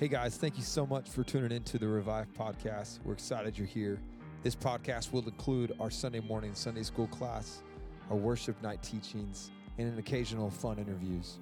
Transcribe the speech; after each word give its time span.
Hey 0.00 0.08
guys, 0.08 0.38
thank 0.38 0.56
you 0.56 0.62
so 0.62 0.86
much 0.86 1.10
for 1.10 1.22
tuning 1.22 1.52
into 1.52 1.78
the 1.78 1.86
Revive 1.86 2.32
podcast. 2.32 3.00
We're 3.04 3.12
excited 3.12 3.58
you're 3.58 3.66
here. 3.66 4.00
This 4.42 4.56
podcast 4.56 5.12
will 5.12 5.22
include 5.24 5.76
our 5.78 5.90
Sunday 5.90 6.20
morning 6.20 6.54
Sunday 6.54 6.84
school 6.84 7.06
class, 7.08 7.60
our 8.08 8.16
worship 8.16 8.56
night 8.62 8.82
teachings, 8.82 9.50
and 9.76 9.92
an 9.92 9.98
occasional 9.98 10.48
fun 10.48 10.78
interviews. 10.78 11.36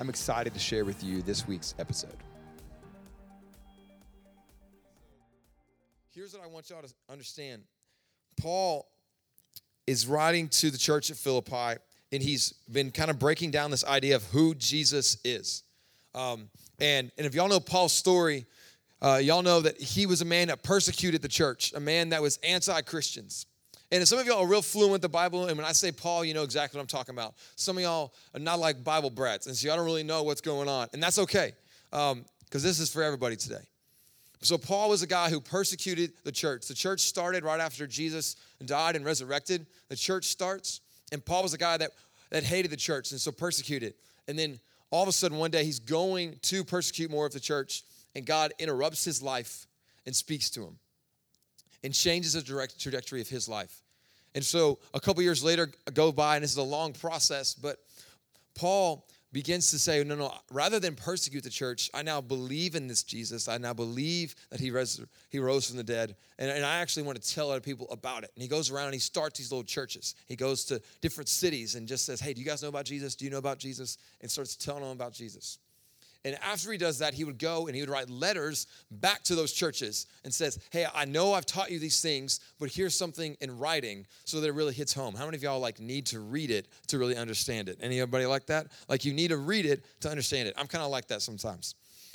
I'm 0.00 0.08
excited 0.08 0.54
to 0.54 0.58
share 0.58 0.86
with 0.86 1.04
you 1.04 1.20
this 1.20 1.46
week's 1.46 1.74
episode. 1.78 2.16
Here's 6.14 6.32
what 6.32 6.42
I 6.42 6.46
want 6.46 6.70
y'all 6.70 6.80
to 6.80 6.94
understand 7.10 7.64
Paul 8.40 8.88
is 9.86 10.06
writing 10.06 10.48
to 10.48 10.70
the 10.70 10.78
church 10.78 11.10
at 11.10 11.18
Philippi, 11.18 11.82
and 12.12 12.22
he's 12.22 12.54
been 12.72 12.90
kind 12.90 13.10
of 13.10 13.18
breaking 13.18 13.50
down 13.50 13.70
this 13.70 13.84
idea 13.84 14.16
of 14.16 14.24
who 14.24 14.54
Jesus 14.54 15.18
is. 15.22 15.64
Um, 16.14 16.48
and, 16.80 17.10
and 17.16 17.26
if 17.26 17.34
y'all 17.34 17.48
know 17.48 17.60
Paul's 17.60 17.92
story, 17.92 18.46
uh, 19.02 19.20
y'all 19.22 19.42
know 19.42 19.60
that 19.60 19.80
he 19.80 20.06
was 20.06 20.20
a 20.20 20.24
man 20.24 20.48
that 20.48 20.62
persecuted 20.62 21.22
the 21.22 21.28
church, 21.28 21.72
a 21.74 21.80
man 21.80 22.10
that 22.10 22.20
was 22.20 22.38
anti 22.38 22.80
Christians. 22.82 23.46
And 23.92 24.06
some 24.06 24.20
of 24.20 24.26
y'all 24.26 24.44
are 24.44 24.46
real 24.46 24.62
fluent 24.62 24.92
with 24.92 25.02
the 25.02 25.08
Bible, 25.08 25.46
and 25.46 25.56
when 25.56 25.66
I 25.66 25.72
say 25.72 25.90
Paul, 25.90 26.24
you 26.24 26.32
know 26.32 26.44
exactly 26.44 26.78
what 26.78 26.82
I'm 26.82 26.86
talking 26.86 27.14
about. 27.14 27.34
Some 27.56 27.76
of 27.76 27.82
y'all 27.82 28.14
are 28.34 28.40
not 28.40 28.60
like 28.60 28.84
Bible 28.84 29.10
brats, 29.10 29.46
and 29.46 29.56
so 29.56 29.66
y'all 29.66 29.76
don't 29.76 29.84
really 29.84 30.04
know 30.04 30.22
what's 30.22 30.40
going 30.40 30.68
on. 30.68 30.86
And 30.92 31.02
that's 31.02 31.18
okay, 31.18 31.54
because 31.90 32.12
um, 32.12 32.24
this 32.52 32.78
is 32.78 32.92
for 32.92 33.02
everybody 33.02 33.34
today. 33.34 33.66
So, 34.42 34.56
Paul 34.56 34.90
was 34.90 35.02
a 35.02 35.06
guy 35.06 35.28
who 35.28 35.40
persecuted 35.40 36.12
the 36.24 36.32
church. 36.32 36.66
The 36.66 36.74
church 36.74 37.00
started 37.00 37.44
right 37.44 37.60
after 37.60 37.86
Jesus 37.86 38.36
died 38.64 38.96
and 38.96 39.04
resurrected. 39.04 39.66
The 39.88 39.96
church 39.96 40.26
starts, 40.26 40.80
and 41.10 41.22
Paul 41.24 41.42
was 41.42 41.52
a 41.52 41.58
guy 41.58 41.76
that, 41.76 41.90
that 42.30 42.44
hated 42.44 42.70
the 42.70 42.76
church 42.76 43.10
and 43.10 43.20
so 43.20 43.32
persecuted. 43.32 43.94
And 44.28 44.38
then 44.38 44.60
all 44.90 45.02
of 45.02 45.08
a 45.08 45.12
sudden, 45.12 45.38
one 45.38 45.50
day, 45.50 45.64
he's 45.64 45.78
going 45.78 46.36
to 46.42 46.64
persecute 46.64 47.10
more 47.10 47.26
of 47.26 47.32
the 47.32 47.40
church, 47.40 47.84
and 48.14 48.26
God 48.26 48.52
interrupts 48.58 49.04
his 49.04 49.22
life 49.22 49.66
and 50.04 50.14
speaks 50.14 50.50
to 50.50 50.62
him 50.62 50.78
and 51.82 51.94
changes 51.94 52.32
the 52.32 52.42
direct 52.42 52.80
trajectory 52.80 53.20
of 53.20 53.28
his 53.28 53.48
life. 53.48 53.82
And 54.34 54.44
so, 54.44 54.78
a 54.94 55.00
couple 55.00 55.22
years 55.22 55.42
later, 55.42 55.70
go 55.94 56.12
by, 56.12 56.36
and 56.36 56.44
this 56.44 56.52
is 56.52 56.56
a 56.56 56.62
long 56.62 56.92
process, 56.92 57.54
but 57.54 57.78
Paul 58.54 59.06
begins 59.32 59.70
to 59.70 59.78
say, 59.78 60.02
no, 60.02 60.14
no, 60.14 60.32
rather 60.50 60.80
than 60.80 60.94
persecute 60.94 61.44
the 61.44 61.50
church, 61.50 61.90
I 61.94 62.02
now 62.02 62.20
believe 62.20 62.74
in 62.74 62.88
this 62.88 63.02
Jesus. 63.02 63.48
I 63.48 63.58
now 63.58 63.72
believe 63.72 64.34
that 64.50 64.58
he, 64.58 64.70
res- 64.70 65.00
he 65.28 65.38
rose 65.38 65.68
from 65.68 65.76
the 65.76 65.84
dead. 65.84 66.16
And, 66.38 66.50
and 66.50 66.64
I 66.64 66.78
actually 66.78 67.04
want 67.04 67.22
to 67.22 67.34
tell 67.34 67.50
other 67.50 67.60
people 67.60 67.86
about 67.90 68.24
it. 68.24 68.30
And 68.34 68.42
he 68.42 68.48
goes 68.48 68.70
around 68.70 68.86
and 68.86 68.94
he 68.94 69.00
starts 69.00 69.38
these 69.38 69.52
little 69.52 69.64
churches. 69.64 70.14
He 70.26 70.36
goes 70.36 70.64
to 70.66 70.82
different 71.00 71.28
cities 71.28 71.76
and 71.76 71.86
just 71.86 72.04
says, 72.04 72.20
hey, 72.20 72.32
do 72.32 72.40
you 72.40 72.46
guys 72.46 72.62
know 72.62 72.68
about 72.68 72.86
Jesus? 72.86 73.14
Do 73.14 73.24
you 73.24 73.30
know 73.30 73.38
about 73.38 73.58
Jesus? 73.58 73.98
And 74.20 74.30
starts 74.30 74.56
telling 74.56 74.82
them 74.82 74.92
about 74.92 75.12
Jesus. 75.12 75.58
And 76.24 76.36
after 76.42 76.70
he 76.70 76.76
does 76.76 76.98
that, 76.98 77.14
he 77.14 77.24
would 77.24 77.38
go 77.38 77.66
and 77.66 77.74
he 77.74 77.80
would 77.80 77.88
write 77.88 78.10
letters 78.10 78.66
back 78.90 79.22
to 79.24 79.34
those 79.34 79.52
churches 79.52 80.06
and 80.22 80.32
says, 80.32 80.58
Hey, 80.70 80.86
I 80.94 81.06
know 81.06 81.32
I've 81.32 81.46
taught 81.46 81.70
you 81.70 81.78
these 81.78 82.02
things, 82.02 82.40
but 82.58 82.70
here's 82.70 82.94
something 82.94 83.36
in 83.40 83.58
writing 83.58 84.06
so 84.24 84.40
that 84.40 84.48
it 84.48 84.52
really 84.52 84.74
hits 84.74 84.92
home. 84.92 85.14
How 85.14 85.24
many 85.24 85.38
of 85.38 85.42
y'all 85.42 85.60
like 85.60 85.80
need 85.80 86.06
to 86.06 86.20
read 86.20 86.50
it 86.50 86.68
to 86.88 86.98
really 86.98 87.16
understand 87.16 87.70
it? 87.70 87.78
Anybody 87.80 88.26
like 88.26 88.46
that? 88.46 88.66
Like 88.88 89.04
you 89.04 89.14
need 89.14 89.28
to 89.28 89.38
read 89.38 89.64
it 89.64 89.84
to 90.00 90.10
understand 90.10 90.46
it. 90.46 90.54
I'm 90.58 90.66
kind 90.66 90.84
of 90.84 90.90
like 90.90 91.08
that 91.08 91.22
sometimes. 91.22 91.74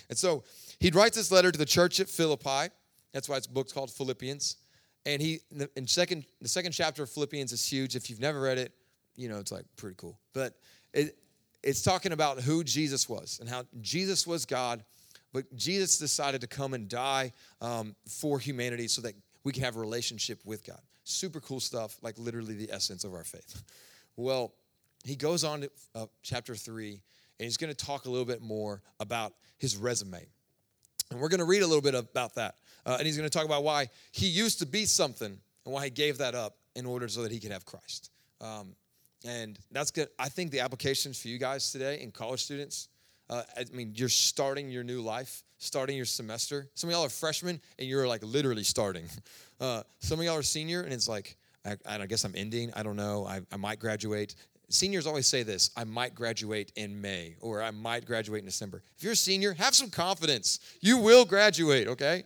And 0.09 0.17
so 0.17 0.43
he'd 0.79 0.93
write 0.93 1.13
this 1.13 1.31
letter 1.31 1.51
to 1.51 1.57
the 1.57 1.65
church 1.65 1.99
at 1.99 2.07
Philippi. 2.07 2.71
That's 3.11 3.27
why 3.27 3.37
it's 3.37 3.47
book's 3.47 3.73
called 3.73 3.89
Philippians. 3.89 4.57
And 5.07 5.21
he 5.21 5.39
in 5.75 5.87
second 5.87 6.25
the 6.41 6.47
second 6.47 6.73
chapter 6.73 7.03
of 7.03 7.09
Philippians 7.09 7.51
is 7.51 7.65
huge. 7.65 7.95
If 7.95 8.09
you've 8.09 8.19
never 8.19 8.41
read 8.41 8.57
it, 8.59 8.71
you 9.15 9.29
know, 9.29 9.39
it's 9.39 9.51
like 9.51 9.65
pretty 9.77 9.95
cool. 9.97 10.19
But 10.33 10.53
it, 10.93 11.17
it's 11.65 11.81
talking 11.81 12.11
about 12.11 12.39
who 12.39 12.63
Jesus 12.63 13.09
was 13.09 13.39
and 13.41 13.49
how 13.49 13.63
Jesus 13.81 14.25
was 14.25 14.45
God, 14.45 14.83
but 15.33 15.53
Jesus 15.55 15.97
decided 15.97 16.39
to 16.41 16.47
come 16.47 16.73
and 16.73 16.87
die 16.87 17.33
um, 17.59 17.95
for 18.07 18.39
humanity 18.39 18.87
so 18.87 19.01
that 19.01 19.15
we 19.43 19.51
can 19.51 19.63
have 19.63 19.75
a 19.75 19.79
relationship 19.79 20.39
with 20.45 20.65
God. 20.65 20.79
Super 21.03 21.41
cool 21.41 21.59
stuff, 21.59 21.97
like 22.01 22.17
literally 22.17 22.53
the 22.53 22.71
essence 22.71 23.03
of 23.03 23.13
our 23.13 23.25
faith. 23.25 23.63
Well, 24.17 24.53
he 25.03 25.17
goes 25.17 25.43
on 25.43 25.59
to 25.59 25.71
uh, 25.93 26.05
chapter 26.23 26.55
three, 26.55 27.01
and 27.37 27.43
he's 27.43 27.57
going 27.57 27.69
to 27.69 27.85
talk 27.85 28.05
a 28.05 28.09
little 28.09 28.23
bit 28.23 28.41
more 28.41 28.81
about 29.01 29.33
his 29.57 29.75
resume. 29.75 30.25
And 31.11 31.19
we're 31.19 31.27
going 31.27 31.41
to 31.41 31.45
read 31.45 31.63
a 31.63 31.67
little 31.67 31.81
bit 31.81 31.95
about 31.95 32.35
that. 32.35 32.55
Uh, 32.85 32.95
and 32.97 33.05
he's 33.05 33.17
going 33.17 33.29
to 33.29 33.37
talk 33.37 33.45
about 33.45 33.65
why 33.65 33.89
he 34.13 34.27
used 34.27 34.59
to 34.59 34.65
be 34.65 34.85
something 34.85 35.37
and 35.65 35.73
why 35.73 35.83
he 35.83 35.89
gave 35.89 36.19
that 36.19 36.33
up 36.33 36.55
in 36.77 36.85
order 36.85 37.09
so 37.09 37.23
that 37.23 37.31
he 37.33 37.41
could 37.41 37.51
have 37.51 37.65
Christ. 37.65 38.09
Um, 38.39 38.73
and 39.25 39.57
that's 39.71 39.91
good. 39.91 40.09
I 40.19 40.29
think 40.29 40.51
the 40.51 40.59
applications 40.59 41.21
for 41.21 41.27
you 41.27 41.37
guys 41.37 41.71
today 41.71 41.99
and 42.01 42.13
college 42.13 42.43
students, 42.43 42.89
uh, 43.29 43.43
I 43.57 43.65
mean, 43.73 43.93
you're 43.95 44.09
starting 44.09 44.69
your 44.69 44.83
new 44.83 45.01
life, 45.01 45.43
starting 45.57 45.97
your 45.97 46.05
semester. 46.05 46.67
Some 46.75 46.89
of 46.89 46.93
y'all 46.93 47.05
are 47.05 47.09
freshmen 47.09 47.59
and 47.79 47.87
you're 47.87 48.07
like 48.07 48.23
literally 48.23 48.63
starting. 48.63 49.05
Uh, 49.61 49.81
some 49.99 50.19
of 50.19 50.25
y'all 50.25 50.35
are 50.35 50.43
senior 50.43 50.81
and 50.81 50.91
it's 50.91 51.07
like, 51.07 51.37
I, 51.65 51.77
I 51.87 52.05
guess 52.07 52.25
I'm 52.25 52.33
ending. 52.35 52.73
I 52.75 52.83
don't 52.83 52.97
know. 52.97 53.25
I, 53.25 53.39
I 53.53 53.55
might 53.55 53.79
graduate. 53.79 54.35
Seniors 54.67 55.07
always 55.07 55.27
say 55.27 55.43
this 55.43 55.71
I 55.77 55.85
might 55.85 56.13
graduate 56.13 56.73
in 56.75 56.99
May 56.99 57.37
or 57.39 57.63
I 57.63 57.71
might 57.71 58.05
graduate 58.05 58.39
in 58.39 58.45
December. 58.45 58.83
If 58.97 59.03
you're 59.03 59.13
a 59.13 59.15
senior, 59.15 59.53
have 59.53 59.73
some 59.73 59.89
confidence. 59.89 60.59
You 60.81 60.97
will 60.97 61.23
graduate, 61.23 61.87
okay? 61.87 62.23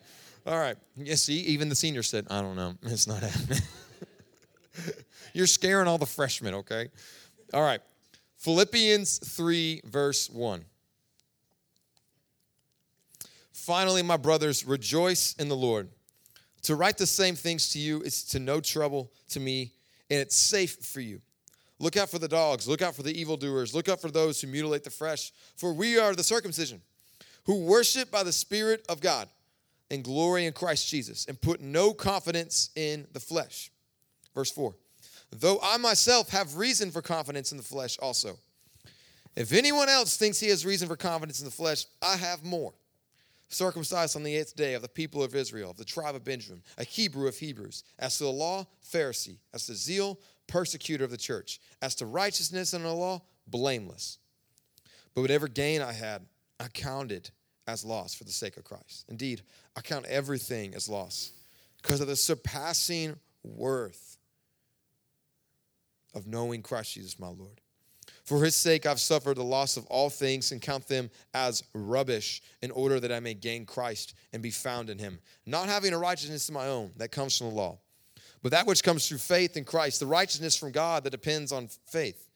All 0.48 0.58
right. 0.58 0.76
Yeah, 0.96 1.14
see, 1.14 1.36
even 1.42 1.70
the 1.70 1.76
senior 1.76 2.02
said, 2.02 2.26
I 2.32 2.42
don't 2.42 2.56
know. 2.56 2.74
It's 2.82 3.06
not 3.06 3.22
happening. 3.22 3.62
You're 5.34 5.48
scaring 5.48 5.88
all 5.88 5.98
the 5.98 6.06
freshmen, 6.06 6.54
okay? 6.56 6.90
All 7.54 7.62
right. 7.62 7.82
Philippians 8.38 9.20
3, 9.20 9.82
verse 9.86 10.30
1. 10.30 10.64
Finally, 13.52 14.02
my 14.02 14.18
brothers, 14.18 14.66
rejoice 14.66 15.36
in 15.38 15.50
the 15.50 15.56
Lord. 15.56 15.90
To 16.64 16.76
write 16.76 16.98
the 16.98 17.06
same 17.06 17.36
things 17.36 17.70
to 17.74 17.80
you 17.80 18.02
is 18.02 18.24
to 18.26 18.40
no 18.40 18.62
trouble 18.62 19.12
to 19.30 19.40
me, 19.40 19.74
and 20.10 20.20
it's 20.20 20.36
safe 20.36 20.78
for 20.78 21.02
you. 21.02 21.22
Look 21.80 21.96
out 21.96 22.10
for 22.10 22.20
the 22.20 22.28
dogs, 22.28 22.68
look 22.68 22.82
out 22.82 22.96
for 22.96 23.04
the 23.04 23.20
evildoers, 23.20 23.74
look 23.74 23.88
out 23.88 24.02
for 24.02 24.12
those 24.12 24.42
who 24.42 24.48
mutilate 24.48 24.84
the 24.84 24.90
flesh, 24.90 25.32
for 25.56 25.74
we 25.74 25.98
are 25.98 26.14
the 26.14 26.24
circumcision, 26.24 26.82
who 27.46 27.64
worship 27.64 28.12
by 28.12 28.24
the 28.24 28.34
Spirit 28.34 28.86
of 28.90 29.00
God 29.00 29.30
and 29.90 30.04
glory 30.04 30.46
in 30.46 30.54
Christ 30.54 30.90
Jesus, 30.90 31.26
and 31.28 31.40
put 31.40 31.62
no 31.62 31.94
confidence 31.94 32.70
in 32.76 33.08
the 33.14 33.20
flesh. 33.20 33.72
Verse 34.36 34.52
4 34.52 34.74
though 35.32 35.60
I 35.62 35.78
myself 35.78 36.30
have 36.30 36.58
reason 36.58 36.92
for 36.92 37.02
confidence 37.02 37.52
in 37.52 37.58
the 37.58 37.64
flesh 37.64 37.98
also. 38.00 38.38
If 39.36 39.54
anyone 39.54 39.90
else 39.90 40.18
thinks 40.18 40.40
he 40.40 40.50
has 40.50 40.66
reason 40.66 40.88
for 40.88 40.96
confidence 40.96 41.40
in 41.40 41.46
the 41.46 41.52
flesh, 41.52 41.86
I 42.02 42.18
have 42.18 42.44
more. 42.44 42.74
Circumcised 43.48 44.16
on 44.16 44.24
the 44.24 44.36
eighth 44.36 44.56
day 44.56 44.74
of 44.74 44.82
the 44.82 44.90
people 44.90 45.24
of 45.24 45.34
Israel, 45.34 45.72
of 45.72 45.78
the 45.78 45.86
tribe 45.86 46.16
of 46.16 46.24
Benjamin, 46.24 46.62
a 46.78 46.84
Hebrew 46.84 47.28
of 47.28 47.38
Hebrews. 47.38 47.84
As 47.98 48.18
to 48.18 48.26
the 48.26 48.32
law, 48.32 48.68
Pharisee. 48.94 49.38
As 49.54 49.66
to 49.66 49.76
zeal, 49.76 50.20
persecutor 50.48 51.04
of 51.04 51.12
the 51.12 51.18
church. 51.18 51.60
As 51.82 51.96
to 51.96 52.06
righteousness 52.06 52.74
and 52.74 52.86
the 52.86 52.94
law, 52.94 53.22
blameless. 53.48 54.20
But 55.16 55.22
whatever 55.22 55.48
gain 55.48 55.82
I 55.82 55.94
had, 55.94 56.26
I 56.60 56.68
counted 56.68 57.32
as 57.66 57.86
loss 57.86 58.14
for 58.14 58.24
the 58.24 58.32
sake 58.32 58.58
of 58.58 58.64
Christ. 58.64 59.06
Indeed, 59.10 59.42
I 59.76 59.82
count 59.82 60.06
everything 60.06 60.76
as 60.76 60.90
loss 60.90 61.32
because 61.82 62.02
of 62.02 62.08
the 62.08 62.16
surpassing 62.16 63.16
worth 63.44 64.18
of 66.14 66.28
knowing 66.28 66.62
Christ 66.62 66.94
Jesus 66.94 67.20
my 67.20 67.28
Lord. 67.28 67.62
For 68.24 68.44
his 68.44 68.56
sake, 68.56 68.86
I've 68.86 69.00
suffered 69.00 69.38
the 69.38 69.44
loss 69.44 69.76
of 69.76 69.86
all 69.88 70.10
things 70.10 70.52
and 70.52 70.62
count 70.62 70.88
them 70.88 71.10
as 71.34 71.64
rubbish 71.74 72.42
in 72.62 72.72
order 72.72 73.00
that 73.00 73.12
I 73.12 73.20
may 73.20 73.34
gain 73.34 73.66
Christ 73.66 74.14
and 74.34 74.44
be 74.44 74.52
found 74.52 74.90
in 74.90 75.00
him, 75.00 75.20
not 75.46 75.68
having 75.68 75.94
a 75.94 75.98
righteousness 75.98 76.48
of 76.48 76.54
my 76.54 76.68
own 76.68 76.92
that 76.98 77.12
comes 77.12 77.38
from 77.38 77.50
the 77.50 77.56
law, 77.56 77.80
but 78.42 78.52
that 78.52 78.68
which 78.68 78.84
comes 78.84 79.08
through 79.08 79.18
faith 79.18 79.58
in 79.58 79.64
Christ, 79.64 80.00
the 80.00 80.06
righteousness 80.06 80.56
from 80.56 80.72
God 80.72 81.04
that 81.04 81.10
depends 81.10 81.52
on 81.52 81.70
faith, 81.88 82.30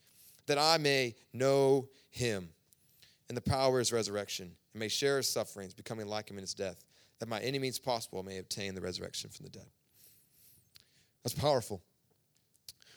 that 0.47 0.57
I 0.57 0.77
may 0.77 1.15
know 1.31 1.87
him 2.09 2.49
and 3.29 3.37
the 3.37 3.41
power 3.41 3.77
of 3.77 3.79
his 3.79 3.93
resurrection 3.93 4.51
and 4.73 4.79
may 4.79 4.87
share 4.87 5.17
his 5.17 5.29
sufferings, 5.29 5.73
becoming 5.73 6.07
like 6.07 6.29
him 6.29 6.37
in 6.37 6.43
his 6.43 6.53
death, 6.53 6.83
that 7.19 7.29
my 7.29 7.39
any 7.39 7.59
means 7.59 7.79
possible 7.79 8.23
may 8.23 8.39
obtain 8.39 8.75
the 8.75 8.81
resurrection 8.81 9.29
from 9.29 9.45
the 9.45 9.51
dead. 9.51 9.67
That's 11.23 11.35
powerful. 11.35 11.81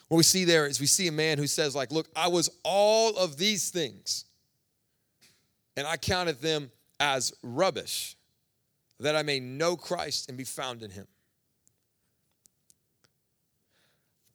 What 0.08 0.18
we 0.18 0.22
see 0.22 0.44
there 0.44 0.66
is 0.66 0.78
we 0.78 0.86
see 0.86 1.08
a 1.08 1.12
man 1.12 1.38
who 1.38 1.46
says, 1.46 1.74
like, 1.74 1.90
look, 1.90 2.08
I 2.14 2.28
was 2.28 2.48
all 2.62 3.16
of 3.16 3.36
these 3.36 3.70
things, 3.70 4.24
and 5.76 5.86
I 5.86 5.96
counted 5.96 6.40
them 6.40 6.70
as 7.00 7.32
rubbish, 7.42 8.16
that 9.00 9.16
I 9.16 9.22
may 9.22 9.40
know 9.40 9.76
Christ 9.76 10.28
and 10.28 10.38
be 10.38 10.44
found 10.44 10.82
in 10.82 10.90
him. 10.90 11.06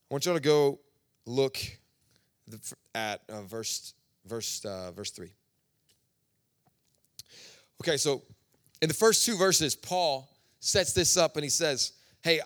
I 0.10 0.14
want 0.14 0.26
y'all 0.26 0.36
to 0.36 0.42
go 0.42 0.80
look 1.26 1.58
at 2.94 3.22
uh, 3.30 3.44
verse 3.44 3.94
verse 4.26 4.64
uh, 4.66 4.92
verse 4.92 5.12
three. 5.12 5.32
Okay, 7.82 7.96
so 7.96 8.22
in 8.82 8.90
the 8.90 8.94
first 8.94 9.26
two 9.26 9.38
verses, 9.38 9.74
Paul 9.74 10.30
sets 10.60 10.92
this 10.92 11.16
up 11.16 11.38
and 11.38 11.46
he 11.46 11.50
says, 11.50 11.94
"Hey, 12.22 12.42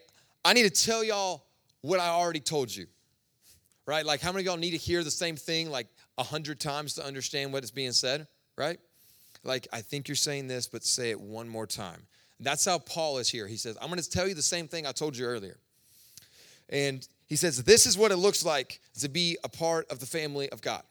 I 0.45 0.53
need 0.53 0.63
to 0.63 0.69
tell 0.69 1.03
y'all 1.03 1.47
what 1.81 1.99
I 1.99 2.09
already 2.09 2.39
told 2.39 2.73
you." 2.73 2.85
Right? 3.85 4.05
Like, 4.05 4.21
how 4.21 4.31
many 4.31 4.41
of 4.41 4.45
y'all 4.45 4.57
need 4.57 4.71
to 4.71 4.77
hear 4.77 5.03
the 5.03 5.11
same 5.11 5.35
thing 5.35 5.69
like 5.69 5.87
a 6.17 6.23
hundred 6.23 6.59
times 6.59 6.93
to 6.95 7.05
understand 7.05 7.53
what 7.53 7.63
is 7.63 7.71
being 7.71 7.91
said, 7.91 8.27
right? 8.57 8.79
like, 9.45 9.67
I 9.71 9.81
think 9.81 10.07
you're 10.07 10.15
saying 10.15 10.47
this, 10.47 10.67
but 10.67 10.83
say 10.83 11.11
it 11.11 11.21
one 11.21 11.47
more 11.47 11.67
time. 11.67 12.01
That's 12.39 12.65
how 12.65 12.79
Paul 12.79 13.19
is 13.19 13.29
here. 13.29 13.47
He 13.47 13.55
says, 13.55 13.77
I'm 13.81 13.87
going 13.87 14.01
to 14.01 14.09
tell 14.09 14.27
you 14.27 14.33
the 14.33 14.41
same 14.41 14.67
thing 14.67 14.85
I 14.85 14.91
told 14.91 15.15
you 15.15 15.25
earlier. 15.25 15.57
And 16.69 17.07
he 17.27 17.35
says, 17.35 17.63
This 17.63 17.85
is 17.85 17.97
what 17.97 18.11
it 18.11 18.17
looks 18.17 18.43
like 18.43 18.81
to 18.99 19.07
be 19.07 19.37
a 19.43 19.49
part 19.49 19.89
of 19.89 19.99
the 19.99 20.05
family 20.05 20.49
of 20.49 20.61
God. 20.61 20.81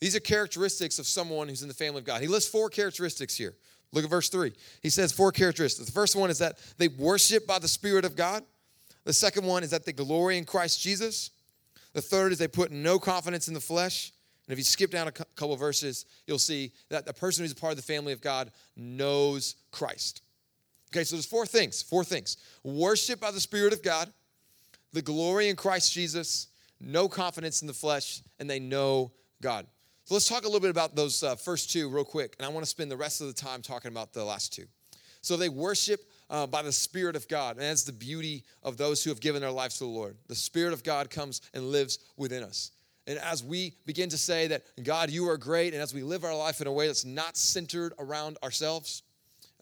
These 0.00 0.14
are 0.14 0.20
characteristics 0.20 0.98
of 0.98 1.06
someone 1.06 1.48
who's 1.48 1.62
in 1.62 1.68
the 1.68 1.74
family 1.74 2.00
of 2.00 2.04
God. 2.04 2.20
He 2.20 2.28
lists 2.28 2.50
four 2.50 2.68
characteristics 2.68 3.34
here. 3.34 3.54
Look 3.92 4.04
at 4.04 4.10
verse 4.10 4.28
three. 4.28 4.52
He 4.82 4.90
says 4.90 5.12
four 5.12 5.32
characteristics. 5.32 5.86
The 5.86 5.92
first 5.92 6.14
one 6.14 6.30
is 6.30 6.38
that 6.38 6.58
they 6.78 6.88
worship 6.88 7.46
by 7.46 7.58
the 7.58 7.68
Spirit 7.68 8.04
of 8.04 8.14
God. 8.14 8.44
The 9.04 9.12
second 9.12 9.46
one 9.46 9.64
is 9.64 9.70
that 9.70 9.86
they 9.86 9.92
glory 9.92 10.36
in 10.36 10.44
Christ 10.44 10.80
Jesus. 10.80 11.30
The 11.94 12.02
third 12.02 12.32
is 12.32 12.38
they 12.38 12.48
put 12.48 12.70
no 12.70 12.98
confidence 12.98 13.48
in 13.48 13.54
the 13.54 13.60
flesh. 13.60 14.12
And 14.46 14.52
if 14.52 14.58
you 14.58 14.64
skip 14.64 14.90
down 14.90 15.08
a 15.08 15.12
couple 15.12 15.56
verses, 15.56 16.04
you'll 16.26 16.38
see 16.38 16.72
that 16.90 17.06
the 17.06 17.14
person 17.14 17.42
who's 17.42 17.52
a 17.52 17.56
part 17.56 17.72
of 17.72 17.76
the 17.78 17.82
family 17.82 18.12
of 18.12 18.20
God 18.20 18.50
knows 18.76 19.56
Christ. 19.70 20.20
Okay, 20.92 21.04
so 21.04 21.16
there's 21.16 21.26
four 21.26 21.46
things. 21.46 21.82
Four 21.82 22.04
things. 22.04 22.36
Worship 22.62 23.20
by 23.20 23.30
the 23.30 23.40
Spirit 23.40 23.72
of 23.72 23.82
God, 23.82 24.12
the 24.92 25.02
glory 25.02 25.48
in 25.48 25.56
Christ 25.56 25.92
Jesus, 25.92 26.48
no 26.78 27.08
confidence 27.08 27.62
in 27.62 27.66
the 27.66 27.74
flesh, 27.74 28.22
and 28.38 28.50
they 28.50 28.60
know 28.60 29.12
God. 29.40 29.66
So 30.04 30.14
let's 30.14 30.28
talk 30.28 30.42
a 30.42 30.46
little 30.46 30.60
bit 30.60 30.70
about 30.70 30.94
those 30.94 31.22
uh, 31.22 31.34
first 31.36 31.72
two 31.72 31.88
real 31.88 32.04
quick, 32.04 32.36
and 32.38 32.44
I 32.44 32.50
want 32.50 32.64
to 32.64 32.70
spend 32.70 32.90
the 32.90 32.96
rest 32.96 33.22
of 33.22 33.26
the 33.28 33.32
time 33.32 33.62
talking 33.62 33.90
about 33.90 34.12
the 34.12 34.24
last 34.24 34.52
two. 34.52 34.66
So 35.22 35.38
they 35.38 35.48
worship 35.48 36.00
uh, 36.30 36.46
by 36.46 36.62
the 36.62 36.72
Spirit 36.72 37.16
of 37.16 37.28
God, 37.28 37.56
and 37.56 37.64
that's 37.64 37.84
the 37.84 37.92
beauty 37.92 38.44
of 38.62 38.76
those 38.76 39.04
who 39.04 39.10
have 39.10 39.20
given 39.20 39.40
their 39.40 39.50
lives 39.50 39.78
to 39.78 39.84
the 39.84 39.90
Lord. 39.90 40.16
The 40.28 40.34
Spirit 40.34 40.72
of 40.72 40.82
God 40.82 41.10
comes 41.10 41.40
and 41.52 41.70
lives 41.70 41.98
within 42.16 42.42
us. 42.42 42.70
And 43.06 43.18
as 43.18 43.44
we 43.44 43.74
begin 43.84 44.08
to 44.08 44.18
say 44.18 44.46
that, 44.48 44.64
God, 44.82 45.10
you 45.10 45.28
are 45.28 45.36
great, 45.36 45.74
and 45.74 45.82
as 45.82 45.92
we 45.92 46.02
live 46.02 46.24
our 46.24 46.36
life 46.36 46.60
in 46.60 46.66
a 46.66 46.72
way 46.72 46.86
that's 46.86 47.04
not 47.04 47.36
centered 47.36 47.92
around 47.98 48.38
ourselves, 48.42 49.02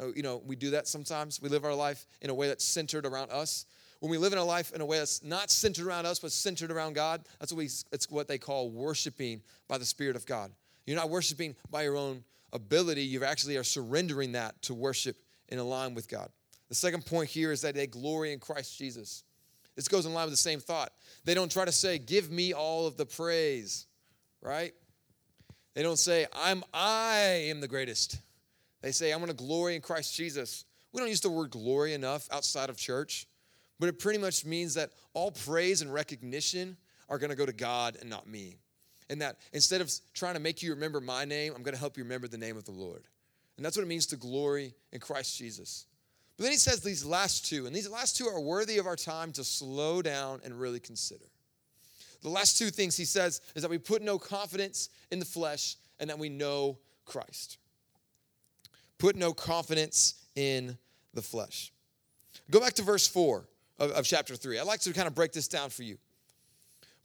uh, 0.01 0.13
you 0.15 0.23
know, 0.23 0.43
we 0.47 0.57
do 0.57 0.71
that 0.71 0.87
sometimes. 0.87 1.43
We 1.43 1.49
live 1.49 1.65
our 1.65 1.75
life 1.75 2.07
in 2.21 2.31
a 2.31 2.35
way 2.35 2.49
that's 2.49 2.65
centered 2.65 3.05
around 3.05 3.31
us. 3.31 3.67
When 4.01 4.11
we 4.11 4.19
live 4.19 4.33
in 4.33 4.39
a 4.39 4.45
life 4.45 4.73
in 4.73 4.81
a 4.81 4.87
way 4.87 4.99
that's 4.99 5.23
not 5.23 5.51
centered 5.51 5.87
around 5.87 6.07
us, 6.07 6.19
but 6.19 6.33
centered 6.33 6.71
around 6.71 6.95
God, 6.95 7.23
that's 7.39 7.53
what 7.53 7.59
we, 7.59 7.69
it's 7.93 8.11
what 8.11 8.27
they 8.27 8.39
call 8.39 8.71
worshiping 8.71 9.43
by 9.69 9.79
the 9.79 9.85
Spirit 9.85 10.17
of 10.17 10.27
God. 10.27 10.51
You're 10.87 10.97
not 10.97 11.11
worshiping 11.11 11.55
by 11.71 11.83
your 11.83 11.97
own 11.97 12.25
ability, 12.53 13.03
you 13.03 13.25
actually 13.25 13.57
are 13.57 13.65
surrendering 13.65 14.33
that 14.33 14.61
to 14.63 14.75
worship 14.75 15.17
in 15.49 15.59
line 15.59 15.95
with 15.95 16.09
God. 16.09 16.31
The 16.73 16.77
second 16.77 17.05
point 17.05 17.29
here 17.29 17.53
is 17.53 17.61
that 17.61 17.75
they 17.75 17.87
glory 17.87 18.33
in 18.33 18.39
Christ 18.39 18.79
Jesus. 18.79 19.25
This 19.77 19.89
goes 19.89 20.07
in 20.07 20.15
line 20.15 20.25
with 20.25 20.33
the 20.33 20.39
same 20.39 20.59
thought. 20.59 20.91
They 21.23 21.35
don't 21.35 21.53
try 21.53 21.67
to 21.67 21.71
say, 21.71 21.99
"Give 21.99 22.31
me 22.31 22.55
all 22.55 22.87
of 22.87 22.97
the 22.97 23.05
praise," 23.05 23.85
right? 24.41 24.75
They 25.75 25.83
don't 25.83 25.99
say, 25.99 26.27
"I'm 26.33 26.65
I 26.73 27.19
am 27.51 27.61
the 27.61 27.69
greatest." 27.69 28.17
They 28.81 28.91
say, 28.91 29.13
"I'm 29.13 29.21
to 29.29 29.35
glory 29.35 29.77
in 29.77 29.83
Christ 29.83 30.15
Jesus." 30.15 30.65
We 30.93 31.01
don't 31.01 31.11
use 31.11 31.21
the 31.21 31.29
word 31.29 31.51
glory 31.51 31.93
enough 31.93 32.27
outside 32.31 32.71
of 32.71 32.79
church. 32.79 33.27
But 33.79 33.91
it 33.91 33.99
pretty 33.99 34.19
much 34.19 34.47
means 34.47 34.73
that 34.73 34.93
all 35.13 35.31
praise 35.31 35.83
and 35.83 35.93
recognition 35.93 36.79
are 37.11 37.19
to 37.29 37.37
go 37.37 37.45
to 37.45 37.53
God 37.53 37.97
and 37.97 38.09
not 38.09 38.27
me. 38.27 38.57
And 39.11 39.21
that 39.21 39.39
instead 39.53 39.83
of 39.83 39.93
trying 40.15 40.35
to 40.35 40.41
make 40.41 40.63
you 40.63 40.71
remember 40.71 41.03
my 41.03 41.27
name, 41.27 41.53
I'm 41.55 41.65
to 41.75 41.79
help 41.79 41.99
you 41.99 42.05
remember 42.05 42.29
the 42.29 42.39
name 42.39 42.57
of 42.57 42.65
the 42.65 42.73
Lord. 42.73 43.05
And 43.59 43.67
that's 43.67 43.77
what 43.77 43.83
it 43.83 43.89
means 43.89 44.07
to 44.07 44.17
glory 44.17 44.75
in 44.91 45.01
Christ 45.01 45.37
Jesus. 45.37 45.85
But 46.43 46.47
then 46.47 46.55
he 46.55 46.59
says 46.59 46.81
these 46.81 47.05
last 47.05 47.47
two, 47.47 47.67
and 47.67 47.77
these 47.77 47.89
last 47.89 48.17
two 48.17 48.27
are 48.27 48.41
worthy 48.41 48.79
of 48.79 48.87
our 48.89 48.97
time 48.97 49.31
to 49.35 49.45
slow 49.45 50.03
down 50.03 50.41
and 50.45 50.59
really 50.59 50.81
consider. 50.81 51.27
The 52.21 52.31
last 52.31 52.59
two 52.59 52.71
things 52.71 52.97
he 52.97 53.05
says 53.05 53.41
is 53.55 53.63
that 53.63 53.71
we 53.71 53.79
put 53.79 54.03
no 54.03 54.19
confidence 54.19 54.89
in 55.13 55.21
the 55.21 55.25
flesh 55.25 55.77
and 56.01 56.11
that 56.11 56.19
we 56.19 56.29
know 56.29 56.79
Christ. 57.05 57.59
Put 58.99 59.15
no 59.15 59.33
confidence 59.33 60.15
in 60.35 60.77
the 61.15 61.23
flesh. 61.23 61.73
Go 62.51 62.59
back 62.59 62.73
to 62.73 62.83
verse 62.83 63.07
4 63.07 63.47
of, 63.79 63.93
of 63.93 64.05
chapter 64.05 64.35
3. 64.35 64.59
I'd 64.59 64.67
like 64.67 64.81
to 64.81 64.93
kind 64.93 65.07
of 65.07 65.15
break 65.15 65.31
this 65.31 65.47
down 65.47 65.71
for 65.71 65.85
you. 65.85 65.97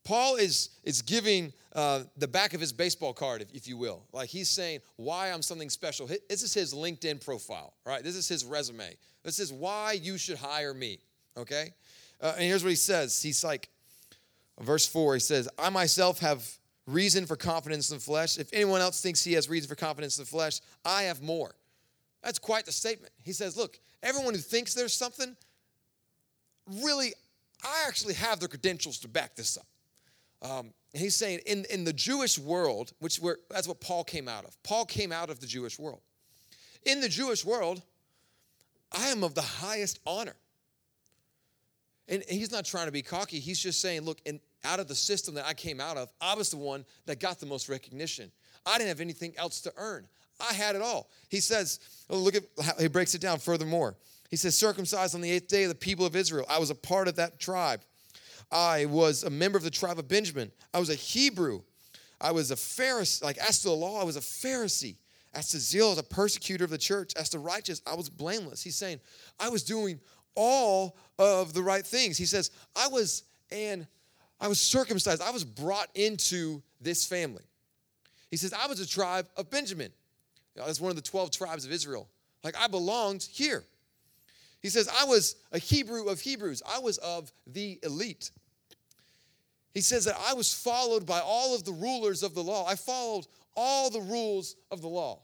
Paul 0.04 0.38
is, 0.38 0.70
is 0.84 1.02
giving 1.04 1.54
uh, 1.74 2.04
the 2.18 2.28
back 2.28 2.54
of 2.54 2.62
his 2.62 2.74
baseball 2.74 3.14
card, 3.14 3.42
if, 3.42 3.54
if, 3.54 3.68
you 3.68 3.78
will. 3.78 4.04
Like 4.14 4.30
he's 4.30 4.48
saying 4.48 4.80
why 4.96 5.32
I'm 5.32 5.42
something 5.42 5.70
special. 5.70 6.08
This 6.08 6.42
is 6.44 6.54
his 6.54 6.74
LinkedIn 6.74 7.24
profile, 7.24 7.74
right? 7.86 8.02
This 8.04 8.16
is 8.16 8.28
his 8.28 8.46
resume. 8.46 8.96
This 9.28 9.40
is 9.40 9.52
why 9.52 9.92
you 9.92 10.18
should 10.18 10.38
hire 10.38 10.74
me, 10.74 11.00
okay? 11.36 11.74
Uh, 12.22 12.36
and 12.38 12.46
here's 12.46 12.64
what 12.64 12.70
he 12.70 12.78
says. 12.78 13.22
He's 13.22 13.44
like, 13.44 13.68
verse 14.62 14.88
4, 14.88 15.16
he 15.16 15.20
says, 15.20 15.50
I 15.60 15.70
myself 15.70 16.20
have 16.20 16.50
reason 16.86 17.26
for 17.26 17.36
confidence 17.36 17.92
in 17.92 17.98
the 17.98 18.02
flesh. 18.02 18.38
If 18.38 18.48
anyone 18.54 18.80
else 18.80 19.02
thinks 19.02 19.26
he 19.26 19.34
has 19.34 19.50
reason 19.50 19.68
for 19.68 19.76
confidence 19.76 20.18
in 20.18 20.24
the 20.24 20.30
flesh, 20.30 20.62
I 20.86 21.04
have 21.04 21.22
more. 21.22 21.54
That's 22.24 22.40
quite 22.40 22.66
the 22.66 22.72
statement. 22.72 23.12
He 23.22 23.34
says, 23.34 23.58
Look, 23.58 23.82
everyone 24.02 24.34
who 24.34 24.40
thinks 24.40 24.74
there's 24.74 24.94
something, 24.94 25.36
really, 26.82 27.12
I 27.62 27.84
actually 27.86 28.14
have 28.14 28.40
the 28.40 28.48
credentials 28.48 28.98
to 29.00 29.10
back 29.10 29.36
this 29.36 29.58
up. 29.58 30.50
Um, 30.50 30.72
he's 30.94 31.18
saying 31.18 31.42
in, 31.46 31.66
in 31.70 31.84
the 31.84 31.92
Jewish 31.92 32.40
world, 32.40 32.94
which 33.00 33.20
were, 33.20 33.42
that's 33.50 33.68
what 33.68 33.82
Paul 33.82 34.06
came 34.06 34.30
out 34.30 34.46
of. 34.46 34.56
Paul 34.64 34.86
came 34.86 35.12
out 35.12 35.30
of 35.30 35.42
the 35.42 35.48
Jewish 35.48 35.78
world. 35.78 36.00
In 36.86 37.02
the 37.02 37.10
Jewish 37.10 37.44
world, 37.44 37.82
I 38.92 39.08
am 39.10 39.24
of 39.24 39.36
the 39.36 39.42
highest 39.42 40.00
honor. 40.06 40.36
And 42.10 42.24
he's 42.30 42.52
not 42.52 42.64
trying 42.64 42.86
to 42.86 42.92
be 42.92 43.02
cocky. 43.02 43.40
He's 43.40 43.60
just 43.60 43.82
saying, 43.82 44.02
look, 44.02 44.20
in, 44.26 44.40
out 44.64 44.80
of 44.80 44.88
the 44.88 44.96
system 44.96 45.36
that 45.36 45.46
I 45.46 45.54
came 45.54 45.82
out 45.82 45.98
of, 45.98 46.10
I 46.22 46.36
was 46.36 46.50
the 46.50 46.58
one 46.58 46.86
that 47.06 47.20
got 47.20 47.40
the 47.40 47.46
most 47.46 47.68
recognition. 47.68 48.32
I 48.66 48.78
didn't 48.78 48.90
have 48.90 49.02
anything 49.02 49.34
else 49.38 49.62
to 49.62 49.74
earn. 49.76 50.08
I 50.40 50.54
had 50.54 50.76
it 50.76 50.82
all. 50.82 51.10
He 51.30 51.40
says, 51.40 51.80
oh, 52.10 52.18
look 52.18 52.36
at 52.36 52.44
how 52.64 52.74
he 52.80 52.88
breaks 52.88 53.14
it 53.14 53.22
down 53.22 53.40
furthermore. 53.40 53.96
He 54.30 54.36
says, 54.36 54.56
circumcised 54.56 55.16
on 55.16 55.22
the 55.22 55.32
eighth 55.32 55.48
day 55.48 55.64
of 55.64 55.70
the 55.70 55.76
people 55.76 56.06
of 56.06 56.16
Israel. 56.16 56.46
I 56.50 56.60
was 56.60 56.70
a 56.70 56.76
part 56.76 57.08
of 57.08 57.16
that 57.16 57.40
tribe. 57.40 57.82
I 58.52 58.86
was 58.86 59.24
a 59.24 59.30
member 59.30 59.58
of 59.58 59.64
the 59.64 59.70
tribe 59.70 60.00
of 60.00 60.08
Benjamin. 60.08 60.52
I 60.74 60.80
was 60.80 60.90
a 60.90 60.96
Hebrew. 60.96 61.62
I 62.22 62.32
was 62.32 62.52
a 62.52 62.56
Pharisee. 62.56 63.24
Like, 63.24 63.38
as 63.38 63.62
to 63.62 63.70
the 63.70 63.74
law, 63.74 64.00
I 64.00 64.04
was 64.04 64.16
a 64.16 64.22
Pharisee. 64.22 64.96
As 65.38 65.50
to 65.50 65.60
zeal, 65.60 65.92
as 65.92 66.00
a 66.00 66.04
persecutor 66.04 66.64
of 66.64 66.72
the 66.72 66.80
church. 66.80 67.14
As 67.16 67.30
to 67.30 67.40
righteous, 67.40 67.84
I 67.86 67.94
was 67.94 68.10
blameless. 68.10 68.64
He's 68.64 68.76
saying, 68.76 69.00
I 69.40 69.50
was 69.50 69.62
doing 69.62 70.00
all 70.34 70.98
of 71.20 71.54
the 71.54 71.62
right 71.62 71.86
things. 71.86 72.18
He 72.18 72.26
says, 72.26 72.50
I 72.76 72.88
was 72.88 73.24
and 73.52 73.86
I 74.42 74.48
was 74.48 74.60
circumcised. 74.60 75.22
I 75.22 75.30
was 75.30 75.44
brought 75.44 75.90
into 75.94 76.64
this 76.82 77.06
family. 77.06 77.44
He 78.32 78.38
says, 78.38 78.52
I 78.52 78.66
was 78.66 78.80
a 78.80 78.88
tribe 78.88 79.28
of 79.38 79.52
Benjamin. 79.52 79.92
You 80.56 80.62
know, 80.62 80.66
that's 80.66 80.82
one 80.82 80.90
of 80.90 80.96
the 80.96 81.04
12 81.04 81.30
tribes 81.30 81.66
of 81.66 81.72
Israel. 81.72 82.08
Like 82.44 82.56
I 82.60 82.68
belonged 82.68 83.28
here. 83.32 83.64
He 84.62 84.70
says, 84.70 84.90
I 85.00 85.06
was 85.06 85.36
a 85.52 85.60
Hebrew 85.60 86.08
of 86.08 86.20
Hebrews, 86.20 86.64
I 86.68 86.80
was 86.80 86.98
of 86.98 87.32
the 87.46 87.80
elite. 87.84 88.32
He 89.76 89.82
says 89.82 90.06
that 90.06 90.18
I 90.28 90.34
was 90.34 90.52
followed 90.52 91.06
by 91.06 91.20
all 91.20 91.54
of 91.54 91.64
the 91.64 91.74
rulers 91.74 92.24
of 92.24 92.34
the 92.34 92.42
law. 92.42 92.66
I 92.66 92.74
followed 92.74 93.28
all 93.56 93.92
the 93.92 94.02
rules 94.02 94.56
of 94.72 94.82
the 94.82 94.88
law. 94.88 95.20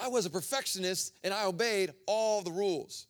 I 0.00 0.08
was 0.08 0.26
a 0.26 0.30
perfectionist 0.30 1.14
and 1.24 1.32
I 1.34 1.44
obeyed 1.44 1.92
all 2.06 2.42
the 2.42 2.50
rules. 2.50 3.06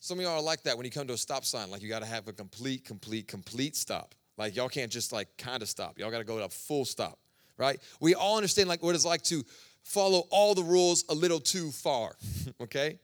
Some 0.00 0.18
of 0.18 0.24
y'all 0.24 0.34
are 0.34 0.42
like 0.42 0.62
that 0.62 0.76
when 0.76 0.84
you 0.84 0.92
come 0.92 1.06
to 1.08 1.12
a 1.12 1.18
stop 1.18 1.44
sign, 1.44 1.70
like 1.70 1.82
you 1.82 1.88
got 1.88 2.00
to 2.00 2.06
have 2.06 2.28
a 2.28 2.32
complete, 2.32 2.84
complete, 2.84 3.26
complete 3.26 3.76
stop. 3.76 4.14
Like 4.36 4.54
y'all 4.54 4.68
can't 4.68 4.92
just 4.92 5.12
like 5.12 5.28
kind 5.36 5.62
of 5.62 5.68
stop. 5.68 5.98
Y'all 5.98 6.10
got 6.10 6.18
to 6.18 6.24
go 6.24 6.38
to 6.38 6.44
a 6.44 6.48
full 6.48 6.84
stop, 6.84 7.18
right? 7.56 7.80
We 8.00 8.14
all 8.14 8.36
understand 8.36 8.68
like 8.68 8.82
what 8.82 8.94
it's 8.94 9.04
like 9.04 9.22
to 9.22 9.44
follow 9.82 10.24
all 10.30 10.54
the 10.54 10.62
rules 10.62 11.04
a 11.08 11.14
little 11.14 11.40
too 11.40 11.70
far, 11.72 12.12
okay? 12.60 12.98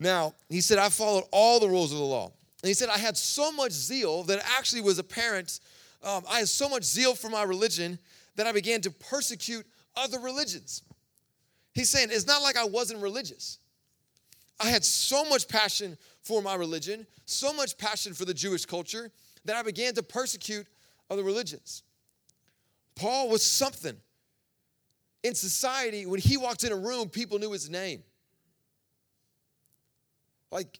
Now, 0.00 0.34
he 0.48 0.60
said, 0.60 0.78
I 0.78 0.88
followed 0.88 1.24
all 1.30 1.60
the 1.60 1.68
rules 1.68 1.92
of 1.92 1.98
the 1.98 2.04
law. 2.04 2.32
And 2.62 2.68
he 2.68 2.74
said, 2.74 2.88
I 2.88 2.98
had 2.98 3.16
so 3.16 3.52
much 3.52 3.72
zeal 3.72 4.24
that 4.24 4.42
actually 4.58 4.80
was 4.80 4.98
apparent. 4.98 5.60
Um, 6.02 6.24
I 6.28 6.38
had 6.38 6.48
so 6.48 6.68
much 6.68 6.82
zeal 6.82 7.14
for 7.14 7.28
my 7.28 7.42
religion 7.42 7.98
that 8.36 8.46
I 8.46 8.52
began 8.52 8.80
to 8.82 8.90
persecute 8.90 9.64
other 9.96 10.18
religions. 10.18 10.82
He's 11.74 11.90
saying, 11.90 12.08
it's 12.10 12.26
not 12.26 12.42
like 12.42 12.56
I 12.56 12.64
wasn't 12.64 13.02
religious. 13.02 13.58
I 14.60 14.70
had 14.70 14.84
so 14.84 15.24
much 15.24 15.48
passion 15.48 15.98
for 16.22 16.40
my 16.40 16.54
religion, 16.54 17.06
so 17.26 17.52
much 17.52 17.76
passion 17.76 18.14
for 18.14 18.24
the 18.24 18.34
Jewish 18.34 18.64
culture, 18.64 19.10
that 19.44 19.56
I 19.56 19.62
began 19.62 19.94
to 19.94 20.02
persecute 20.02 20.66
other 21.10 21.24
religions. 21.24 21.82
Paul 22.94 23.28
was 23.28 23.42
something. 23.42 23.96
In 25.24 25.34
society, 25.34 26.06
when 26.06 26.20
he 26.20 26.36
walked 26.36 26.64
in 26.64 26.72
a 26.72 26.76
room, 26.76 27.08
people 27.08 27.38
knew 27.38 27.50
his 27.50 27.68
name. 27.68 28.02
Like, 30.50 30.78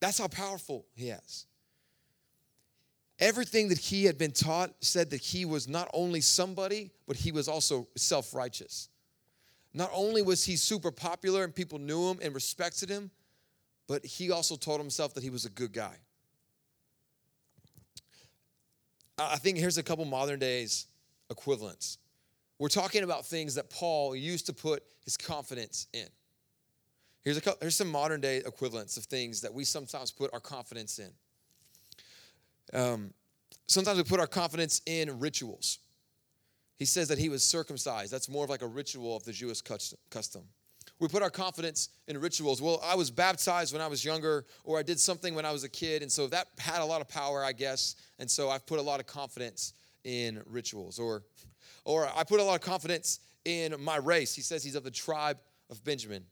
that's 0.00 0.18
how 0.18 0.26
powerful 0.26 0.86
he 0.94 1.10
is. 1.10 1.46
Everything 3.20 3.68
that 3.68 3.78
he 3.78 4.04
had 4.04 4.18
been 4.18 4.32
taught 4.32 4.72
said 4.80 5.10
that 5.10 5.20
he 5.20 5.44
was 5.44 5.68
not 5.68 5.88
only 5.94 6.20
somebody, 6.20 6.90
but 7.06 7.16
he 7.16 7.30
was 7.30 7.46
also 7.46 7.86
self 7.94 8.34
righteous. 8.34 8.88
Not 9.74 9.90
only 9.92 10.22
was 10.22 10.44
he 10.44 10.56
super 10.56 10.90
popular 10.90 11.44
and 11.44 11.54
people 11.54 11.78
knew 11.78 12.10
him 12.10 12.18
and 12.22 12.34
respected 12.34 12.88
him, 12.90 13.10
but 13.88 14.04
he 14.04 14.30
also 14.30 14.56
told 14.56 14.80
himself 14.80 15.14
that 15.14 15.22
he 15.22 15.30
was 15.30 15.44
a 15.44 15.50
good 15.50 15.72
guy. 15.72 15.96
I 19.18 19.36
think 19.36 19.58
here's 19.58 19.78
a 19.78 19.82
couple 19.82 20.04
modern 20.04 20.38
days 20.38 20.86
equivalents. 21.30 21.98
we're 22.58 22.68
talking 22.68 23.02
about 23.02 23.24
things 23.24 23.54
that 23.54 23.70
Paul 23.70 24.14
used 24.14 24.46
to 24.46 24.52
put 24.52 24.82
his 25.04 25.16
confidence 25.16 25.86
in. 25.92 26.06
Here's, 27.24 27.38
a, 27.38 27.54
here's 27.60 27.76
some 27.76 27.88
modern 27.88 28.20
day 28.20 28.38
equivalents 28.38 28.96
of 28.96 29.04
things 29.04 29.40
that 29.40 29.52
we 29.52 29.64
sometimes 29.64 30.10
put 30.10 30.32
our 30.32 30.40
confidence 30.40 30.98
in. 30.98 32.78
Um, 32.78 33.14
sometimes 33.66 33.96
we 33.96 34.04
put 34.04 34.20
our 34.20 34.26
confidence 34.26 34.82
in 34.86 35.18
rituals. 35.18 35.78
He 36.82 36.86
says 36.86 37.06
that 37.06 37.18
he 37.18 37.28
was 37.28 37.44
circumcised. 37.44 38.12
That's 38.12 38.28
more 38.28 38.42
of 38.42 38.50
like 38.50 38.62
a 38.62 38.66
ritual 38.66 39.16
of 39.16 39.22
the 39.22 39.30
Jewish 39.30 39.60
custom. 39.60 40.42
We 40.98 41.06
put 41.06 41.22
our 41.22 41.30
confidence 41.30 41.90
in 42.08 42.20
rituals. 42.20 42.60
Well, 42.60 42.82
I 42.84 42.96
was 42.96 43.08
baptized 43.08 43.72
when 43.72 43.80
I 43.80 43.86
was 43.86 44.04
younger, 44.04 44.46
or 44.64 44.80
I 44.80 44.82
did 44.82 44.98
something 44.98 45.36
when 45.36 45.44
I 45.44 45.52
was 45.52 45.62
a 45.62 45.68
kid, 45.68 46.02
and 46.02 46.10
so 46.10 46.26
that 46.26 46.48
had 46.58 46.80
a 46.80 46.84
lot 46.84 47.00
of 47.00 47.06
power, 47.06 47.44
I 47.44 47.52
guess. 47.52 47.94
And 48.18 48.28
so 48.28 48.50
I've 48.50 48.66
put 48.66 48.80
a 48.80 48.82
lot 48.82 48.98
of 48.98 49.06
confidence 49.06 49.74
in 50.02 50.42
rituals. 50.44 50.98
Or, 50.98 51.22
or 51.84 52.08
I 52.16 52.24
put 52.24 52.40
a 52.40 52.42
lot 52.42 52.56
of 52.56 52.62
confidence 52.62 53.20
in 53.44 53.76
my 53.80 53.98
race. 53.98 54.34
He 54.34 54.42
says 54.42 54.64
he's 54.64 54.74
of 54.74 54.82
the 54.82 54.90
tribe 54.90 55.38
of 55.70 55.84
Benjamin. 55.84 56.24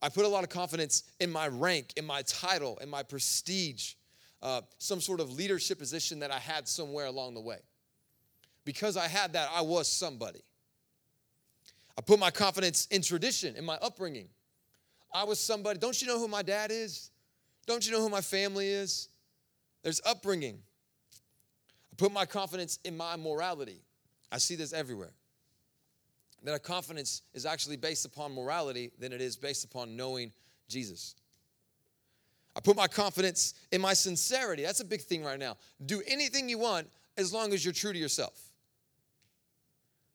I 0.00 0.08
put 0.08 0.24
a 0.24 0.28
lot 0.28 0.42
of 0.42 0.48
confidence 0.48 1.02
in 1.20 1.30
my 1.30 1.48
rank, 1.48 1.92
in 1.98 2.06
my 2.06 2.22
title, 2.22 2.78
in 2.78 2.88
my 2.88 3.02
prestige, 3.02 3.92
uh, 4.40 4.62
some 4.78 5.02
sort 5.02 5.20
of 5.20 5.34
leadership 5.34 5.78
position 5.78 6.20
that 6.20 6.30
I 6.30 6.38
had 6.38 6.66
somewhere 6.66 7.04
along 7.04 7.34
the 7.34 7.42
way. 7.42 7.58
Because 8.66 8.96
I 8.98 9.06
had 9.06 9.32
that, 9.34 9.48
I 9.54 9.62
was 9.62 9.88
somebody. 9.88 10.42
I 11.96 12.02
put 12.02 12.18
my 12.18 12.30
confidence 12.30 12.86
in 12.90 13.00
tradition, 13.00 13.56
in 13.56 13.64
my 13.64 13.76
upbringing. 13.76 14.28
I 15.14 15.24
was 15.24 15.40
somebody. 15.40 15.78
Don't 15.78 16.02
you 16.02 16.08
know 16.08 16.18
who 16.18 16.28
my 16.28 16.42
dad 16.42 16.70
is? 16.70 17.10
Don't 17.66 17.86
you 17.86 17.92
know 17.92 18.02
who 18.02 18.10
my 18.10 18.20
family 18.20 18.68
is? 18.68 19.08
There's 19.82 20.00
upbringing. 20.04 20.58
I 21.92 21.94
put 21.96 22.12
my 22.12 22.26
confidence 22.26 22.80
in 22.84 22.96
my 22.96 23.16
morality. 23.16 23.80
I 24.30 24.38
see 24.38 24.56
this 24.56 24.74
everywhere 24.74 25.12
that 26.42 26.52
our 26.52 26.58
confidence 26.58 27.22
is 27.34 27.46
actually 27.46 27.76
based 27.76 28.04
upon 28.04 28.32
morality 28.32 28.90
than 28.98 29.12
it 29.12 29.20
is 29.20 29.36
based 29.36 29.64
upon 29.64 29.96
knowing 29.96 30.32
Jesus. 30.68 31.14
I 32.54 32.60
put 32.60 32.76
my 32.76 32.88
confidence 32.88 33.54
in 33.72 33.80
my 33.80 33.94
sincerity. 33.94 34.62
That's 34.62 34.80
a 34.80 34.84
big 34.84 35.02
thing 35.02 35.24
right 35.24 35.38
now. 35.38 35.56
Do 35.86 36.02
anything 36.06 36.48
you 36.48 36.58
want 36.58 36.88
as 37.16 37.32
long 37.32 37.52
as 37.52 37.64
you're 37.64 37.74
true 37.74 37.92
to 37.92 37.98
yourself. 37.98 38.45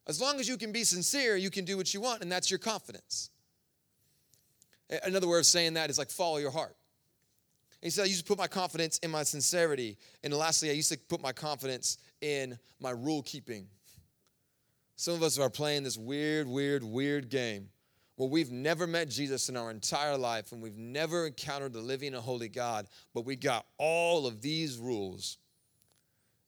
As 0.07 0.19
long 0.19 0.39
as 0.39 0.47
you 0.47 0.57
can 0.57 0.71
be 0.71 0.83
sincere, 0.83 1.37
you 1.37 1.49
can 1.49 1.65
do 1.65 1.77
what 1.77 1.93
you 1.93 2.01
want, 2.01 2.21
and 2.21 2.31
that's 2.31 2.49
your 2.49 2.59
confidence. 2.59 3.29
Another 5.03 5.27
way 5.27 5.37
of 5.39 5.45
saying 5.45 5.75
that 5.75 5.89
is 5.89 5.97
like 5.97 6.09
follow 6.09 6.37
your 6.37 6.51
heart. 6.51 6.75
He 7.81 7.89
said, 7.89 8.03
I 8.03 8.05
used 8.05 8.19
to 8.19 8.25
put 8.25 8.37
my 8.37 8.47
confidence 8.47 8.99
in 8.99 9.09
my 9.09 9.23
sincerity. 9.23 9.97
And 10.23 10.33
lastly, 10.33 10.69
I 10.69 10.73
used 10.73 10.91
to 10.91 10.99
put 10.99 11.21
my 11.21 11.31
confidence 11.31 11.97
in 12.21 12.59
my 12.79 12.91
rule 12.91 13.23
keeping. 13.23 13.67
Some 14.97 15.15
of 15.15 15.23
us 15.23 15.39
are 15.39 15.49
playing 15.49 15.83
this 15.83 15.97
weird, 15.97 16.47
weird, 16.47 16.83
weird 16.83 17.29
game 17.29 17.69
where 18.17 18.29
we've 18.29 18.51
never 18.51 18.85
met 18.85 19.09
Jesus 19.09 19.49
in 19.49 19.57
our 19.57 19.71
entire 19.71 20.15
life 20.15 20.51
and 20.51 20.61
we've 20.61 20.77
never 20.77 21.25
encountered 21.25 21.73
the 21.73 21.79
living 21.79 22.13
and 22.13 22.23
holy 22.23 22.49
God, 22.49 22.85
but 23.15 23.25
we 23.25 23.35
got 23.35 23.65
all 23.79 24.27
of 24.27 24.41
these 24.41 24.77
rules. 24.77 25.39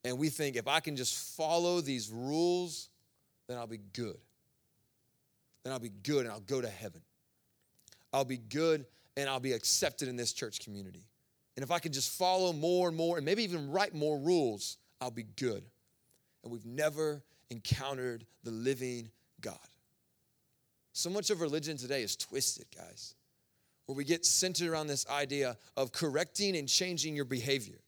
And 0.05 0.19
we 0.19 0.29
think 0.29 0.55
if 0.55 0.67
I 0.67 0.81
can 0.81 0.95
just 0.95 1.35
follow 1.35 1.81
these 1.81 2.11
rules, 2.11 2.89
then 3.47 3.57
I'll 3.57 3.67
be 3.67 3.79
good. 3.93 4.17
Then 5.63 5.73
I'll 5.73 5.79
be 5.79 5.91
good 6.03 6.25
and 6.25 6.31
I'll 6.33 6.39
go 6.41 6.61
to 6.61 6.69
heaven. 6.69 7.01
I'll 8.11 8.25
be 8.25 8.37
good 8.37 8.85
and 9.17 9.29
I'll 9.29 9.39
be 9.39 9.53
accepted 9.53 10.07
in 10.07 10.15
this 10.15 10.33
church 10.33 10.59
community. 10.59 11.03
And 11.55 11.63
if 11.63 11.71
I 11.71 11.79
can 11.79 11.91
just 11.91 12.17
follow 12.17 12.51
more 12.51 12.87
and 12.87 12.97
more 12.97 13.17
and 13.17 13.25
maybe 13.25 13.43
even 13.43 13.71
write 13.71 13.93
more 13.93 14.17
rules, 14.17 14.77
I'll 14.99 15.11
be 15.11 15.25
good. 15.35 15.63
And 16.43 16.51
we've 16.51 16.65
never 16.65 17.23
encountered 17.49 18.25
the 18.43 18.51
living 18.51 19.09
God. 19.41 19.57
So 20.93 21.09
much 21.09 21.29
of 21.29 21.41
religion 21.41 21.77
today 21.77 22.03
is 22.03 22.15
twisted, 22.15 22.65
guys, 22.75 23.15
where 23.85 23.95
we 23.95 24.03
get 24.03 24.25
centered 24.25 24.69
around 24.69 24.87
this 24.87 25.07
idea 25.09 25.57
of 25.75 25.91
correcting 25.91 26.55
and 26.55 26.67
changing 26.67 27.15
your 27.15 27.25
behavior. 27.25 27.79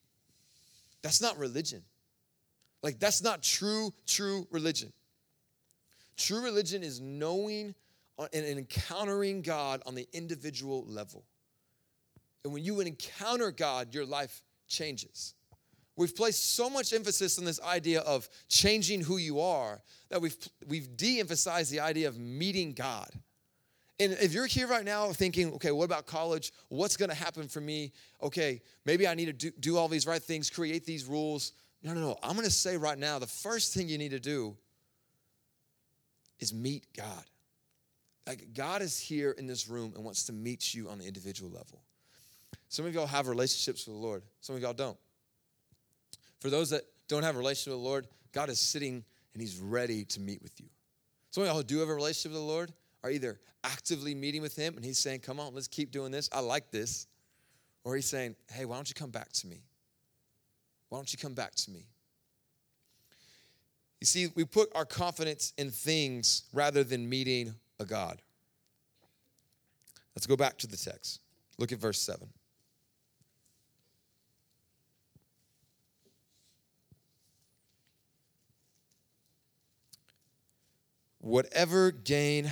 That's 1.02 1.22
not 1.22 1.38
religion. 1.38 1.84
Like, 2.82 3.00
that's 3.00 3.24
not 3.24 3.44
true, 3.44 3.94
true 4.08 4.48
religion. 4.52 4.92
True 6.18 6.44
religion 6.44 6.84
is 6.84 7.02
knowing 7.02 7.76
uh, 8.18 8.28
and 8.34 8.46
encountering 8.46 9.42
God 9.42 9.82
on 9.86 9.96
the 9.96 10.08
individual 10.14 10.86
level. 10.88 11.26
And 12.44 12.54
when 12.54 12.64
you 12.64 12.80
encounter 12.80 13.52
God, 13.52 13.94
your 13.94 14.06
life 14.06 14.44
changes. 14.68 15.34
We've 15.98 16.16
placed 16.16 16.56
so 16.56 16.70
much 16.70 16.94
emphasis 16.94 17.40
on 17.40 17.46
this 17.46 17.62
idea 17.62 18.02
of 18.02 18.30
changing 18.50 19.02
who 19.02 19.18
you 19.18 19.40
are 19.40 19.82
that 20.10 20.22
we've, 20.22 20.36
we've 20.68 20.96
de 20.98 21.20
emphasized 21.20 21.72
the 21.72 21.80
idea 21.80 22.08
of 22.08 22.18
meeting 22.20 22.74
God. 22.74 23.10
And 24.00 24.12
if 24.14 24.34
you're 24.34 24.46
here 24.46 24.68
right 24.68 24.84
now 24.84 25.08
thinking, 25.14 25.54
okay, 25.54 25.72
what 25.72 25.86
about 25.86 26.06
college? 26.06 26.52
What's 26.68 26.98
going 26.98 27.10
to 27.10 27.16
happen 27.16 27.48
for 27.48 27.62
me? 27.62 27.94
Okay, 28.22 28.62
maybe 28.86 29.08
I 29.08 29.14
need 29.14 29.28
to 29.28 29.34
do, 29.34 29.52
do 29.60 29.78
all 29.78 29.88
these 29.88 30.06
right 30.06 30.22
things, 30.22 30.50
create 30.50 30.86
these 30.86 31.06
rules. 31.06 31.54
No, 31.82 31.94
no, 31.94 32.02
no. 32.02 32.18
I'm 32.22 32.34
going 32.34 32.46
to 32.46 32.52
say 32.52 32.76
right 32.76 32.98
now 32.98 33.20
the 33.20 33.28
first 33.28 33.74
thing 33.74 33.88
you 33.88 33.98
need 33.98 34.12
to 34.12 34.20
do 34.20 34.58
is 36.40 36.54
meet 36.54 36.86
God. 36.96 37.24
Like, 38.28 38.54
God 38.54 38.82
is 38.82 39.00
here 39.00 39.32
in 39.32 39.46
this 39.46 39.68
room 39.68 39.94
and 39.96 40.04
wants 40.04 40.26
to 40.26 40.34
meet 40.34 40.74
you 40.74 40.90
on 40.90 40.98
the 40.98 41.06
individual 41.06 41.52
level. 41.52 41.82
Some 42.70 42.86
of 42.86 42.94
y'all 42.94 43.06
have 43.06 43.28
relationships 43.28 43.86
with 43.86 43.96
the 43.96 44.02
Lord, 44.02 44.24
some 44.42 44.56
of 44.56 44.62
y'all 44.62 44.74
don't. 44.74 44.98
For 46.40 46.50
those 46.50 46.72
that 46.72 46.84
don't 47.08 47.24
have 47.24 47.36
a 47.36 47.38
relationship 47.38 47.74
with 47.74 47.82
the 47.82 47.88
Lord, 47.88 48.08
God 48.32 48.50
is 48.50 48.60
sitting 48.60 49.04
and 49.34 49.42
He's 49.42 49.60
ready 49.60 50.06
to 50.06 50.20
meet 50.20 50.42
with 50.42 50.60
you. 50.60 50.68
Some 51.32 51.44
of 51.44 51.48
y'all 51.48 51.58
who 51.58 51.64
do 51.64 51.80
have 51.80 51.90
a 51.90 51.96
relationship 51.96 52.32
with 52.32 52.42
the 52.42 52.48
Lord 52.48 52.72
are 53.04 53.10
either 53.10 53.40
actively 53.64 54.16
meeting 54.16 54.42
with 54.42 54.56
Him 54.56 54.76
and 54.76 54.86
He's 54.86 54.98
saying, 54.98 55.20
Come 55.20 55.40
on, 55.40 55.54
let's 55.54 55.68
keep 55.68 55.92
doing 55.92 56.12
this. 56.12 56.30
I 56.32 56.40
like 56.40 56.72
this. 56.72 57.08
Or 57.84 57.96
He's 57.96 58.08
saying, 58.08 58.36
Hey, 58.52 58.66
why 58.66 58.76
don't 58.76 58.90
you 58.90 58.96
come 58.96 59.12
back 59.12 59.32
to 59.34 59.48
me? 59.48 59.62
Why 60.90 60.98
don't 60.98 61.12
you 61.12 61.20
come 61.20 61.34
back 61.34 61.56
to 61.56 61.72
me? 61.72 61.86
You 64.06 64.08
see, 64.08 64.28
we 64.36 64.46
put 64.46 64.70
our 64.76 64.86
confidence 64.86 65.52
in 65.58 65.72
things 65.72 66.44
rather 66.54 66.84
than 66.84 67.10
meeting 67.10 67.56
a 67.80 67.86
God. 67.86 68.22
Let's 70.16 70.28
go 70.28 70.36
back 70.36 70.60
to 70.60 70.68
the 70.68 70.78
text. 70.78 71.22
Look 71.58 71.72
at 71.72 71.80
verse 71.80 72.00
7. 72.00 72.30
whatever 81.18 81.90
gain 81.90 82.52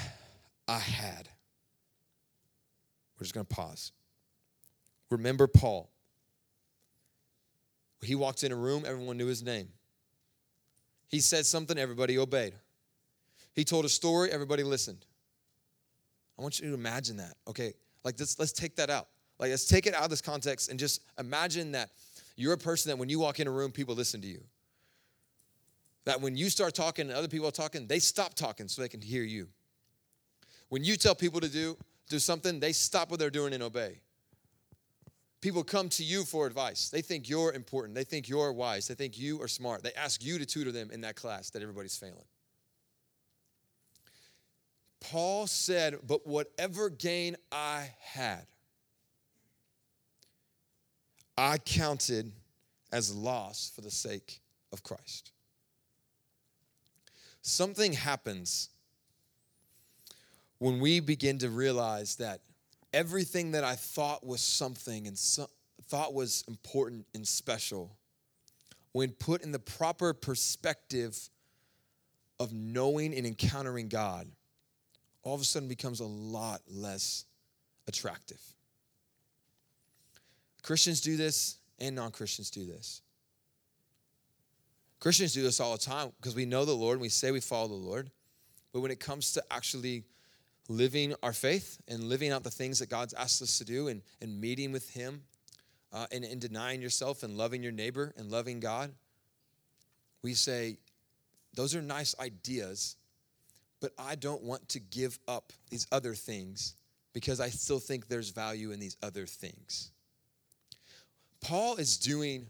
I 0.68 0.80
had. 0.80 1.30
We're 3.20 3.26
just 3.26 3.36
going 3.36 3.46
to 3.46 3.56
pause. 3.56 3.92
Remember 5.12 5.46
Paul. 5.46 5.92
He 8.02 8.16
walked 8.16 8.44
in 8.44 8.52
a 8.52 8.56
room, 8.56 8.86
everyone 8.88 9.18
knew 9.18 9.28
his 9.28 9.44
name. 9.44 9.68
He 11.14 11.20
said 11.20 11.46
something, 11.46 11.78
everybody 11.78 12.18
obeyed. 12.18 12.56
He 13.54 13.64
told 13.64 13.86
a 13.86 13.90
story, 13.90 14.32
everybody 14.32 14.64
listened. 14.64 15.06
I 16.40 16.42
want 16.42 16.60
you 16.60 16.70
to 16.70 16.74
imagine 16.74 17.18
that. 17.18 17.36
Okay, 17.48 17.76
like 18.04 18.18
this, 18.18 18.40
let's 18.40 18.52
take 18.52 18.78
that 18.78 18.90
out. 18.90 19.10
Like 19.38 19.52
let's 19.52 19.68
take 19.68 19.86
it 19.86 19.94
out 19.94 20.06
of 20.06 20.10
this 20.10 20.22
context 20.22 20.72
and 20.72 20.80
just 20.80 21.04
imagine 21.20 21.74
that 21.74 21.92
you're 22.36 22.54
a 22.54 22.58
person 22.58 22.90
that 22.90 22.98
when 22.98 23.10
you 23.10 23.20
walk 23.20 23.40
in 23.40 23.46
a 23.46 23.52
room, 23.52 23.72
people 23.72 23.94
listen 23.94 24.22
to 24.22 24.28
you. 24.28 24.42
That 26.06 26.20
when 26.20 26.36
you 26.36 26.50
start 26.50 26.74
talking 26.74 27.08
and 27.10 27.16
other 27.16 27.28
people 27.28 27.48
are 27.48 27.52
talking, 27.52 27.86
they 27.86 28.00
stop 28.00 28.34
talking 28.34 28.68
so 28.68 28.82
they 28.82 28.90
can 28.90 29.00
hear 29.00 29.22
you. 29.22 29.48
When 30.70 30.84
you 30.84 30.96
tell 30.96 31.14
people 31.14 31.42
to 31.42 31.48
do, 31.48 31.78
do 32.10 32.18
something, 32.18 32.60
they 32.60 32.72
stop 32.72 33.12
what 33.12 33.20
they're 33.20 33.30
doing 33.30 33.54
and 33.54 33.62
obey. 33.62 34.00
People 35.44 35.64
come 35.64 35.90
to 35.90 36.04
you 36.04 36.24
for 36.24 36.48
advice. 36.48 36.90
They 36.90 37.02
think 37.02 37.30
you're 37.30 37.52
important. 37.52 37.96
They 37.96 38.04
think 38.04 38.30
you're 38.30 38.54
wise. 38.54 38.88
They 38.88 38.96
think 38.96 39.20
you 39.20 39.42
are 39.42 39.48
smart. 39.48 39.84
They 39.84 39.94
ask 39.94 40.24
you 40.24 40.40
to 40.40 40.46
tutor 40.46 40.72
them 40.72 40.90
in 40.92 41.02
that 41.02 41.16
class 41.16 41.50
that 41.52 41.62
everybody's 41.62 41.98
failing. 41.98 42.26
Paul 45.02 45.46
said, 45.46 45.98
But 46.08 46.26
whatever 46.26 46.90
gain 46.90 47.36
I 47.52 47.92
had, 48.00 48.46
I 51.38 51.58
counted 51.58 52.32
as 52.92 53.14
loss 53.14 53.72
for 53.76 53.82
the 53.82 53.92
sake 53.92 54.40
of 54.72 54.82
Christ 54.82 55.34
something 57.44 57.92
happens 57.94 58.70
when 60.58 60.80
we 60.80 61.00
begin 61.02 61.38
to 61.38 61.50
realize 61.50 62.16
that 62.16 62.40
everything 62.94 63.52
that 63.52 63.64
I 63.64 63.76
thought 63.76 64.26
was 64.26 64.42
something 64.42 65.08
and 65.08 65.18
so, 65.18 65.50
thought 65.86 66.14
was 66.14 66.44
important 66.48 67.06
and 67.14 67.28
special, 67.28 67.96
when 68.92 69.12
put 69.12 69.44
in 69.44 69.52
the 69.52 69.60
proper 69.60 70.14
perspective 70.14 71.18
of 72.40 72.54
knowing 72.54 73.14
and 73.16 73.26
encountering 73.26 73.90
God, 73.90 74.28
all 75.24 75.36
of 75.36 75.42
a 75.42 75.44
sudden 75.44 75.68
becomes 75.68 76.00
a 76.00 76.06
lot 76.06 76.62
less 76.70 77.26
attractive. 77.88 78.42
Christians 80.62 81.02
do 81.02 81.18
this 81.18 81.58
and 81.80 81.96
non 81.96 82.12
Christians 82.12 82.50
do 82.50 82.66
this. 82.66 83.02
Christians 85.00 85.34
do 85.34 85.44
this 85.44 85.60
all 85.60 85.74
the 85.74 85.78
time 85.78 86.12
because 86.18 86.36
we 86.36 86.46
know 86.46 86.64
the 86.64 86.74
Lord 86.74 86.94
and 86.94 87.02
we 87.02 87.10
say 87.10 87.32
we 87.32 87.42
follow 87.42 87.68
the 87.68 87.74
Lord. 87.74 88.10
But 88.72 88.80
when 88.80 88.90
it 88.90 89.00
comes 89.00 89.34
to 89.34 89.44
actually 89.52 90.06
living 90.70 91.14
our 91.24 91.34
faith 91.34 91.80
and 91.88 92.04
living 92.06 92.32
out 92.32 92.44
the 92.44 92.52
things 92.52 92.80
that 92.80 92.90
God's 92.90 93.14
asked 93.14 93.42
us 93.42 93.58
to 93.58 93.66
do 93.66 93.88
and, 93.88 94.02
and 94.22 94.40
meeting 94.40 94.72
with 94.72 94.90
Him 94.90 95.24
uh, 95.92 96.08
and, 96.12 96.24
and 96.24 96.40
denying 96.40 96.82
yourself 96.82 97.24
and 97.24 97.38
loving 97.38 97.62
your 97.62 97.72
neighbor 97.72 98.14
and 98.18 98.32
loving 98.32 98.60
God, 98.60 98.92
we 100.24 100.34
say, 100.34 100.78
those 101.54 101.76
are 101.76 101.82
nice 101.82 102.16
ideas, 102.20 102.96
but 103.80 103.92
I 103.98 104.16
don't 104.16 104.42
want 104.42 104.68
to 104.70 104.80
give 104.80 105.20
up 105.28 105.52
these 105.70 105.86
other 105.92 106.16
things 106.16 106.76
because 107.14 107.40
I 107.40 107.50
still 107.50 107.80
think 107.80 108.08
there's 108.08 108.30
value 108.30 108.72
in 108.72 108.80
these 108.80 108.98
other 109.04 109.28
things. 109.28 109.92
Paul 111.42 111.76
is 111.76 111.98
doing 111.98 112.48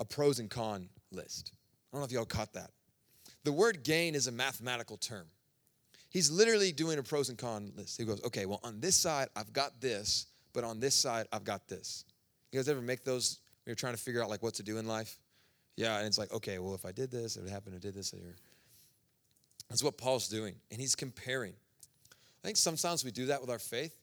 a 0.00 0.04
pros 0.04 0.38
and 0.38 0.50
con 0.50 0.88
list. 1.12 1.52
I 1.54 1.96
don't 1.96 2.00
know 2.00 2.04
if 2.06 2.12
y'all 2.12 2.24
caught 2.26 2.52
that. 2.54 2.70
The 3.44 3.52
word 3.52 3.84
gain 3.84 4.14
is 4.14 4.26
a 4.26 4.32
mathematical 4.32 4.96
term. 4.96 5.26
He's 6.08 6.30
literally 6.30 6.72
doing 6.72 6.98
a 6.98 7.02
pros 7.02 7.28
and 7.28 7.36
cons 7.38 7.76
list. 7.76 7.98
He 7.98 8.04
goes, 8.04 8.22
okay, 8.24 8.46
well, 8.46 8.60
on 8.62 8.80
this 8.80 8.96
side, 8.96 9.28
I've 9.36 9.52
got 9.52 9.80
this, 9.80 10.26
but 10.52 10.64
on 10.64 10.80
this 10.80 10.94
side, 10.94 11.26
I've 11.32 11.44
got 11.44 11.68
this. 11.68 12.04
You 12.52 12.58
guys 12.58 12.68
ever 12.68 12.80
make 12.80 13.04
those 13.04 13.40
when 13.64 13.70
you're 13.70 13.76
trying 13.76 13.94
to 13.94 14.00
figure 14.00 14.22
out 14.22 14.30
like 14.30 14.42
what 14.42 14.54
to 14.54 14.62
do 14.62 14.78
in 14.78 14.86
life? 14.86 15.18
Yeah, 15.76 15.98
and 15.98 16.06
it's 16.06 16.18
like, 16.18 16.32
okay, 16.32 16.58
well, 16.58 16.74
if 16.74 16.86
I 16.86 16.92
did 16.92 17.10
this, 17.10 17.36
it 17.36 17.42
would 17.42 17.50
happen, 17.50 17.74
I 17.74 17.78
did 17.78 17.94
this 17.94 18.10
here. 18.10 18.36
That's 19.68 19.82
what 19.82 19.98
Paul's 19.98 20.28
doing, 20.28 20.54
and 20.70 20.80
he's 20.80 20.94
comparing. 20.94 21.52
I 22.12 22.46
think 22.46 22.56
sometimes 22.56 23.04
we 23.04 23.10
do 23.10 23.26
that 23.26 23.40
with 23.40 23.50
our 23.50 23.58
faith, 23.58 23.94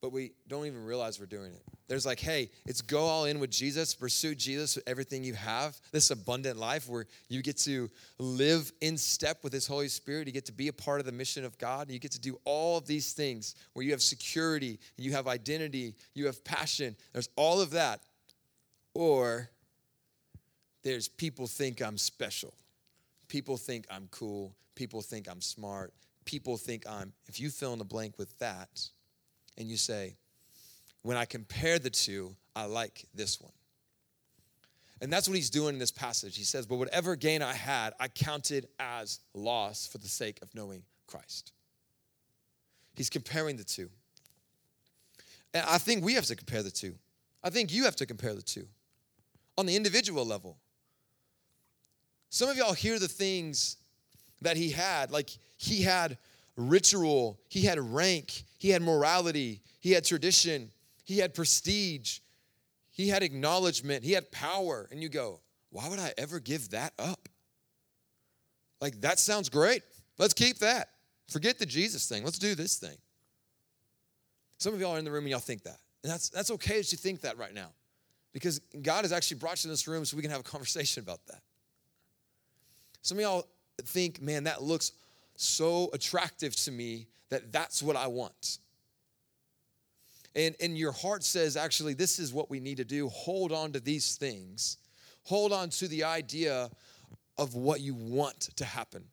but 0.00 0.12
we 0.12 0.32
don't 0.46 0.66
even 0.66 0.84
realize 0.84 1.18
we're 1.18 1.26
doing 1.26 1.52
it. 1.52 1.62
There's 1.88 2.06
like, 2.06 2.20
hey, 2.20 2.50
it's 2.66 2.82
go 2.82 3.00
all 3.00 3.24
in 3.24 3.40
with 3.40 3.50
Jesus, 3.50 3.94
pursue 3.94 4.34
Jesus 4.34 4.76
with 4.76 4.86
everything 4.86 5.24
you 5.24 5.34
have, 5.34 5.80
this 5.90 6.10
abundant 6.10 6.58
life 6.58 6.88
where 6.88 7.06
you 7.28 7.42
get 7.42 7.56
to 7.58 7.90
live 8.18 8.70
in 8.80 8.96
step 8.96 9.42
with 9.42 9.52
His 9.52 9.66
Holy 9.66 9.88
Spirit. 9.88 10.26
You 10.26 10.32
get 10.32 10.46
to 10.46 10.52
be 10.52 10.68
a 10.68 10.72
part 10.72 11.00
of 11.00 11.06
the 11.06 11.12
mission 11.12 11.44
of 11.44 11.56
God. 11.58 11.88
And 11.88 11.92
you 11.92 11.98
get 11.98 12.12
to 12.12 12.20
do 12.20 12.38
all 12.44 12.78
of 12.78 12.86
these 12.86 13.12
things 13.12 13.54
where 13.72 13.84
you 13.84 13.92
have 13.92 14.02
security, 14.02 14.78
you 14.96 15.12
have 15.12 15.26
identity, 15.26 15.94
you 16.14 16.26
have 16.26 16.44
passion. 16.44 16.94
There's 17.12 17.30
all 17.36 17.60
of 17.60 17.70
that. 17.70 18.00
Or 18.94 19.48
there's 20.84 21.08
people 21.08 21.46
think 21.46 21.80
I'm 21.82 21.98
special. 21.98 22.54
People 23.28 23.56
think 23.56 23.86
I'm 23.90 24.08
cool. 24.10 24.54
People 24.74 25.02
think 25.02 25.28
I'm 25.28 25.40
smart. 25.40 25.92
People 26.24 26.56
think 26.56 26.88
I'm, 26.88 27.12
if 27.26 27.40
you 27.40 27.50
fill 27.50 27.72
in 27.72 27.78
the 27.78 27.84
blank 27.84 28.18
with 28.18 28.38
that, 28.38 28.68
and 29.58 29.68
you 29.68 29.76
say, 29.76 30.16
when 31.02 31.16
I 31.16 31.26
compare 31.26 31.78
the 31.78 31.90
two, 31.90 32.34
I 32.56 32.64
like 32.64 33.04
this 33.14 33.40
one. 33.40 33.52
And 35.00 35.12
that's 35.12 35.28
what 35.28 35.36
he's 35.36 35.50
doing 35.50 35.74
in 35.74 35.78
this 35.78 35.90
passage. 35.90 36.36
He 36.36 36.44
says, 36.44 36.66
But 36.66 36.76
whatever 36.76 37.14
gain 37.14 37.42
I 37.42 37.52
had, 37.52 37.92
I 38.00 38.08
counted 38.08 38.66
as 38.80 39.20
loss 39.32 39.86
for 39.86 39.98
the 39.98 40.08
sake 40.08 40.38
of 40.42 40.52
knowing 40.54 40.82
Christ. 41.06 41.52
He's 42.94 43.10
comparing 43.10 43.56
the 43.56 43.64
two. 43.64 43.90
And 45.54 45.64
I 45.68 45.78
think 45.78 46.04
we 46.04 46.14
have 46.14 46.26
to 46.26 46.36
compare 46.36 46.62
the 46.62 46.70
two. 46.70 46.94
I 47.44 47.50
think 47.50 47.72
you 47.72 47.84
have 47.84 47.96
to 47.96 48.06
compare 48.06 48.34
the 48.34 48.42
two 48.42 48.66
on 49.56 49.66
the 49.66 49.76
individual 49.76 50.24
level. 50.26 50.56
Some 52.30 52.48
of 52.48 52.56
y'all 52.56 52.74
hear 52.74 52.98
the 52.98 53.08
things 53.08 53.76
that 54.42 54.56
he 54.56 54.70
had, 54.70 55.10
like 55.10 55.30
he 55.56 55.82
had 55.82 56.18
ritual, 56.58 57.38
he 57.48 57.62
had 57.62 57.78
rank, 57.78 58.42
he 58.58 58.70
had 58.70 58.82
morality, 58.82 59.62
he 59.80 59.92
had 59.92 60.04
tradition, 60.04 60.70
he 61.04 61.18
had 61.18 61.32
prestige, 61.32 62.18
he 62.90 63.08
had 63.08 63.22
acknowledgement, 63.22 64.04
he 64.04 64.12
had 64.12 64.30
power. 64.30 64.88
And 64.90 65.02
you 65.02 65.08
go, 65.08 65.40
why 65.70 65.88
would 65.88 65.98
I 65.98 66.12
ever 66.18 66.40
give 66.40 66.70
that 66.70 66.92
up? 66.98 67.28
Like, 68.80 69.00
that 69.00 69.18
sounds 69.18 69.48
great. 69.48 69.82
Let's 70.18 70.34
keep 70.34 70.58
that. 70.58 70.90
Forget 71.28 71.58
the 71.58 71.66
Jesus 71.66 72.08
thing. 72.08 72.24
Let's 72.24 72.38
do 72.38 72.54
this 72.54 72.76
thing. 72.76 72.96
Some 74.58 74.74
of 74.74 74.80
y'all 74.80 74.96
are 74.96 74.98
in 74.98 75.04
the 75.04 75.12
room 75.12 75.24
and 75.24 75.30
y'all 75.30 75.40
think 75.40 75.62
that. 75.62 75.78
And 76.02 76.12
that's, 76.12 76.28
that's 76.28 76.50
okay 76.52 76.78
that 76.78 76.90
you 76.90 76.98
think 76.98 77.20
that 77.20 77.38
right 77.38 77.54
now. 77.54 77.68
Because 78.32 78.60
God 78.82 79.04
has 79.04 79.12
actually 79.12 79.38
brought 79.38 79.62
you 79.62 79.68
in 79.68 79.72
this 79.72 79.86
room 79.86 80.04
so 80.04 80.16
we 80.16 80.22
can 80.22 80.30
have 80.30 80.40
a 80.40 80.44
conversation 80.44 81.02
about 81.02 81.24
that. 81.26 81.40
Some 83.02 83.18
of 83.18 83.22
y'all 83.22 83.46
think, 83.84 84.20
man, 84.20 84.44
that 84.44 84.62
looks 84.62 84.92
so 85.40 85.90
attractive 85.92 86.54
to 86.56 86.70
me 86.70 87.08
that 87.30 87.52
that's 87.52 87.82
what 87.82 87.96
I 87.96 88.06
want 88.06 88.58
and, 90.38 90.54
and 90.60 90.78
your 90.78 90.92
heart 90.92 91.24
says, 91.24 91.56
actually, 91.56 91.94
this 91.94 92.20
is 92.20 92.32
what 92.32 92.48
we 92.48 92.60
need 92.60 92.76
to 92.76 92.84
do, 92.84 93.08
hold 93.08 93.50
on 93.50 93.72
to 93.72 93.80
these 93.80 94.16
things. 94.16 94.78
Hold 95.24 95.52
on 95.52 95.68
to 95.70 95.88
the 95.88 96.04
idea 96.04 96.70
of 97.36 97.54
what 97.56 97.80
you 97.80 97.94
want 97.94 98.40
to 98.56 98.64
happen. 98.64 99.04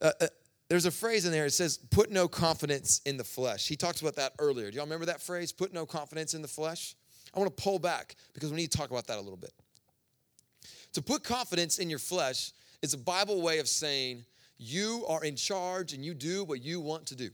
Uh, 0.00 0.12
uh, 0.20 0.26
there's 0.68 0.86
a 0.86 0.90
phrase 0.90 1.26
in 1.26 1.32
there, 1.32 1.44
it 1.44 1.52
says, 1.52 1.78
put 1.90 2.10
no 2.10 2.28
confidence 2.28 3.02
in 3.04 3.18
the 3.18 3.24
flesh. 3.24 3.68
He 3.68 3.76
talked 3.76 4.00
about 4.00 4.16
that 4.16 4.32
earlier. 4.38 4.70
Do 4.70 4.76
y'all 4.76 4.86
remember 4.86 5.06
that 5.06 5.20
phrase, 5.20 5.52
put 5.52 5.72
no 5.72 5.84
confidence 5.84 6.32
in 6.32 6.40
the 6.40 6.48
flesh? 6.48 6.94
I 7.34 7.38
want 7.38 7.54
to 7.54 7.62
pull 7.62 7.78
back 7.78 8.16
because 8.32 8.50
we 8.50 8.56
need 8.56 8.72
to 8.72 8.78
talk 8.78 8.90
about 8.90 9.06
that 9.08 9.18
a 9.18 9.20
little 9.20 9.36
bit. 9.36 9.52
To 10.94 11.02
put 11.02 11.24
confidence 11.24 11.78
in 11.78 11.90
your 11.90 11.98
flesh 11.98 12.52
is 12.80 12.94
a 12.94 12.98
Bible 12.98 13.42
way 13.42 13.58
of 13.58 13.68
saying 13.68 14.24
you 14.58 15.04
are 15.08 15.24
in 15.24 15.36
charge 15.36 15.92
and 15.92 16.04
you 16.04 16.14
do 16.14 16.44
what 16.44 16.62
you 16.62 16.80
want 16.80 17.06
to 17.06 17.16
do. 17.16 17.30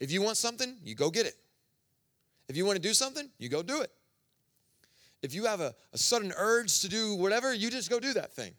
If 0.00 0.10
you 0.10 0.22
want 0.22 0.36
something, 0.36 0.76
you 0.82 0.94
go 0.94 1.10
get 1.10 1.26
it. 1.26 1.36
If 2.48 2.56
you 2.56 2.64
want 2.64 2.76
to 2.76 2.82
do 2.82 2.94
something, 2.94 3.28
you 3.38 3.48
go 3.48 3.62
do 3.62 3.80
it. 3.80 3.90
If 5.22 5.34
you 5.34 5.44
have 5.46 5.60
a, 5.60 5.74
a 5.92 5.98
sudden 5.98 6.32
urge 6.36 6.80
to 6.80 6.88
do 6.88 7.14
whatever, 7.16 7.52
you 7.52 7.70
just 7.70 7.90
go 7.90 7.98
do 7.98 8.12
that 8.14 8.32
thing. 8.32 8.52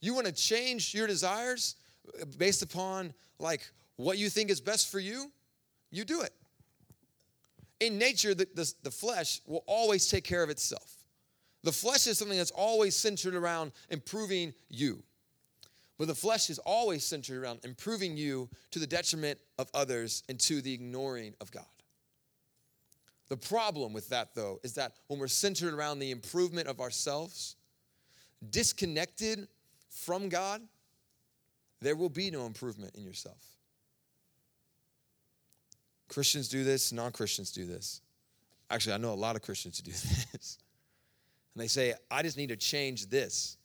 You 0.00 0.14
want 0.14 0.26
to 0.26 0.32
change 0.32 0.94
your 0.94 1.06
desires 1.06 1.76
uh, 2.20 2.24
based 2.38 2.62
upon 2.62 3.12
like 3.38 3.70
what 3.96 4.18
you 4.18 4.30
think 4.30 4.50
is 4.50 4.60
best 4.60 4.90
for 4.90 4.98
you, 4.98 5.30
you 5.90 6.04
do 6.04 6.22
it. 6.22 6.32
In 7.80 7.98
nature, 7.98 8.34
the, 8.34 8.46
the, 8.54 8.72
the 8.82 8.90
flesh 8.90 9.40
will 9.46 9.64
always 9.66 10.08
take 10.08 10.24
care 10.24 10.42
of 10.42 10.50
itself. 10.50 10.94
The 11.62 11.72
flesh 11.72 12.06
is 12.06 12.18
something 12.18 12.38
that's 12.38 12.50
always 12.50 12.94
centered 12.96 13.34
around 13.34 13.72
improving 13.90 14.54
you. 14.68 15.02
But 16.00 16.08
the 16.08 16.14
flesh 16.14 16.48
is 16.48 16.58
always 16.60 17.04
centered 17.04 17.42
around 17.42 17.60
improving 17.62 18.16
you 18.16 18.48
to 18.70 18.78
the 18.78 18.86
detriment 18.86 19.38
of 19.58 19.68
others 19.74 20.22
and 20.30 20.40
to 20.40 20.62
the 20.62 20.72
ignoring 20.72 21.34
of 21.42 21.52
God. 21.52 21.66
The 23.28 23.36
problem 23.36 23.92
with 23.92 24.08
that, 24.08 24.34
though, 24.34 24.60
is 24.62 24.72
that 24.76 24.94
when 25.08 25.20
we're 25.20 25.28
centered 25.28 25.74
around 25.74 25.98
the 25.98 26.10
improvement 26.10 26.68
of 26.68 26.80
ourselves, 26.80 27.56
disconnected 28.48 29.46
from 29.90 30.30
God, 30.30 30.62
there 31.82 31.96
will 31.96 32.08
be 32.08 32.30
no 32.30 32.46
improvement 32.46 32.94
in 32.96 33.04
yourself. 33.04 33.44
Christians 36.08 36.48
do 36.48 36.64
this, 36.64 36.92
non 36.92 37.12
Christians 37.12 37.52
do 37.52 37.66
this. 37.66 38.00
Actually, 38.70 38.94
I 38.94 38.96
know 38.96 39.12
a 39.12 39.14
lot 39.14 39.36
of 39.36 39.42
Christians 39.42 39.76
who 39.76 39.84
do 39.84 39.90
this. 40.32 40.56
And 41.54 41.62
they 41.62 41.68
say, 41.68 41.92
I 42.10 42.22
just 42.22 42.38
need 42.38 42.48
to 42.48 42.56
change 42.56 43.10
this 43.10 43.58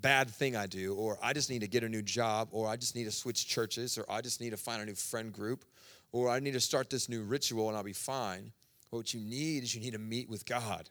bad 0.00 0.30
thing 0.30 0.56
I 0.56 0.66
do, 0.66 0.94
or 0.94 1.18
I 1.22 1.32
just 1.32 1.50
need 1.50 1.60
to 1.60 1.68
get 1.68 1.84
a 1.84 1.88
new 1.88 2.02
job, 2.02 2.48
or 2.50 2.68
I 2.68 2.76
just 2.76 2.96
need 2.96 3.04
to 3.04 3.10
switch 3.10 3.46
churches, 3.46 3.98
or 3.98 4.04
I 4.08 4.20
just 4.20 4.40
need 4.40 4.50
to 4.50 4.56
find 4.56 4.82
a 4.82 4.86
new 4.86 4.94
friend 4.94 5.32
group, 5.32 5.64
or 6.12 6.28
I 6.28 6.40
need 6.40 6.52
to 6.52 6.60
start 6.60 6.90
this 6.90 7.08
new 7.08 7.22
ritual 7.22 7.68
and 7.68 7.76
I'll 7.76 7.84
be 7.84 7.92
fine. 7.92 8.52
What 8.90 9.14
you 9.14 9.20
need 9.20 9.62
is 9.62 9.74
you 9.74 9.80
need 9.80 9.94
to 9.94 9.98
meet 9.98 10.28
with 10.28 10.44
God, 10.44 10.88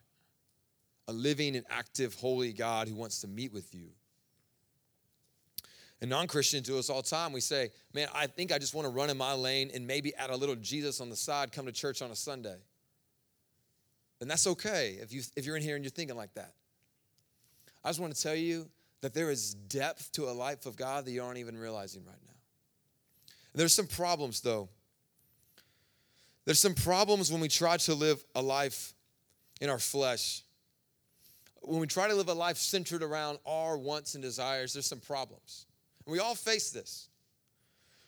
a 1.07 1.13
living 1.13 1.55
and 1.55 1.65
active, 1.69 2.15
holy 2.15 2.51
God 2.51 2.87
who 2.87 2.95
wants 2.95 3.21
to 3.21 3.27
meet 3.27 3.53
with 3.53 3.73
you. 3.75 3.89
And 6.01 6.09
non 6.09 6.25
Christians 6.25 6.67
do 6.67 6.79
us 6.79 6.89
all 6.89 7.03
the 7.03 7.09
time. 7.09 7.31
We 7.31 7.41
say, 7.41 7.69
Man, 7.93 8.07
I 8.13 8.25
think 8.25 8.51
I 8.51 8.57
just 8.57 8.73
want 8.73 8.87
to 8.87 8.89
run 8.89 9.11
in 9.11 9.17
my 9.17 9.33
lane 9.33 9.69
and 9.73 9.85
maybe 9.85 10.15
add 10.15 10.31
a 10.31 10.35
little 10.35 10.55
Jesus 10.55 10.99
on 10.99 11.09
the 11.09 11.15
side, 11.15 11.51
come 11.51 11.67
to 11.67 11.71
church 11.71 12.01
on 12.01 12.09
a 12.09 12.15
Sunday. 12.15 12.57
And 14.19 14.29
that's 14.29 14.47
okay 14.47 14.97
if, 14.99 15.13
you, 15.13 15.21
if 15.35 15.45
you're 15.45 15.57
in 15.57 15.63
here 15.63 15.75
and 15.75 15.83
you're 15.83 15.91
thinking 15.91 16.17
like 16.17 16.33
that. 16.33 16.53
I 17.83 17.89
just 17.89 17.99
want 17.99 18.15
to 18.15 18.21
tell 18.21 18.35
you 18.35 18.67
that 19.01 19.13
there 19.13 19.31
is 19.31 19.55
depth 19.55 20.11
to 20.13 20.29
a 20.29 20.31
life 20.31 20.65
of 20.65 20.75
God 20.75 21.05
that 21.05 21.11
you 21.11 21.23
aren't 21.23 21.39
even 21.39 21.57
realizing 21.57 22.03
right 22.05 22.15
now. 22.25 22.33
There's 23.53 23.73
some 23.73 23.87
problems, 23.87 24.41
though. 24.41 24.69
There's 26.45 26.59
some 26.59 26.73
problems 26.73 27.31
when 27.31 27.41
we 27.41 27.47
try 27.47 27.77
to 27.77 27.93
live 27.93 28.23
a 28.35 28.41
life 28.41 28.93
in 29.59 29.69
our 29.69 29.79
flesh. 29.79 30.43
When 31.61 31.79
we 31.79 31.87
try 31.87 32.07
to 32.07 32.15
live 32.15 32.29
a 32.29 32.33
life 32.33 32.57
centered 32.57 33.03
around 33.03 33.39
our 33.45 33.77
wants 33.77 34.15
and 34.15 34.23
desires, 34.23 34.73
there's 34.73 34.85
some 34.85 34.99
problems. 34.99 35.65
And 36.05 36.13
we 36.13 36.19
all 36.19 36.35
face 36.35 36.71
this. 36.71 37.09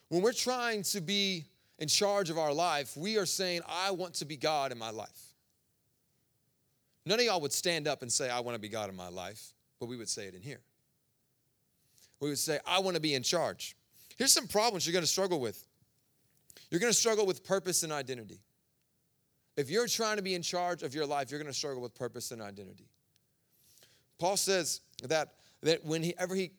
When 0.10 0.22
we're 0.22 0.32
trying 0.32 0.84
to 0.84 1.02
be 1.02 1.46
in 1.80 1.88
charge 1.88 2.30
of 2.30 2.38
our 2.38 2.54
life, 2.54 2.96
we 2.96 3.18
are 3.18 3.26
saying, 3.26 3.62
I 3.68 3.92
want 3.92 4.16
to 4.16 4.26
be 4.26 4.38
God 4.38 4.72
in 4.72 4.78
my 4.78 4.92
life. 4.92 5.10
None 7.06 7.20
of 7.20 7.26
y'all 7.26 7.42
would 7.42 7.52
stand 7.52 7.88
up 7.88 8.02
and 8.02 8.12
say, 8.12 8.30
I 8.30 8.40
want 8.40 8.56
to 8.56 8.62
be 8.62 8.70
God 8.70 8.90
in 8.90 8.96
my 8.96 9.10
life, 9.10 9.54
but 9.80 9.88
we 9.88 9.98
would 9.98 10.10
say 10.10 10.26
it 10.26 10.36
in 10.36 10.42
here 10.42 10.62
we 12.24 12.30
would 12.30 12.40
say, 12.40 12.60
I 12.66 12.80
want 12.80 12.96
to 12.96 13.02
be 13.02 13.14
in 13.14 13.24
charge. 13.24 13.76
Here's 14.18 14.32
some 14.32 14.48
problems 14.48 14.86
you're 14.86 14.94
going 14.94 15.04
to 15.04 15.12
struggle 15.12 15.40
with. 15.40 15.68
You're 16.70 16.80
going 16.80 16.92
to 16.92 16.98
struggle 16.98 17.26
with 17.26 17.44
purpose 17.44 17.84
and 17.84 17.92
identity. 17.92 18.40
If 19.58 19.70
you're 19.70 19.88
trying 19.88 20.18
to 20.18 20.24
be 20.24 20.34
in 20.34 20.42
charge 20.42 20.84
of 20.84 20.96
your 20.96 21.06
life, 21.06 21.30
you're 21.30 21.40
going 21.40 21.52
to 21.52 21.58
struggle 21.58 21.82
with 21.82 21.94
purpose 21.94 22.32
and 22.32 22.42
identity. 22.42 22.88
Paul 24.20 24.38
says 24.38 24.82
that, 25.08 25.34
that 25.62 25.84
whenever 25.84 26.34
he 26.34 26.52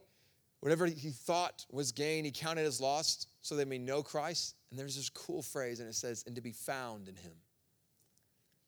whatever 0.61 0.87
he 0.87 1.11
thought 1.11 1.67
was 1.71 1.93
gain, 1.93 2.25
he 2.25 2.31
counted 2.31 2.65
as 2.65 2.81
lost 2.81 3.29
so 3.43 3.55
they 3.55 3.67
may 3.67 3.77
know 3.77 4.03
Christ. 4.03 4.55
And 4.71 4.79
there's 4.79 4.97
this 4.97 5.11
cool 5.11 5.43
phrase, 5.43 5.79
and 5.79 5.87
it 5.87 5.95
says, 5.95 6.25
and 6.27 6.35
to 6.37 6.41
be 6.41 6.53
found 6.53 7.07
in 7.07 7.17
him. 7.17 7.33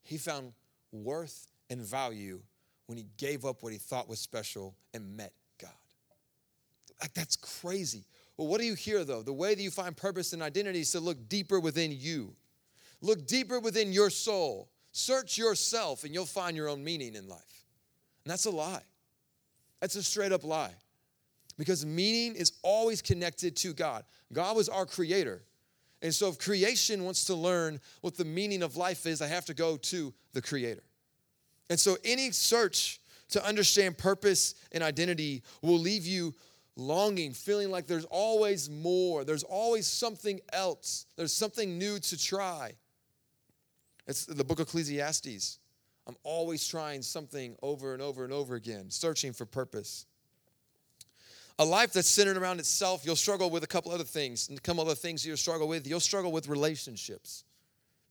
He 0.03 0.19
found 0.19 0.53
worth 0.93 1.47
and 1.71 1.81
value 1.81 2.43
when 2.85 2.99
he 2.99 3.07
gave 3.17 3.47
up 3.47 3.63
what 3.63 3.73
he 3.73 3.79
thought 3.79 4.11
was 4.11 4.19
special 4.19 4.77
and 4.93 5.17
met. 5.17 5.33
Like, 7.01 7.15
that's 7.15 7.37
crazy. 7.37 8.05
Well, 8.37 8.49
what 8.49 8.61
do 8.61 8.67
you 8.67 8.75
hear 8.75 9.05
though? 9.05 9.23
The 9.23 9.33
way 9.33 9.55
that 9.55 9.63
you 9.63 9.71
find 9.71 9.97
purpose 9.97 10.33
and 10.33 10.43
identity 10.43 10.81
is 10.81 10.93
to 10.93 11.01
look 11.01 11.29
deeper 11.29 11.59
within 11.59 11.93
you. 11.93 12.35
Look 13.01 13.27
deeper 13.27 13.61
within 13.61 13.93
your 13.93 14.11
soul. 14.11 14.69
Search 14.93 15.39
yourself 15.39 16.05
and 16.05 16.13
you'll 16.13 16.27
find 16.27 16.57
your 16.57 16.69
own 16.69 16.83
meaning 16.83 17.15
in 17.15 17.29
life. 17.29 17.65
And 18.25 18.33
that's 18.33 18.47
a 18.47 18.51
lie. 18.51 18.83
That's 19.81 19.95
a 19.97 20.03
straight 20.03 20.33
up 20.33 20.45
lie. 20.45 20.75
Because 21.59 21.87
meaning 21.87 22.35
is 22.35 22.53
always 22.63 23.01
connected 23.01 23.57
to 23.57 23.73
God. 23.73 24.05
God 24.33 24.57
was 24.57 24.69
our 24.69 24.85
creator. 24.85 25.43
And 26.03 26.15
so 26.15 26.29
if 26.29 26.39
creation 26.39 27.05
wants 27.05 27.25
to 27.25 27.35
learn 27.35 27.81
what 28.03 28.17
the 28.17 28.25
meaning 28.25 28.63
of 28.63 28.77
life 28.77 29.07
is, 29.07 29.23
I 29.23 29.29
have 29.29 29.47
to 29.47 29.55
go 29.55 29.77
to 29.79 30.13
the 30.35 30.43
creator. 30.43 30.83
And 31.71 31.81
so 31.81 31.97
any 32.05 32.31
search 32.31 33.01
to 33.31 33.45
understand 33.45 33.97
purpose 33.97 34.55
and 34.73 34.83
identity 34.83 35.43
will 35.63 35.79
leave 35.79 36.07
you 36.07 36.35
longing, 36.77 37.33
feeling 37.33 37.71
like 37.71 37.87
there's 37.87 38.05
always 38.07 38.69
more, 38.69 39.25
there's 39.25 39.43
always 39.43 39.87
something 39.87 40.41
else, 40.53 41.07
there's 41.17 41.33
something 41.33 41.79
new 41.79 41.99
to 41.99 42.19
try. 42.19 42.73
It's 44.07 44.27
the 44.27 44.45
book 44.45 44.61
of 44.61 44.69
Ecclesiastes. 44.69 45.59
I'm 46.07 46.17
always 46.23 46.67
trying 46.69 47.03
something 47.03 47.57
over 47.63 47.93
and 47.93 48.01
over 48.01 48.23
and 48.23 48.33
over 48.33 48.55
again, 48.55 48.91
searching 48.91 49.33
for 49.33 49.45
purpose. 49.45 50.07
A 51.59 51.65
life 51.65 51.93
that's 51.93 52.09
centered 52.09 52.37
around 52.37 52.61
itself, 52.61 53.05
you'll 53.05 53.17
struggle 53.17 53.51
with 53.51 53.65
a 53.65 53.67
couple 53.67 53.91
other 53.91 54.05
things. 54.05 54.49
And 54.49 54.63
couple 54.63 54.83
other 54.83 54.95
things 54.95 55.27
you'll 55.27 55.37
struggle 55.39 55.67
with. 55.67 55.87
You'll 55.87 56.01
struggle 56.01 56.31
with 56.31 56.49
relationships, 56.49 57.45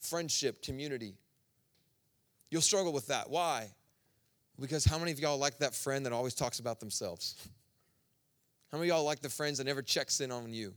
friendship, 0.01 0.63
community. 0.63 1.13
You'll 2.49 2.61
struggle 2.61 2.91
with 2.91 3.07
that. 3.07 3.29
Why? 3.29 3.69
Because 4.59 4.83
how 4.83 4.97
many 4.97 5.11
of 5.11 5.19
y'all 5.19 5.37
like 5.37 5.59
that 5.59 5.75
friend 5.75 6.05
that 6.05 6.13
always 6.13 6.33
talks 6.33 6.59
about 6.59 6.79
themselves? 6.79 7.35
How 8.75 8.79
many 8.79 8.89
y'all 8.89 9.05
like 9.05 9.21
the 9.21 9.29
friends 9.29 9.59
that 9.59 9.63
never 9.63 9.81
checks 9.81 10.19
in 10.19 10.33
on 10.33 10.53
you? 10.53 10.73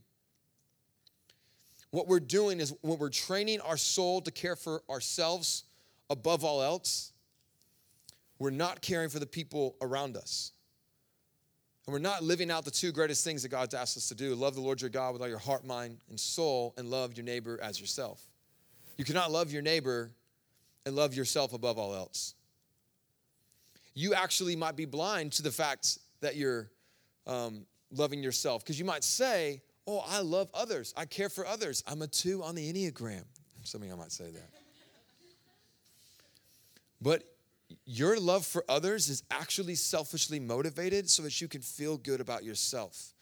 What 1.90 2.06
we're 2.06 2.20
doing 2.20 2.61
is 2.61 2.72
when 2.80 2.96
we're 2.96 3.08
training 3.08 3.61
our 3.61 3.76
soul 3.76 4.20
to 4.20 4.30
care 4.30 4.54
for 4.54 4.84
ourselves 4.88 5.64
above 6.08 6.44
all 6.44 6.62
else, 6.62 7.12
we're 8.38 8.50
not 8.50 8.82
caring 8.82 9.08
for 9.08 9.18
the 9.18 9.26
people 9.26 9.74
around 9.82 10.16
us. 10.16 10.52
And 11.87 11.92
we're 11.92 11.98
not 11.98 12.22
living 12.22 12.52
out 12.52 12.64
the 12.64 12.70
two 12.70 12.92
greatest 12.92 13.24
things 13.24 13.42
that 13.42 13.48
God's 13.48 13.74
asked 13.74 13.96
us 13.96 14.06
to 14.11 14.14
do 14.14 14.37
love 14.37 14.54
the 14.54 14.61
Lord 14.61 14.80
your 14.80 14.90
God 14.90 15.12
with 15.12 15.20
all 15.20 15.28
your 15.28 15.38
heart, 15.38 15.66
mind, 15.66 15.98
and 16.08 16.20
soul, 16.20 16.74
and 16.78 16.92
love 16.92 17.16
your 17.16 17.24
neighbor 17.24 17.58
as 17.61 17.80
yourself. 17.80 18.22
You 18.96 19.04
cannot 19.04 19.32
love 19.32 19.50
your 19.50 19.62
neighbor 19.62 20.12
and 20.87 20.94
love 20.94 21.14
yourself 21.14 21.52
above 21.52 21.78
all 21.78 21.96
else. 21.96 22.37
You 23.94 24.14
actually 24.14 24.54
might 24.54 24.76
be 24.76 24.84
blind 24.84 25.32
to 25.32 25.42
the 25.42 25.50
fact 25.50 25.98
that 26.20 26.37
you're 26.37 26.70
um, 27.26 27.66
loving 27.90 28.22
yourself. 28.22 28.62
Because 28.64 28.79
you 28.79 28.85
might 28.85 29.05
say, 29.05 29.62
Oh, 29.87 30.05
I 30.07 30.20
love 30.20 30.51
others. 30.53 30.92
I 30.98 31.07
care 31.07 31.31
for 31.31 31.46
others. 31.46 31.83
I'm 31.87 32.03
a 32.03 32.07
two 32.07 32.42
on 32.42 32.55
the 32.55 32.70
Enneagram. 32.70 33.24
Some 33.64 33.81
of 33.81 33.88
y'all 33.88 33.96
might 33.96 34.12
say 34.12 34.31
that. 34.31 34.51
But 37.01 37.22
your 37.87 38.18
love 38.18 38.44
for 38.44 38.64
others 38.68 39.09
is 39.09 39.22
actually 39.31 39.77
selfishly 39.77 40.40
motivated 40.40 41.09
so 41.09 41.22
that 41.22 41.40
you 41.40 41.48
can 41.48 41.62
feel 41.62 41.96
good 41.96 42.20
about 42.20 42.44
yourself. 42.44 43.14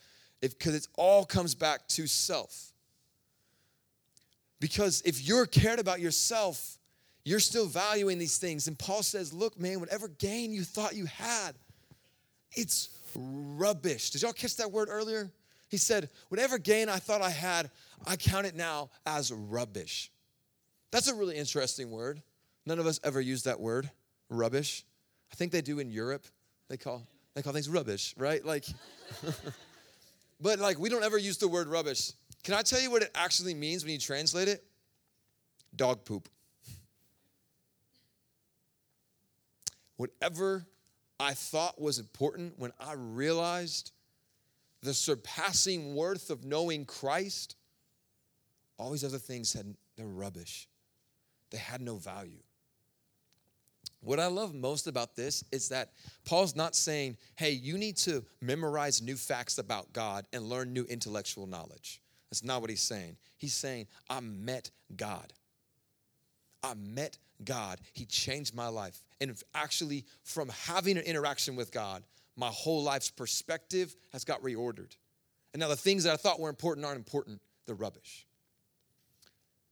If 0.43 0.59
because 0.59 0.75
it 0.75 0.89
all 0.97 1.25
comes 1.25 1.55
back 1.55 1.87
to 1.89 2.09
self. 2.09 2.73
Because 4.59 5.03
if 5.05 5.27
you're 5.27 5.47
cared 5.47 5.79
about 5.79 6.01
yourself, 6.01 6.79
you're 7.25 7.41
still 7.41 7.67
valuing 7.67 8.19
these 8.19 8.39
things. 8.39 8.69
And 8.69 8.79
Paul 8.79 9.03
says, 9.03 9.33
Look, 9.33 9.59
man, 9.59 9.81
whatever 9.81 10.09
gain 10.09 10.53
you 10.53 10.63
thought 10.63 10.95
you 10.95 11.07
had, 11.07 11.53
it's 12.53 12.89
rubbish. 13.17 14.11
Did 14.11 14.23
y'all 14.23 14.33
catch 14.33 14.57
that 14.57 14.71
word 14.71 14.89
earlier? 14.91 15.31
He 15.69 15.77
said, 15.77 16.11
Whatever 16.29 16.59
gain 16.59 16.89
I 16.89 16.97
thought 16.97 17.23
I 17.23 17.31
had, 17.31 17.71
I 18.07 18.17
count 18.17 18.47
it 18.47 18.55
now 18.55 18.91
as 19.05 19.33
rubbish. 19.33 20.11
That's 20.91 21.09
a 21.09 21.15
really 21.15 21.37
interesting 21.37 21.91
word. 21.91 22.23
None 22.65 22.79
of 22.79 22.87
us 22.87 23.01
ever 23.05 23.21
use 23.21 23.45
that 23.45 23.61
word, 23.61 23.91
rubbish. 24.29 24.85
I 25.33 25.35
think 25.35 25.53
they 25.53 25.63
do 25.63 25.79
in 25.79 25.91
Europe. 25.91 26.27
They 26.69 26.77
call 26.77 27.07
they 27.35 27.43
call 27.43 27.53
things 27.53 27.69
rubbish, 27.69 28.15
right? 28.17 28.45
Like 28.45 28.67
But 30.41 30.59
like 30.59 30.79
we 30.79 30.89
don't 30.89 31.05
ever 31.05 31.19
use 31.19 31.39
the 31.39 31.49
word 31.49 31.69
rubbish. 31.69 32.13
Can 32.43 32.55
I 32.55 32.63
tell 32.63 32.81
you 32.81 32.91
what 32.91 33.03
it 33.03 33.11
actually 33.15 33.55
means 33.55 33.85
when 33.85 33.93
you 33.93 33.99
translate 33.99 34.49
it? 34.49 34.65
Dog 35.75 36.05
poop. 36.05 36.29
Whatever 39.97 40.67
I 41.19 41.35
thought 41.35 41.81
was 41.81 41.99
important 41.99 42.59
when 42.59 42.73
I 42.79 42.93
realized 42.95 43.93
the 44.83 44.95
surpassing 44.95 45.95
worth 45.95 46.31
of 46.31 46.45
knowing 46.45 46.85
Christ, 46.85 47.57
all 48.79 48.91
these 48.91 49.05
other 49.05 49.19
things 49.19 49.53
had 49.53 49.75
they're 49.97 50.07
rubbish. 50.07 50.69
They 51.51 51.59
had 51.59 51.81
no 51.81 51.97
value. 51.97 52.43
What 54.01 54.21
I 54.21 54.27
love 54.27 54.55
most 54.55 54.87
about 54.87 55.17
this 55.17 55.43
is 55.51 55.71
that 55.71 55.93
Paul's 56.25 56.55
not 56.55 56.77
saying, 56.77 57.17
hey, 57.37 57.51
you 57.51 57.79
need 57.79 57.97
to 57.99 58.25
memorize 58.41 59.03
new 59.03 59.17
facts 59.17 59.59
about 59.59 59.93
God 59.93 60.27
and 60.33 60.45
learn 60.45 60.73
new 60.73 60.85
intellectual 60.85 61.47
knowledge. 61.47 62.01
That's 62.31 62.45
not 62.45 62.61
what 62.61 62.71
he's 62.71 62.83
saying. 62.83 63.17
He's 63.39 63.55
saying, 63.55 63.87
I 64.11 64.21
met 64.21 64.71
God. 64.97 65.33
I 66.63 66.75
met 66.75 67.19
God. 67.45 67.81
He 67.93 68.05
changed 68.05 68.55
my 68.55 68.69
life. 68.69 69.01
And 69.21 69.35
actually, 69.55 70.05
from 70.23 70.49
having 70.67 70.97
an 70.97 71.05
interaction 71.05 71.57
with 71.57 71.73
God, 71.73 72.03
my 72.37 72.49
whole 72.49 72.83
life's 72.83 73.11
perspective 73.11 73.95
has 74.13 74.25
got 74.25 74.43
reordered. 74.43 74.97
And 75.53 75.61
now 75.61 75.69
the 75.69 75.77
things 75.77 76.05
that 76.05 76.13
I 76.13 76.17
thought 76.17 76.39
were 76.39 76.51
important 76.51 76.85
aren't 76.85 76.99
important, 76.99 77.41
they're 77.65 77.75
rubbish. 77.75 78.27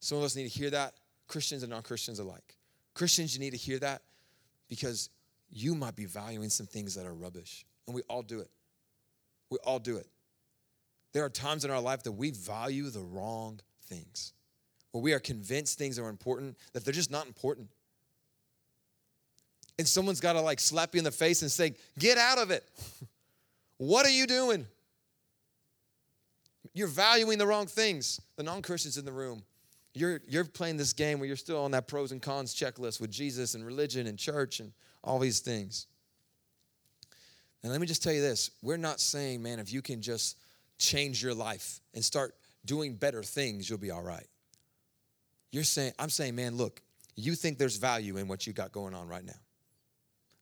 Some 0.01 0.19
of 0.19 0.25
us 0.25 0.37
need 0.37 0.45
to 0.51 0.59
hear 0.59 0.71
that, 0.71 0.95
Christians 1.29 1.63
and 1.63 1.71
non 1.71 1.83
Christians 1.83 2.19
alike. 2.19 2.57
Christians, 2.95 3.35
you 3.35 3.41
need 3.41 3.51
to 3.51 3.57
hear 3.57 3.79
that 3.81 4.03
because 4.69 5.11
you 5.51 5.75
might 5.75 5.97
be 5.97 6.05
valuing 6.05 6.51
some 6.51 6.67
things 6.67 6.95
that 6.95 7.07
are 7.07 7.15
rubbish. 7.15 7.65
And 7.87 7.95
we 7.95 8.03
all 8.03 8.23
do 8.23 8.41
it. 8.41 8.51
We 9.51 9.59
all 9.65 9.79
do 9.79 9.97
it. 9.97 10.07
There 11.13 11.25
are 11.25 11.31
times 11.31 11.65
in 11.65 11.71
our 11.71 11.81
life 11.81 12.03
that 12.03 12.13
we 12.13 12.31
value 12.31 12.91
the 12.91 13.03
wrong 13.03 13.61
things, 13.85 14.33
where 14.95 15.03
we 15.03 15.13
are 15.13 15.19
convinced 15.19 15.77
things 15.77 15.99
are 15.99 16.09
important 16.09 16.57
that 16.73 16.85
they're 16.85 16.95
just 16.95 17.11
not 17.11 17.27
important 17.27 17.69
and 19.79 19.89
someone's 19.89 20.21
got 20.21 20.35
to 20.35 20.41
like 20.41 20.61
slap 20.61 20.95
you 20.95 20.99
in 20.99 21.05
the 21.05 21.11
face 21.11 21.43
and 21.43 21.51
say, 21.51 21.75
Get 21.99 22.17
out 22.17 22.39
of 22.39 22.53
it. 22.53 22.65
what 23.79 24.07
are 24.07 24.11
you 24.11 24.27
doing? 24.27 24.67
You're 26.75 26.87
valuing 26.87 27.39
the 27.39 27.47
wrong 27.47 27.67
things. 27.67 28.21
The 28.37 28.43
non 28.43 28.63
Christians 28.63 28.99
in 28.99 29.05
the 29.05 29.13
room, 29.13 29.43
you're, 29.95 30.21
you're 30.29 30.45
playing 30.45 30.77
this 30.77 30.93
game 30.93 31.19
where 31.19 31.27
you're 31.27 31.37
still 31.37 31.63
on 31.63 31.73
that 31.73 31.89
pros 31.89 32.13
and 32.13 32.23
cons 32.23 32.55
checklist 32.55 33.01
with 33.01 33.11
Jesus 33.11 33.55
and 33.55 33.67
religion 33.67 34.07
and 34.07 34.17
church 34.17 34.61
and 34.61 34.73
all 35.03 35.19
these 35.19 35.41
things. 35.41 35.87
And 37.63 37.73
let 37.73 37.81
me 37.81 37.87
just 37.87 38.03
tell 38.03 38.13
you 38.13 38.21
this 38.21 38.51
we're 38.63 38.77
not 38.77 39.01
saying, 39.01 39.43
man, 39.43 39.59
if 39.59 39.73
you 39.73 39.83
can 39.83 40.03
just 40.03 40.39
change 40.79 41.23
your 41.23 41.35
life 41.35 41.81
and 41.95 42.05
start 42.05 42.35
doing 42.65 42.95
better 42.95 43.23
things, 43.23 43.69
you'll 43.69 43.79
be 43.79 43.91
all 43.91 44.03
right. 44.03 44.27
You're 45.55 45.65
saying, 45.65 45.93
I'm 45.99 46.11
saying, 46.11 46.35
man, 46.35 46.57
look, 46.57 46.83
you 47.17 47.35
think 47.35 47.59
there's 47.59 47.77
value 47.77 48.17
in 48.17 48.29
what 48.29 48.47
you 48.47 48.53
got 48.53 48.73
going 48.73 48.95
on 48.95 49.09
right 49.09 49.25
now 49.25 49.35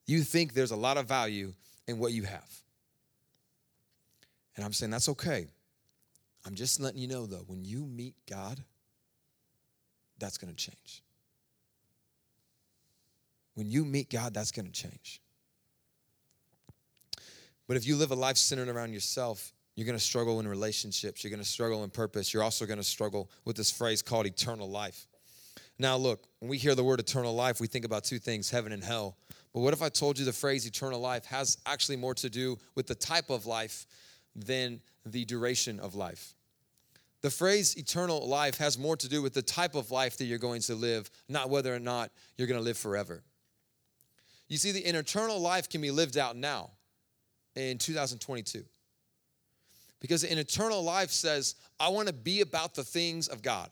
you 0.05 0.21
think 0.21 0.53
there's 0.53 0.71
a 0.71 0.75
lot 0.75 0.97
of 0.97 1.07
value 1.07 1.53
in 1.87 1.97
what 1.97 2.13
you 2.13 2.23
have. 2.23 2.61
And 4.55 4.65
I'm 4.65 4.73
saying 4.73 4.91
that's 4.91 5.09
okay. 5.09 5.47
I'm 6.45 6.55
just 6.55 6.79
letting 6.79 6.99
you 6.99 7.07
know 7.07 7.25
though, 7.25 7.43
when 7.47 7.63
you 7.63 7.85
meet 7.85 8.15
God, 8.29 8.59
that's 10.19 10.37
going 10.37 10.53
to 10.53 10.55
change. 10.55 11.03
When 13.55 13.69
you 13.69 13.85
meet 13.85 14.09
God, 14.09 14.33
that's 14.33 14.51
going 14.51 14.65
to 14.65 14.71
change. 14.71 15.21
But 17.67 17.77
if 17.77 17.87
you 17.87 17.95
live 17.95 18.11
a 18.11 18.15
life 18.15 18.37
centered 18.37 18.67
around 18.67 18.93
yourself, 18.93 19.53
you're 19.75 19.85
going 19.85 19.97
to 19.97 20.03
struggle 20.03 20.39
in 20.39 20.47
relationships. 20.47 21.23
You're 21.23 21.31
going 21.31 21.41
to 21.41 21.49
struggle 21.49 21.83
in 21.83 21.89
purpose. 21.89 22.33
You're 22.33 22.43
also 22.43 22.65
going 22.65 22.77
to 22.77 22.83
struggle 22.83 23.29
with 23.45 23.55
this 23.55 23.71
phrase 23.71 24.01
called 24.01 24.25
eternal 24.25 24.69
life. 24.69 25.07
Now, 25.79 25.97
look, 25.97 26.27
when 26.39 26.49
we 26.49 26.57
hear 26.57 26.75
the 26.75 26.83
word 26.83 26.99
eternal 26.99 27.33
life, 27.33 27.59
we 27.59 27.67
think 27.67 27.85
about 27.85 28.03
two 28.03 28.19
things 28.19 28.49
heaven 28.49 28.71
and 28.71 28.83
hell. 28.83 29.17
But 29.53 29.61
what 29.61 29.73
if 29.73 29.81
I 29.81 29.89
told 29.89 30.19
you 30.19 30.25
the 30.25 30.33
phrase 30.33 30.65
eternal 30.65 30.99
life 30.99 31.25
has 31.25 31.57
actually 31.65 31.97
more 31.97 32.13
to 32.15 32.29
do 32.29 32.57
with 32.75 32.87
the 32.87 32.95
type 32.95 33.29
of 33.29 33.45
life 33.45 33.85
than 34.35 34.81
the 35.05 35.25
duration 35.25 35.79
of 35.79 35.95
life? 35.95 36.35
The 37.21 37.29
phrase 37.29 37.77
eternal 37.77 38.27
life 38.27 38.57
has 38.57 38.77
more 38.77 38.97
to 38.97 39.07
do 39.07 39.21
with 39.21 39.33
the 39.33 39.41
type 39.41 39.75
of 39.75 39.91
life 39.91 40.17
that 40.17 40.25
you're 40.25 40.37
going 40.37 40.61
to 40.61 40.75
live, 40.75 41.09
not 41.29 41.49
whether 41.49 41.73
or 41.73 41.79
not 41.79 42.11
you're 42.37 42.47
going 42.47 42.59
to 42.59 42.63
live 42.63 42.77
forever. 42.77 43.23
You 44.49 44.57
see, 44.57 44.71
the 44.71 44.81
eternal 44.81 45.39
life 45.39 45.69
can 45.69 45.81
be 45.81 45.89
lived 45.89 46.17
out 46.17 46.35
now 46.35 46.71
in 47.55 47.77
2022. 47.77 48.65
Because 50.03 50.25
an 50.25 50.37
eternal 50.37 50.83
life 50.83 51.11
says, 51.11 51.55
I 51.79 51.87
want 51.87 52.09
to 52.09 52.13
be 52.13 52.41
about 52.41 52.75
the 52.75 52.83
things 52.83 53.29
of 53.29 53.41
God, 53.41 53.69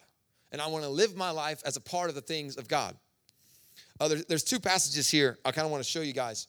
and 0.53 0.61
I 0.61 0.67
want 0.67 0.85
to 0.85 0.89
live 0.89 1.17
my 1.17 1.29
life 1.29 1.61
as 1.65 1.75
a 1.75 1.81
part 1.81 2.07
of 2.07 2.15
the 2.15 2.21
things 2.21 2.55
of 2.55 2.69
God. 2.69 2.95
Uh, 3.99 4.07
there's, 4.07 4.25
there's 4.25 4.43
two 4.43 4.59
passages 4.59 5.09
here 5.11 5.37
I 5.43 5.51
kind 5.51 5.65
of 5.65 5.71
want 5.71 5.83
to 5.83 5.89
show 5.89 5.99
you 5.99 6.13
guys. 6.13 6.47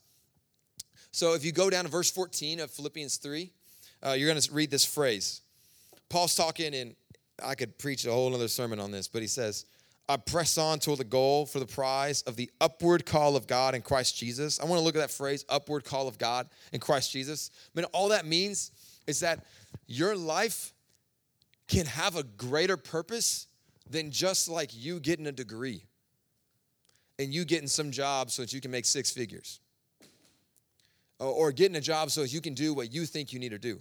So 1.10 1.34
if 1.34 1.44
you 1.44 1.50
go 1.50 1.68
down 1.68 1.82
to 1.82 1.90
verse 1.90 2.12
14 2.12 2.60
of 2.60 2.70
Philippians 2.70 3.16
3, 3.16 3.50
uh, 4.06 4.12
you're 4.12 4.28
going 4.28 4.40
to 4.40 4.52
read 4.54 4.70
this 4.70 4.84
phrase. 4.84 5.40
Paul's 6.08 6.36
talking, 6.36 6.74
and 6.76 6.94
I 7.44 7.56
could 7.56 7.76
preach 7.76 8.06
a 8.06 8.12
whole 8.12 8.32
other 8.32 8.46
sermon 8.46 8.78
on 8.78 8.92
this, 8.92 9.08
but 9.08 9.20
he 9.20 9.26
says, 9.26 9.66
I 10.08 10.16
press 10.16 10.58
on 10.58 10.78
toward 10.78 10.98
the 11.00 11.04
goal 11.04 11.44
for 11.44 11.58
the 11.58 11.66
prize 11.66 12.22
of 12.22 12.36
the 12.36 12.48
upward 12.60 13.04
call 13.04 13.34
of 13.34 13.48
God 13.48 13.74
in 13.74 13.82
Christ 13.82 14.16
Jesus. 14.16 14.60
I 14.60 14.64
want 14.64 14.78
to 14.78 14.84
look 14.84 14.94
at 14.94 15.00
that 15.00 15.10
phrase, 15.10 15.44
upward 15.48 15.84
call 15.84 16.06
of 16.06 16.18
God 16.18 16.46
in 16.72 16.78
Christ 16.78 17.10
Jesus. 17.10 17.50
I 17.74 17.80
mean, 17.80 17.86
all 17.92 18.10
that 18.10 18.26
means 18.26 18.70
is 19.06 19.20
that 19.20 19.44
your 19.86 20.16
life 20.16 20.72
can 21.68 21.86
have 21.86 22.16
a 22.16 22.22
greater 22.22 22.76
purpose 22.76 23.46
than 23.88 24.10
just 24.10 24.48
like 24.48 24.70
you 24.72 25.00
getting 25.00 25.26
a 25.26 25.32
degree 25.32 25.84
and 27.18 27.32
you 27.32 27.44
getting 27.44 27.68
some 27.68 27.90
job 27.90 28.30
so 28.30 28.42
that 28.42 28.52
you 28.52 28.60
can 28.60 28.70
make 28.70 28.84
six 28.84 29.10
figures 29.10 29.60
or 31.18 31.52
getting 31.52 31.76
a 31.76 31.80
job 31.80 32.10
so 32.10 32.22
that 32.22 32.32
you 32.32 32.40
can 32.40 32.54
do 32.54 32.74
what 32.74 32.92
you 32.92 33.06
think 33.06 33.32
you 33.32 33.38
need 33.38 33.50
to 33.50 33.58
do. 33.58 33.80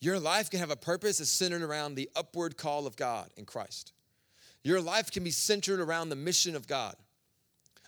Your 0.00 0.18
life 0.18 0.50
can 0.50 0.60
have 0.60 0.70
a 0.70 0.76
purpose 0.76 1.18
that's 1.18 1.30
centered 1.30 1.62
around 1.62 1.94
the 1.94 2.08
upward 2.16 2.56
call 2.56 2.86
of 2.86 2.96
God 2.96 3.30
in 3.36 3.44
Christ. 3.44 3.92
Your 4.62 4.80
life 4.80 5.10
can 5.10 5.24
be 5.24 5.30
centered 5.30 5.80
around 5.80 6.08
the 6.08 6.16
mission 6.16 6.56
of 6.56 6.66
God. 6.66 6.94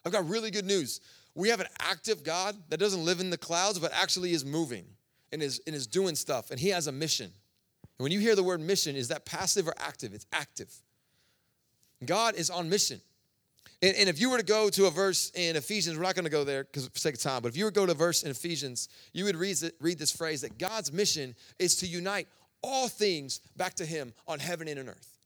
I've 0.05 0.13
got 0.13 0.29
really 0.29 0.51
good 0.51 0.65
news. 0.65 1.01
We 1.35 1.49
have 1.49 1.61
an 1.61 1.69
active 1.79 2.25
God 2.25 2.57
that 2.69 2.81
doesn't 2.81 3.05
live 3.05 3.21
in 3.21 3.31
the 3.31 3.39
clouds, 3.39 3.79
but 3.79 3.93
actually 3.93 4.33
is 4.33 4.45
moving 4.45 4.85
and 5.33 5.43
is, 5.43 5.61
and 5.67 5.75
is 5.75 5.87
doing 5.87 6.15
stuff, 6.15 6.51
and 6.51 6.59
He 6.59 6.69
has 6.69 6.87
a 6.87 6.93
mission. 6.93 7.27
And 7.27 8.03
when 8.03 8.13
you 8.13 8.21
hear 8.21 8.35
the 8.35 8.43
word 8.43 8.61
mission, 8.61 8.97
is 8.97 9.09
that 9.09 9.25
passive 9.25 9.69
or 9.69 9.75
active? 9.79 10.15
It's 10.15 10.27
active. 10.33 10.73
God 12.05 12.35
is 12.35 12.51
on 12.51 12.69
mission. 12.69 13.01
And, 13.83 13.97
and, 13.97 14.09
if 14.09 14.21
you 14.21 14.31
were 14.31 14.37
to 14.37 14.45
go 14.45 14.69
to 14.69 14.87
a 14.87 14.91
verse 14.91 15.31
in 15.35 15.57
Ephesians, 15.57 15.97
we're 15.97 16.03
not 16.03 16.15
going 16.15 16.25
to 16.25 16.31
go 16.31 16.45
there 16.45 16.65
because 16.65 16.87
for 16.89 16.99
sake 16.99 17.15
of 17.15 17.21
time, 17.21 17.41
but 17.43 17.49
if 17.49 17.57
you 17.57 17.65
were 17.65 17.71
to 17.71 17.75
go 17.75 17.87
to 17.87 17.93
a 17.93 17.95
verse 17.95 18.23
in 18.23 18.31
Ephesians, 18.31 18.89
you 19.15 19.25
would 19.25 19.37
read, 19.37 19.57
read 19.81 19.99
this 19.99 20.15
phrase 20.15 20.43
that 20.43 20.59
God's 20.59 20.93
mission 20.93 21.35
is 21.59 21.77
to 21.77 21.87
unite 21.87 22.29
all 22.63 22.89
things 22.89 23.41
back 23.57 23.75
to 23.75 23.87
Him 23.87 24.13
on 24.29 24.39
heaven 24.39 24.69
and 24.69 24.81
on 24.81 24.89
earth. 24.91 25.19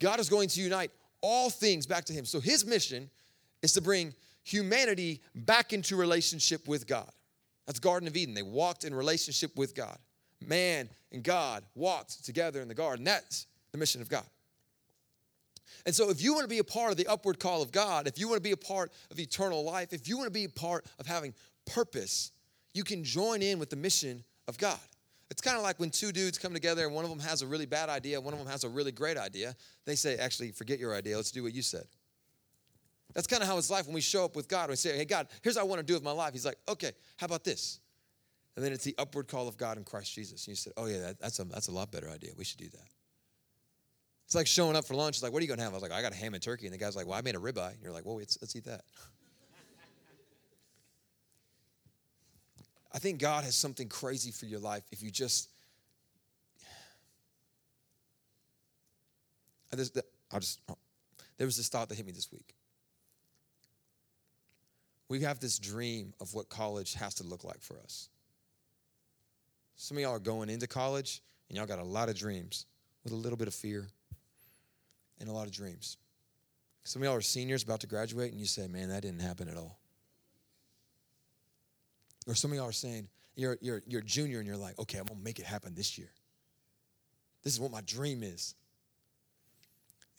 God 0.00 0.20
is 0.20 0.28
going 0.28 0.48
to 0.48 0.60
unite 0.60 0.90
all 1.22 1.48
things 1.48 1.86
back 1.86 2.04
to 2.06 2.12
Him. 2.12 2.26
So 2.26 2.40
His 2.40 2.66
mission 2.66 3.08
is 3.62 3.72
to 3.72 3.80
bring 3.80 4.12
humanity 4.42 5.22
back 5.34 5.72
into 5.72 5.96
relationship 5.96 6.68
with 6.68 6.86
God. 6.86 7.10
That's 7.66 7.78
Garden 7.78 8.06
of 8.08 8.16
Eden. 8.16 8.34
They 8.34 8.42
walked 8.42 8.84
in 8.84 8.94
relationship 8.94 9.56
with 9.56 9.74
God. 9.74 9.98
Man 10.46 10.88
and 11.12 11.22
God 11.22 11.64
walked 11.74 12.24
together 12.24 12.60
in 12.60 12.68
the 12.68 12.74
garden. 12.74 13.04
That's 13.04 13.46
the 13.72 13.78
mission 13.78 14.02
of 14.02 14.08
God. 14.08 14.24
And 15.86 15.94
so, 15.94 16.10
if 16.10 16.22
you 16.22 16.32
want 16.32 16.44
to 16.44 16.48
be 16.48 16.58
a 16.58 16.64
part 16.64 16.90
of 16.90 16.96
the 16.96 17.06
upward 17.06 17.38
call 17.38 17.62
of 17.62 17.72
God, 17.72 18.06
if 18.06 18.18
you 18.18 18.28
want 18.28 18.38
to 18.38 18.42
be 18.42 18.52
a 18.52 18.56
part 18.56 18.92
of 19.10 19.18
eternal 19.18 19.64
life, 19.64 19.92
if 19.92 20.08
you 20.08 20.16
want 20.16 20.26
to 20.26 20.32
be 20.32 20.44
a 20.44 20.48
part 20.48 20.84
of 20.98 21.06
having 21.06 21.34
purpose, 21.66 22.32
you 22.74 22.84
can 22.84 23.04
join 23.04 23.42
in 23.42 23.58
with 23.58 23.70
the 23.70 23.76
mission 23.76 24.24
of 24.46 24.58
God. 24.58 24.78
It's 25.30 25.40
kind 25.40 25.56
of 25.56 25.62
like 25.62 25.80
when 25.80 25.90
two 25.90 26.12
dudes 26.12 26.38
come 26.38 26.52
together 26.52 26.84
and 26.86 26.94
one 26.94 27.04
of 27.04 27.10
them 27.10 27.18
has 27.20 27.42
a 27.42 27.46
really 27.46 27.66
bad 27.66 27.88
idea, 27.88 28.20
one 28.20 28.34
of 28.34 28.38
them 28.38 28.48
has 28.48 28.64
a 28.64 28.68
really 28.68 28.92
great 28.92 29.16
idea. 29.16 29.56
They 29.84 29.96
say, 29.96 30.16
Actually, 30.16 30.52
forget 30.52 30.78
your 30.78 30.94
idea, 30.94 31.16
let's 31.16 31.30
do 31.30 31.42
what 31.42 31.54
you 31.54 31.62
said. 31.62 31.86
That's 33.14 33.26
kind 33.26 33.42
of 33.42 33.48
how 33.48 33.56
it's 33.58 33.70
life 33.70 33.86
when 33.86 33.94
we 33.94 34.00
show 34.00 34.24
up 34.24 34.36
with 34.36 34.48
God. 34.48 34.68
We 34.68 34.76
say, 34.76 34.96
Hey, 34.96 35.04
God, 35.04 35.28
here's 35.42 35.56
what 35.56 35.62
I 35.62 35.64
want 35.64 35.78
to 35.80 35.86
do 35.86 35.94
with 35.94 36.02
my 36.02 36.10
life. 36.12 36.32
He's 36.32 36.44
like, 36.44 36.58
Okay, 36.68 36.92
how 37.16 37.26
about 37.26 37.44
this? 37.44 37.80
And 38.56 38.64
then 38.64 38.72
it's 38.72 38.84
the 38.84 38.94
upward 38.98 39.28
call 39.28 39.48
of 39.48 39.56
God 39.56 39.78
in 39.78 39.84
Christ 39.84 40.12
Jesus. 40.14 40.46
And 40.46 40.52
you 40.52 40.56
said, 40.56 40.72
Oh, 40.76 40.86
yeah, 40.86 41.00
that, 41.00 41.20
that's, 41.20 41.38
a, 41.38 41.44
that's 41.44 41.68
a 41.68 41.72
lot 41.72 41.90
better 41.90 42.10
idea. 42.10 42.30
We 42.36 42.44
should 42.44 42.58
do 42.58 42.68
that. 42.68 42.88
It's 44.26 44.34
like 44.34 44.46
showing 44.46 44.74
up 44.74 44.84
for 44.84 44.94
lunch. 44.94 45.16
It's 45.16 45.22
like, 45.22 45.32
what 45.32 45.40
are 45.40 45.42
you 45.42 45.48
going 45.48 45.58
to 45.58 45.64
have? 45.64 45.72
I 45.72 45.76
was 45.76 45.82
like, 45.82 45.92
I 45.92 46.00
got 46.00 46.12
a 46.12 46.16
ham 46.16 46.34
and 46.34 46.42
turkey. 46.42 46.66
And 46.66 46.74
the 46.74 46.78
guy's 46.78 46.96
like, 46.96 47.06
well, 47.06 47.18
I 47.18 47.20
made 47.20 47.34
a 47.34 47.38
ribeye. 47.38 47.72
And 47.72 47.82
you're 47.82 47.92
like, 47.92 48.06
well, 48.06 48.16
let's, 48.16 48.38
let's 48.40 48.56
eat 48.56 48.64
that. 48.64 48.82
I 52.92 52.98
think 52.98 53.20
God 53.20 53.44
has 53.44 53.54
something 53.56 53.88
crazy 53.88 54.30
for 54.30 54.46
your 54.46 54.60
life 54.60 54.84
if 54.92 55.02
you 55.02 55.10
just. 55.10 55.50
I 59.72 59.76
just, 59.76 59.98
I'll 60.32 60.38
just, 60.38 60.60
there 61.36 61.46
was 61.46 61.56
this 61.56 61.68
thought 61.68 61.88
that 61.88 61.96
hit 61.96 62.06
me 62.06 62.12
this 62.12 62.30
week. 62.30 62.54
We 65.14 65.20
have 65.20 65.38
this 65.38 65.60
dream 65.60 66.12
of 66.20 66.34
what 66.34 66.48
college 66.48 66.94
has 66.94 67.14
to 67.14 67.22
look 67.22 67.44
like 67.44 67.62
for 67.62 67.78
us. 67.78 68.08
Some 69.76 69.96
of 69.96 70.02
y'all 70.02 70.16
are 70.16 70.18
going 70.18 70.50
into 70.50 70.66
college 70.66 71.22
and 71.48 71.56
y'all 71.56 71.68
got 71.68 71.78
a 71.78 71.84
lot 71.84 72.08
of 72.08 72.16
dreams 72.16 72.66
with 73.04 73.12
a 73.12 73.16
little 73.16 73.38
bit 73.38 73.46
of 73.46 73.54
fear 73.54 73.86
and 75.20 75.28
a 75.28 75.32
lot 75.32 75.46
of 75.46 75.52
dreams. 75.52 75.98
Some 76.82 77.00
of 77.00 77.06
y'all 77.06 77.14
are 77.14 77.20
seniors 77.20 77.62
about 77.62 77.78
to 77.82 77.86
graduate 77.86 78.32
and 78.32 78.40
you 78.40 78.46
say, 78.46 78.66
man, 78.66 78.88
that 78.88 79.02
didn't 79.02 79.20
happen 79.20 79.48
at 79.48 79.56
all. 79.56 79.78
Or 82.26 82.34
some 82.34 82.50
of 82.50 82.56
y'all 82.56 82.66
are 82.70 82.72
saying, 82.72 83.06
you're, 83.36 83.56
you're, 83.60 83.84
you're 83.86 84.00
a 84.00 84.04
junior 84.04 84.38
and 84.38 84.48
you're 84.48 84.56
like, 84.56 84.76
okay, 84.80 84.98
I'm 84.98 85.06
gonna 85.06 85.20
make 85.22 85.38
it 85.38 85.44
happen 85.44 85.76
this 85.76 85.96
year. 85.96 86.10
This 87.44 87.52
is 87.52 87.60
what 87.60 87.70
my 87.70 87.82
dream 87.82 88.24
is. 88.24 88.56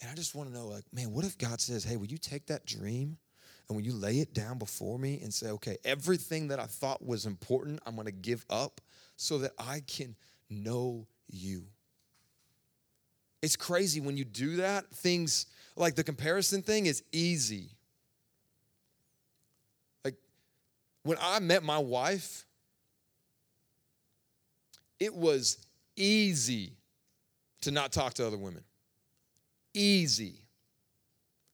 And 0.02 0.10
I 0.10 0.14
just 0.14 0.36
wanna 0.36 0.52
know, 0.52 0.68
like, 0.68 0.86
man, 0.94 1.12
what 1.12 1.26
if 1.26 1.38
God 1.38 1.60
says, 1.60 1.84
hey, 1.84 1.98
will 1.98 2.08
you 2.08 2.18
take 2.18 2.46
that 2.46 2.66
dream 2.66 3.18
and 3.68 3.76
when 3.76 3.86
you 3.86 3.94
lay 3.94 4.20
it 4.20 4.34
down 4.34 4.58
before 4.58 5.00
me 5.00 5.20
and 5.24 5.34
say, 5.34 5.50
okay, 5.50 5.78
everything 5.84 6.50
that 6.50 6.60
I 6.60 6.66
thought 6.66 7.04
was 7.06 7.26
important, 7.26 7.80
I'm 7.86 7.96
gonna 7.96 8.12
give 8.12 8.46
up 8.50 8.82
so 9.16 9.40
that 9.40 9.52
I 9.58 9.82
can 9.88 10.16
know 10.50 11.08
you? 11.28 11.64
It's 13.42 13.56
crazy 13.56 14.02
when 14.02 14.18
you 14.18 14.26
do 14.26 14.58
that, 14.58 14.90
things 14.92 15.48
like 15.76 15.96
the 15.96 16.04
comparison 16.04 16.62
thing 16.62 16.86
is 16.86 17.04
easy. 17.12 17.70
Like 20.04 20.16
when 21.04 21.18
I 21.22 21.40
met 21.40 21.64
my 21.64 21.78
wife, 21.78 22.46
it 25.00 25.14
was 25.14 25.58
easy 25.96 26.74
to 27.62 27.72
not 27.72 27.92
talk 27.92 28.14
to 28.16 28.28
other 28.28 28.38
women. 28.38 28.64
Easy. 29.74 30.36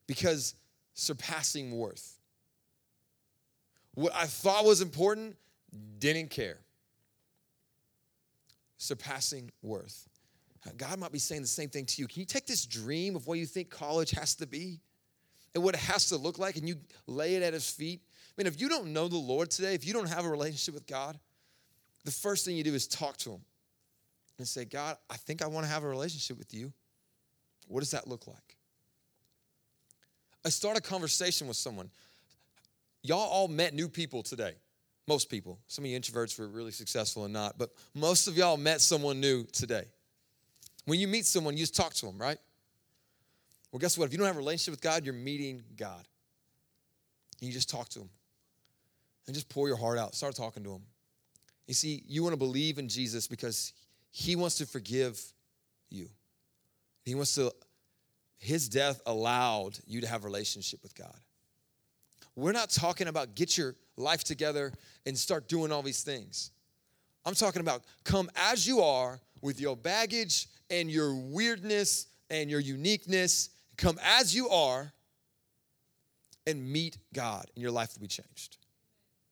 Because 0.08 0.56
surpassing 1.02 1.72
worth. 1.78 2.20
What 3.96 4.14
I 4.16 4.26
thought 4.26 4.66
was 4.66 4.82
important, 4.82 5.36
didn't 6.00 6.30
care. 6.30 6.60
Surpassing 8.78 9.52
worth. 9.62 10.08
God 10.78 11.00
might 11.00 11.12
be 11.12 11.20
saying 11.20 11.42
the 11.42 11.48
same 11.48 11.70
thing 11.70 11.86
to 11.86 12.02
you. 12.02 12.08
Can 12.08 12.20
you 12.20 12.26
take 12.26 12.46
this 12.46 12.66
dream 12.66 13.16
of 13.16 13.26
what 13.26 13.40
you 13.40 13.48
think 13.48 13.72
college 13.72 14.12
has 14.12 14.36
to 14.36 14.48
be 14.48 14.80
and 15.56 15.64
what 15.64 15.74
it 15.74 15.82
has 15.82 16.10
to 16.10 16.18
look 16.18 16.38
like 16.38 16.56
and 16.56 16.70
you 16.70 16.76
lay 17.08 17.36
it 17.36 17.42
at 17.42 17.54
his 17.54 17.70
feet? 17.70 18.02
I 18.06 18.34
mean, 18.38 18.48
if 18.48 18.62
you 18.62 18.70
don't 18.70 18.94
know 18.94 19.08
the 19.08 19.18
Lord 19.18 19.50
today, 19.50 19.74
if 19.74 19.86
you 19.86 19.94
don't 19.94 20.08
have 20.08 20.24
a 20.24 20.30
relationship 20.30 20.76
with 20.76 20.86
God, 20.86 21.20
the 22.06 22.12
first 22.12 22.46
thing 22.46 22.56
you 22.56 22.64
do 22.64 22.76
is 22.76 22.88
talk 22.88 23.18
to 23.18 23.32
him 23.32 23.42
and 24.38 24.48
say, 24.48 24.66
God, 24.66 24.98
I 25.10 25.18
think 25.18 25.42
I 25.42 25.48
want 25.48 25.66
to 25.66 25.72
have 25.72 25.84
a 25.84 25.88
relationship 25.88 26.38
with 26.38 26.54
you. 26.54 26.72
What 27.68 27.80
does 27.80 27.92
that 27.92 28.08
look 28.08 28.28
like? 28.28 28.58
I 30.44 30.50
start 30.50 30.78
a 30.78 30.82
conversation 30.82 31.48
with 31.48 31.58
someone. 31.58 31.90
Y'all 33.04 33.20
all 33.20 33.48
met 33.48 33.74
new 33.74 33.88
people 33.88 34.24
today. 34.24 34.54
Most 35.08 35.30
people. 35.30 35.60
Some 35.68 35.86
of 35.86 35.92
you 35.92 36.00
introverts 36.00 36.40
were 36.40 36.48
really 36.48 36.72
successful 36.72 37.26
and 37.26 37.34
not, 37.34 37.58
but 37.58 37.72
most 37.94 38.28
of 38.28 38.38
y'all 38.38 38.58
met 38.58 38.82
someone 38.82 39.20
new 39.20 39.44
today. 39.46 39.86
When 40.86 41.00
you 41.00 41.08
meet 41.08 41.26
someone, 41.26 41.56
you 41.56 41.64
just 41.64 41.76
talk 41.76 41.94
to 41.96 42.06
them, 42.06 42.18
right? 42.18 42.38
Well, 43.72 43.80
guess 43.80 43.98
what? 43.98 44.06
If 44.06 44.12
you 44.12 44.18
don't 44.18 44.28
have 44.28 44.36
a 44.36 44.40
relationship 44.40 44.74
with 44.74 44.82
God, 44.82 45.06
you're 45.06 45.14
meeting 45.14 45.64
God. 45.78 46.06
And 47.40 47.48
you 47.48 47.54
just 47.54 47.70
talk 47.70 47.90
to 47.90 48.00
Him. 48.00 48.10
And 49.28 49.36
just 49.36 49.50
pour 49.50 49.68
your 49.68 49.78
heart 49.78 49.98
out. 49.98 50.16
Start 50.16 50.36
talking 50.36 50.64
to 50.64 50.74
Him. 50.74 50.82
You 51.68 51.74
see, 51.74 52.04
you 52.08 52.24
want 52.24 52.34
to 52.34 52.38
believe 52.38 52.80
in 52.80 52.90
Jesus 52.90 53.28
because 53.28 53.74
He 54.12 54.36
wants 54.36 54.56
to 54.58 54.66
forgive 54.66 55.22
you. 55.90 56.10
He 57.06 57.16
wants 57.16 57.36
to, 57.36 57.52
His 58.42 58.68
death 58.68 59.00
allowed 59.06 59.78
you 59.86 60.02
to 60.02 60.08
have 60.08 60.24
a 60.24 60.26
relationship 60.26 60.82
with 60.82 60.96
God. 60.96 61.16
We're 62.36 62.54
not 62.54 62.72
talking 62.72 63.08
about 63.08 63.36
get 63.36 63.56
your 63.56 63.76
life 63.98 64.24
together 64.24 64.74
and 65.06 65.16
start 65.16 65.48
doing 65.48 65.72
all 65.72 65.84
these 65.84 66.02
things. 66.02 66.50
I'm 67.24 67.36
talking 67.36 67.62
about 67.62 67.84
come 68.04 68.32
as 68.36 68.68
you 68.68 68.82
are 68.82 69.20
with 69.42 69.62
your 69.62 69.78
baggage 69.78 70.48
and 70.72 70.90
your 70.90 71.14
weirdness 71.14 72.08
and 72.32 72.50
your 72.50 72.60
uniqueness. 72.60 73.52
Come 73.78 74.00
as 74.04 74.34
you 74.34 74.50
are 74.50 74.92
and 76.48 76.68
meet 76.68 76.98
God, 77.14 77.46
and 77.54 77.62
your 77.62 77.72
life 77.72 77.94
will 77.94 78.02
be 78.02 78.08
changed. 78.08 78.58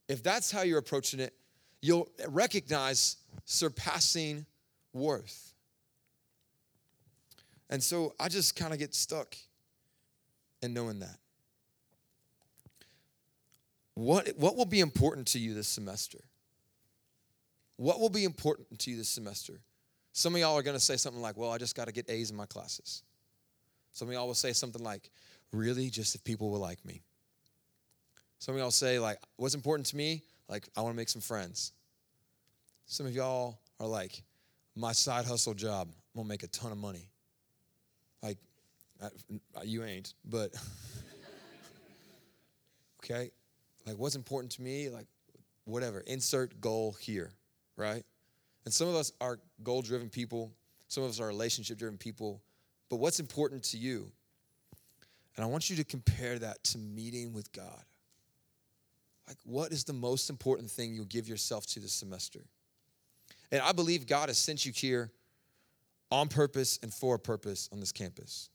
If 0.08 0.22
that's 0.22 0.52
how 0.52 0.62
you're 0.62 0.78
approaching 0.78 1.20
it, 1.20 1.34
you'll 1.82 2.10
recognize 2.28 3.18
surpassing 3.46 4.46
worth. 4.94 5.56
And 7.70 7.84
so 7.84 8.16
I 8.20 8.30
just 8.30 8.56
kind 8.56 8.74
of 8.74 8.80
get 8.80 8.96
stuck 8.96 9.36
in 10.62 10.74
knowing 10.74 11.00
that. 11.00 11.18
What, 13.94 14.30
what 14.38 14.56
will 14.56 14.66
be 14.66 14.80
important 14.80 15.28
to 15.28 15.40
you 15.40 15.54
this 15.54 15.68
semester? 15.68 16.20
what 17.80 18.02
will 18.02 18.10
be 18.10 18.26
important 18.26 18.78
to 18.78 18.92
you 18.92 18.98
this 18.98 19.08
semester? 19.08 19.62
Some 20.12 20.36
of 20.36 20.42
y'all 20.42 20.58
are 20.58 20.62
going 20.62 20.76
to 20.76 20.84
say 20.84 20.98
something 20.98 21.22
like, 21.22 21.38
well, 21.38 21.50
I 21.50 21.58
just 21.58 21.78
got 21.78 21.88
to 21.88 21.94
get 21.94 22.10
A's 22.10 22.30
in 22.30 22.36
my 22.36 22.46
classes. 22.46 23.04
Some 23.94 24.10
of 24.10 24.14
y'all 24.14 24.28
will 24.28 24.34
say 24.34 24.52
something 24.52 24.84
like, 24.84 25.10
really, 25.54 25.90
just 25.90 26.14
if 26.14 26.22
people 26.26 26.50
will 26.50 26.60
like 26.60 26.84
me. 26.84 27.02
Some 28.40 28.54
of 28.54 28.60
y'all 28.60 28.70
say, 28.70 29.00
like, 29.00 29.18
what's 29.38 29.56
important 29.56 29.86
to 29.88 29.96
me? 29.96 30.24
Like, 30.50 30.68
I 30.76 30.82
want 30.82 30.94
to 30.94 30.98
make 30.98 31.08
some 31.08 31.22
friends. 31.22 31.72
Some 32.86 33.06
of 33.06 33.16
y'all 33.16 33.60
are 33.80 33.88
like, 33.88 34.24
my 34.76 34.92
side 34.92 35.24
hustle 35.24 35.54
job, 35.54 35.88
I'm 35.88 36.20
going 36.20 36.26
to 36.26 36.30
make 36.30 36.44
a 36.44 36.48
ton 36.48 36.74
of 36.74 36.78
money. 36.78 37.10
I, 39.02 39.64
you 39.64 39.84
ain't, 39.84 40.14
but 40.26 40.54
okay. 43.04 43.32
Like, 43.86 43.98
what's 43.98 44.16
important 44.16 44.52
to 44.54 44.62
me? 44.62 44.90
Like, 44.90 45.08
whatever. 45.66 46.02
Insert 46.02 46.60
goal 46.62 46.96
here, 47.00 47.32
right? 47.78 48.04
And 48.66 48.74
some 48.74 48.88
of 48.88 48.96
us 48.96 49.12
are 49.22 49.40
goal 49.64 49.82
driven 49.82 50.10
people, 50.10 50.52
some 50.88 51.04
of 51.04 51.10
us 51.10 51.20
are 51.20 51.28
relationship 51.28 51.78
driven 51.78 51.98
people. 51.98 52.42
But 52.90 52.98
what's 52.98 53.20
important 53.20 53.64
to 53.66 53.78
you? 53.78 54.12
And 55.36 55.44
I 55.46 55.48
want 55.48 55.70
you 55.70 55.76
to 55.78 55.84
compare 55.84 56.40
that 56.40 56.64
to 56.66 56.78
meeting 56.80 57.34
with 57.34 57.52
God. 57.52 57.84
Like, 59.28 59.38
what 59.44 59.72
is 59.72 59.84
the 59.84 59.94
most 59.94 60.30
important 60.30 60.72
thing 60.72 60.94
you'll 60.94 61.06
give 61.06 61.30
yourself 61.30 61.68
to 61.68 61.80
this 61.80 61.94
semester? 61.94 62.42
And 63.52 63.62
I 63.62 63.72
believe 63.72 64.08
God 64.08 64.30
has 64.30 64.40
sent 64.40 64.66
you 64.66 64.72
here 64.72 65.12
on 66.12 66.28
purpose 66.28 66.80
and 66.82 66.92
for 66.92 67.16
a 67.16 67.20
purpose 67.20 67.70
on 67.72 67.80
this 67.80 67.92
campus. 67.92 68.50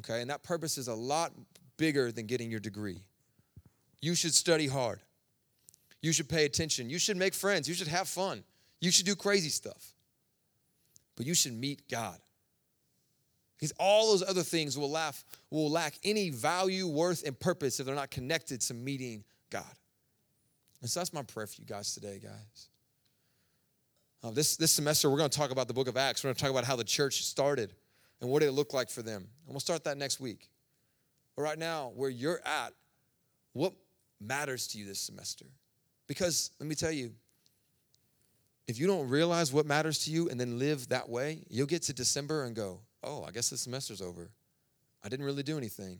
Okay? 0.00 0.20
And 0.20 0.30
that 0.30 0.42
purpose 0.42 0.78
is 0.78 0.88
a 0.88 0.94
lot 0.94 1.32
bigger 1.76 2.12
than 2.12 2.26
getting 2.26 2.50
your 2.50 2.60
degree. 2.60 3.02
You 4.00 4.14
should 4.14 4.34
study 4.34 4.66
hard. 4.66 5.00
You 6.02 6.12
should 6.12 6.28
pay 6.28 6.44
attention. 6.44 6.90
You 6.90 6.98
should 6.98 7.16
make 7.16 7.34
friends. 7.34 7.68
You 7.68 7.74
should 7.74 7.88
have 7.88 8.08
fun. 8.08 8.44
You 8.80 8.90
should 8.90 9.06
do 9.06 9.14
crazy 9.14 9.48
stuff. 9.48 9.94
But 11.16 11.26
you 11.26 11.34
should 11.34 11.54
meet 11.54 11.88
God. 11.88 12.18
Because 13.56 13.72
all 13.80 14.10
those 14.10 14.22
other 14.22 14.42
things 14.42 14.76
will, 14.76 14.90
laugh, 14.90 15.24
will 15.50 15.70
lack 15.70 15.94
any 16.04 16.28
value, 16.28 16.86
worth, 16.86 17.26
and 17.26 17.38
purpose 17.38 17.80
if 17.80 17.86
they're 17.86 17.94
not 17.94 18.10
connected 18.10 18.60
to 18.62 18.74
meeting 18.74 19.24
God. 19.48 19.64
And 20.82 20.90
so 20.90 21.00
that's 21.00 21.14
my 21.14 21.22
prayer 21.22 21.46
for 21.46 21.60
you 21.60 21.66
guys 21.66 21.94
today, 21.94 22.20
guys. 22.22 22.68
Uh, 24.22 24.30
this, 24.30 24.56
this 24.56 24.72
semester, 24.72 25.08
we're 25.08 25.16
going 25.16 25.30
to 25.30 25.38
talk 25.38 25.50
about 25.50 25.68
the 25.68 25.74
book 25.74 25.88
of 25.88 25.96
Acts. 25.96 26.22
We're 26.22 26.28
going 26.28 26.36
to 26.36 26.42
talk 26.42 26.50
about 26.50 26.64
how 26.64 26.76
the 26.76 26.84
church 26.84 27.24
started 27.24 27.72
and 28.20 28.30
what 28.30 28.40
did 28.40 28.48
it 28.48 28.52
look 28.52 28.72
like 28.72 28.90
for 28.90 29.02
them. 29.02 29.28
And 29.46 29.54
we'll 29.54 29.60
start 29.60 29.84
that 29.84 29.98
next 29.98 30.20
week. 30.20 30.48
But 31.36 31.42
right 31.42 31.58
now, 31.58 31.92
where 31.94 32.10
you're 32.10 32.40
at, 32.44 32.72
what 33.52 33.74
matters 34.20 34.66
to 34.68 34.78
you 34.78 34.86
this 34.86 35.00
semester? 35.00 35.46
Because 36.06 36.50
let 36.58 36.68
me 36.68 36.74
tell 36.74 36.92
you, 36.92 37.12
if 38.66 38.78
you 38.78 38.86
don't 38.86 39.08
realize 39.08 39.52
what 39.52 39.66
matters 39.66 40.04
to 40.04 40.10
you 40.10 40.28
and 40.28 40.40
then 40.40 40.58
live 40.58 40.88
that 40.88 41.08
way, 41.08 41.42
you'll 41.48 41.66
get 41.66 41.82
to 41.82 41.92
December 41.92 42.44
and 42.44 42.56
go, 42.56 42.80
oh, 43.04 43.24
I 43.24 43.30
guess 43.30 43.50
the 43.50 43.56
semester's 43.56 44.02
over. 44.02 44.30
I 45.04 45.08
didn't 45.08 45.26
really 45.26 45.42
do 45.42 45.56
anything. 45.56 45.98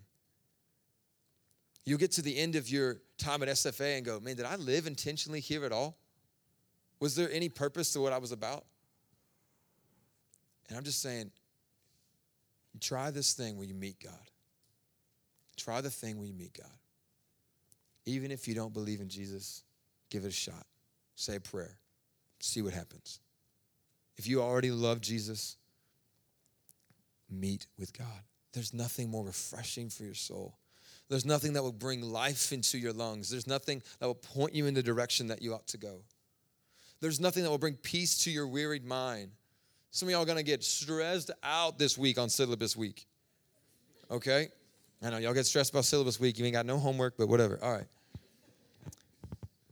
You'll 1.84 1.98
get 1.98 2.10
to 2.12 2.22
the 2.22 2.36
end 2.36 2.56
of 2.56 2.68
your 2.68 2.96
time 3.18 3.42
at 3.42 3.48
SFA 3.48 3.96
and 3.96 4.04
go, 4.04 4.18
man, 4.18 4.36
did 4.36 4.46
I 4.46 4.56
live 4.56 4.88
intentionally 4.88 5.38
here 5.38 5.64
at 5.64 5.70
all? 5.70 5.96
Was 6.98 7.14
there 7.14 7.30
any 7.30 7.48
purpose 7.48 7.92
to 7.92 8.00
what 8.00 8.12
I 8.12 8.18
was 8.18 8.32
about? 8.32 8.64
And 10.68 10.76
I'm 10.76 10.82
just 10.82 11.00
saying, 11.00 11.30
try 12.80 13.10
this 13.10 13.34
thing 13.34 13.56
where 13.56 13.66
you 13.66 13.74
meet 13.74 14.00
God. 14.02 14.12
Try 15.56 15.80
the 15.80 15.90
thing 15.90 16.18
where 16.18 16.26
you 16.26 16.34
meet 16.34 16.52
God. 16.52 16.70
Even 18.04 18.30
if 18.30 18.46
you 18.46 18.54
don't 18.54 18.72
believe 18.72 19.00
in 19.00 19.08
Jesus, 19.08 19.62
give 20.10 20.24
it 20.24 20.28
a 20.28 20.32
shot. 20.32 20.66
Say 21.14 21.36
a 21.36 21.40
prayer. 21.40 21.76
See 22.40 22.62
what 22.62 22.72
happens. 22.72 23.20
If 24.16 24.26
you 24.26 24.42
already 24.42 24.70
love 24.70 25.00
Jesus, 25.00 25.56
meet 27.30 27.66
with 27.78 27.96
God. 27.96 28.22
There's 28.52 28.72
nothing 28.72 29.10
more 29.10 29.24
refreshing 29.24 29.90
for 29.90 30.04
your 30.04 30.14
soul. 30.14 30.56
There's 31.08 31.24
nothing 31.24 31.52
that 31.52 31.62
will 31.62 31.72
bring 31.72 32.00
life 32.00 32.52
into 32.52 32.78
your 32.78 32.92
lungs. 32.92 33.30
There's 33.30 33.46
nothing 33.46 33.82
that 33.98 34.06
will 34.06 34.14
point 34.14 34.54
you 34.54 34.66
in 34.66 34.74
the 34.74 34.82
direction 34.82 35.28
that 35.28 35.42
you 35.42 35.54
ought 35.54 35.66
to 35.68 35.78
go. 35.78 36.02
There's 37.00 37.20
nothing 37.20 37.42
that 37.42 37.50
will 37.50 37.58
bring 37.58 37.74
peace 37.74 38.24
to 38.24 38.30
your 38.30 38.46
wearied 38.46 38.84
mind. 38.84 39.30
Some 39.96 40.08
of 40.08 40.12
y'all 40.12 40.26
to 40.26 40.42
get 40.42 40.62
stressed 40.62 41.30
out 41.42 41.78
this 41.78 41.96
week 41.96 42.18
on 42.18 42.28
syllabus 42.28 42.76
week. 42.76 43.06
Okay? 44.10 44.48
I 45.02 45.08
know 45.08 45.16
y'all 45.16 45.32
get 45.32 45.46
stressed 45.46 45.70
about 45.70 45.86
syllabus 45.86 46.20
week. 46.20 46.38
You 46.38 46.44
ain't 46.44 46.52
got 46.52 46.66
no 46.66 46.76
homework, 46.76 47.16
but 47.16 47.28
whatever. 47.28 47.58
All 47.62 47.72
right. 47.72 47.86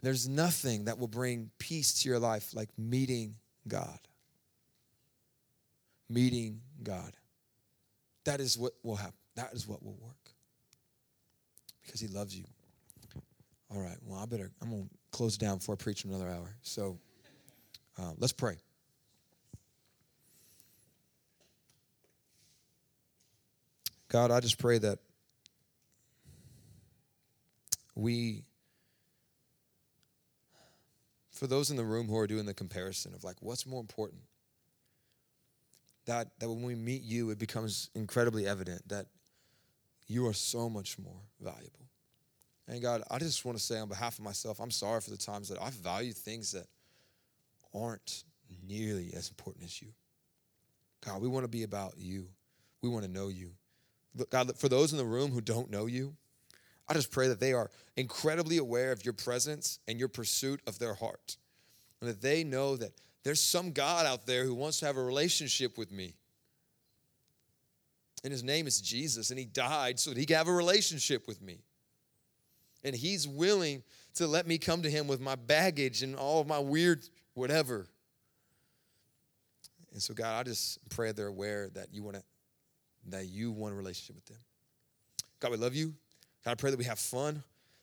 There's 0.01 0.27
nothing 0.27 0.87
that 0.87 0.99
will 0.99 1.09
bring 1.09 1.51
peace 1.59 1.93
to 2.01 2.09
your 2.09 2.19
life 2.19 2.55
like 2.55 2.71
meeting 2.79 3.35
God. 3.69 3.99
Meeting 6.09 6.63
God. 6.83 7.13
That 8.25 8.41
is 8.41 8.57
what 8.57 8.73
will 8.83 8.97
happen. 8.97 9.13
That 9.37 9.53
is 9.53 9.69
what 9.69 9.83
will 9.83 9.99
work. 10.01 10.31
Because 11.85 12.01
he 12.01 12.09
loves 12.09 12.35
you. 12.35 12.45
All 13.71 13.79
right. 13.79 13.99
Well, 14.07 14.21
I 14.21 14.25
better, 14.25 14.51
I'm 14.63 14.71
to 14.71 14.89
close 15.13 15.37
down 15.37 15.59
before 15.59 15.75
I 15.75 15.77
preach 15.83 16.07
another 16.07 16.31
hour. 16.31 16.57
So 16.63 16.99
uh, 17.99 18.13
let's 18.17 18.33
pray. 18.33 18.57
God, 24.15 24.31
I 24.31 24.39
just 24.39 24.59
pray 24.59 24.79
that 24.79 25.01
we, 27.97 28.45
for 31.33 31.49
those 31.49 31.73
in 31.73 31.77
the 31.77 31.83
room 31.83 32.07
who 32.07 32.17
are 32.19 32.29
doing 32.29 32.47
the 32.47 32.55
comparison 32.55 33.13
of 33.13 33.25
like, 33.25 33.35
what's 33.41 33.67
more 33.67 33.81
important? 33.81 34.23
That, 36.07 36.29
that 36.39 36.49
when 36.49 36.63
we 36.63 36.77
meet 36.77 37.03
you, 37.03 37.31
it 37.31 37.41
becomes 37.41 37.91
incredibly 37.97 38.47
evident 38.47 38.89
that 38.89 39.07
you 40.07 40.29
are 40.29 40.33
so 40.33 40.71
much 40.71 40.97
more 40.97 41.23
valuable. 41.41 41.89
And 42.69 42.81
God, 42.81 43.03
I 43.11 43.19
just 43.19 43.45
want 43.45 43.59
to 43.59 43.65
say 43.65 43.81
on 43.81 43.89
behalf 43.89 44.21
of 44.21 44.25
myself, 44.25 44.61
I'm 44.61 44.71
sorry 44.71 45.01
for 45.01 45.11
the 45.11 45.17
times 45.17 45.49
that 45.49 45.61
I've 45.61 45.75
valued 45.75 46.17
things 46.17 46.53
that 46.53 46.69
aren't 47.75 48.23
nearly 48.65 49.11
as 49.17 49.29
important 49.29 49.65
as 49.65 49.83
you. 49.83 49.89
God, 51.05 51.21
we 51.21 51.27
want 51.27 51.43
to 51.43 51.49
be 51.49 51.65
about 51.65 51.95
you. 51.99 52.29
We 52.81 52.89
want 52.89 53.05
to 53.05 53.11
know 53.11 53.27
you. 53.27 53.51
God, 54.31 54.57
for 54.59 54.69
those 54.69 54.93
in 54.93 54.99
the 54.99 55.05
room 55.05 55.31
who 55.31 55.41
don't 55.41 55.71
know 55.71 55.87
you, 55.87 56.15
I 56.89 56.95
just 56.95 57.11
pray 57.11 57.29
that 57.29 57.41
they 57.41 57.53
are 57.53 57.71
incredibly 57.97 58.59
aware 58.59 58.93
of 58.93 59.05
your 59.05 59.15
presence 59.15 59.79
and 59.89 59.99
your 59.99 60.09
pursuit 60.09 60.61
of 60.67 60.79
their 60.79 60.95
heart. 60.95 61.37
And 62.01 62.11
that 62.11 62.21
they 62.21 62.45
know 62.45 62.77
that 62.77 62.93
there's 63.23 63.41
some 63.41 63.73
God 63.73 64.07
out 64.07 64.27
there 64.27 64.45
who 64.45 64.55
wants 64.55 64.81
to 64.81 64.87
have 64.87 64.97
a 64.97 65.03
relationship 65.03 65.79
with 65.79 65.91
me. 65.91 66.15
And 68.23 68.33
his 68.33 68.43
name 68.43 68.67
is 68.67 68.81
Jesus, 68.81 69.31
and 69.31 69.39
he 69.39 69.45
died 69.45 69.99
so 69.99 70.11
that 70.11 70.19
he 70.19 70.27
could 70.27 70.37
have 70.37 70.49
a 70.49 70.53
relationship 70.53 71.27
with 71.27 71.43
me. 71.43 71.61
And 72.83 72.95
he's 72.95 73.27
willing 73.27 73.83
to 74.15 74.27
let 74.27 74.47
me 74.47 74.59
come 74.59 74.83
to 74.83 74.91
him 74.91 75.07
with 75.07 75.21
my 75.21 75.35
baggage 75.35 76.03
and 76.03 76.15
all 76.17 76.41
of 76.41 76.47
my 76.47 76.59
weird 76.59 77.09
whatever. 77.33 77.87
And 79.93 80.03
so, 80.03 80.13
God, 80.13 80.41
I 80.41 80.43
just 80.43 80.79
pray 80.91 81.13
they're 81.13 81.29
aware 81.29 81.71
that 81.75 81.93
you 81.93 82.03
want 82.03 82.17
to 82.17 82.23
that 83.09 83.27
you 83.29 83.53
want 83.53 83.75
a 83.75 83.77
relationship 83.77 84.17
with 84.17 84.27
them. 84.27 84.39
God, 85.41 85.51
we 85.51 85.57
love 85.57 85.75
you. 85.75 85.95
God, 86.45 86.53
I 86.53 86.55
pray 86.55 86.71
that 86.71 86.79
we 86.79 86.85
have 86.85 86.99
fun. 86.99 87.43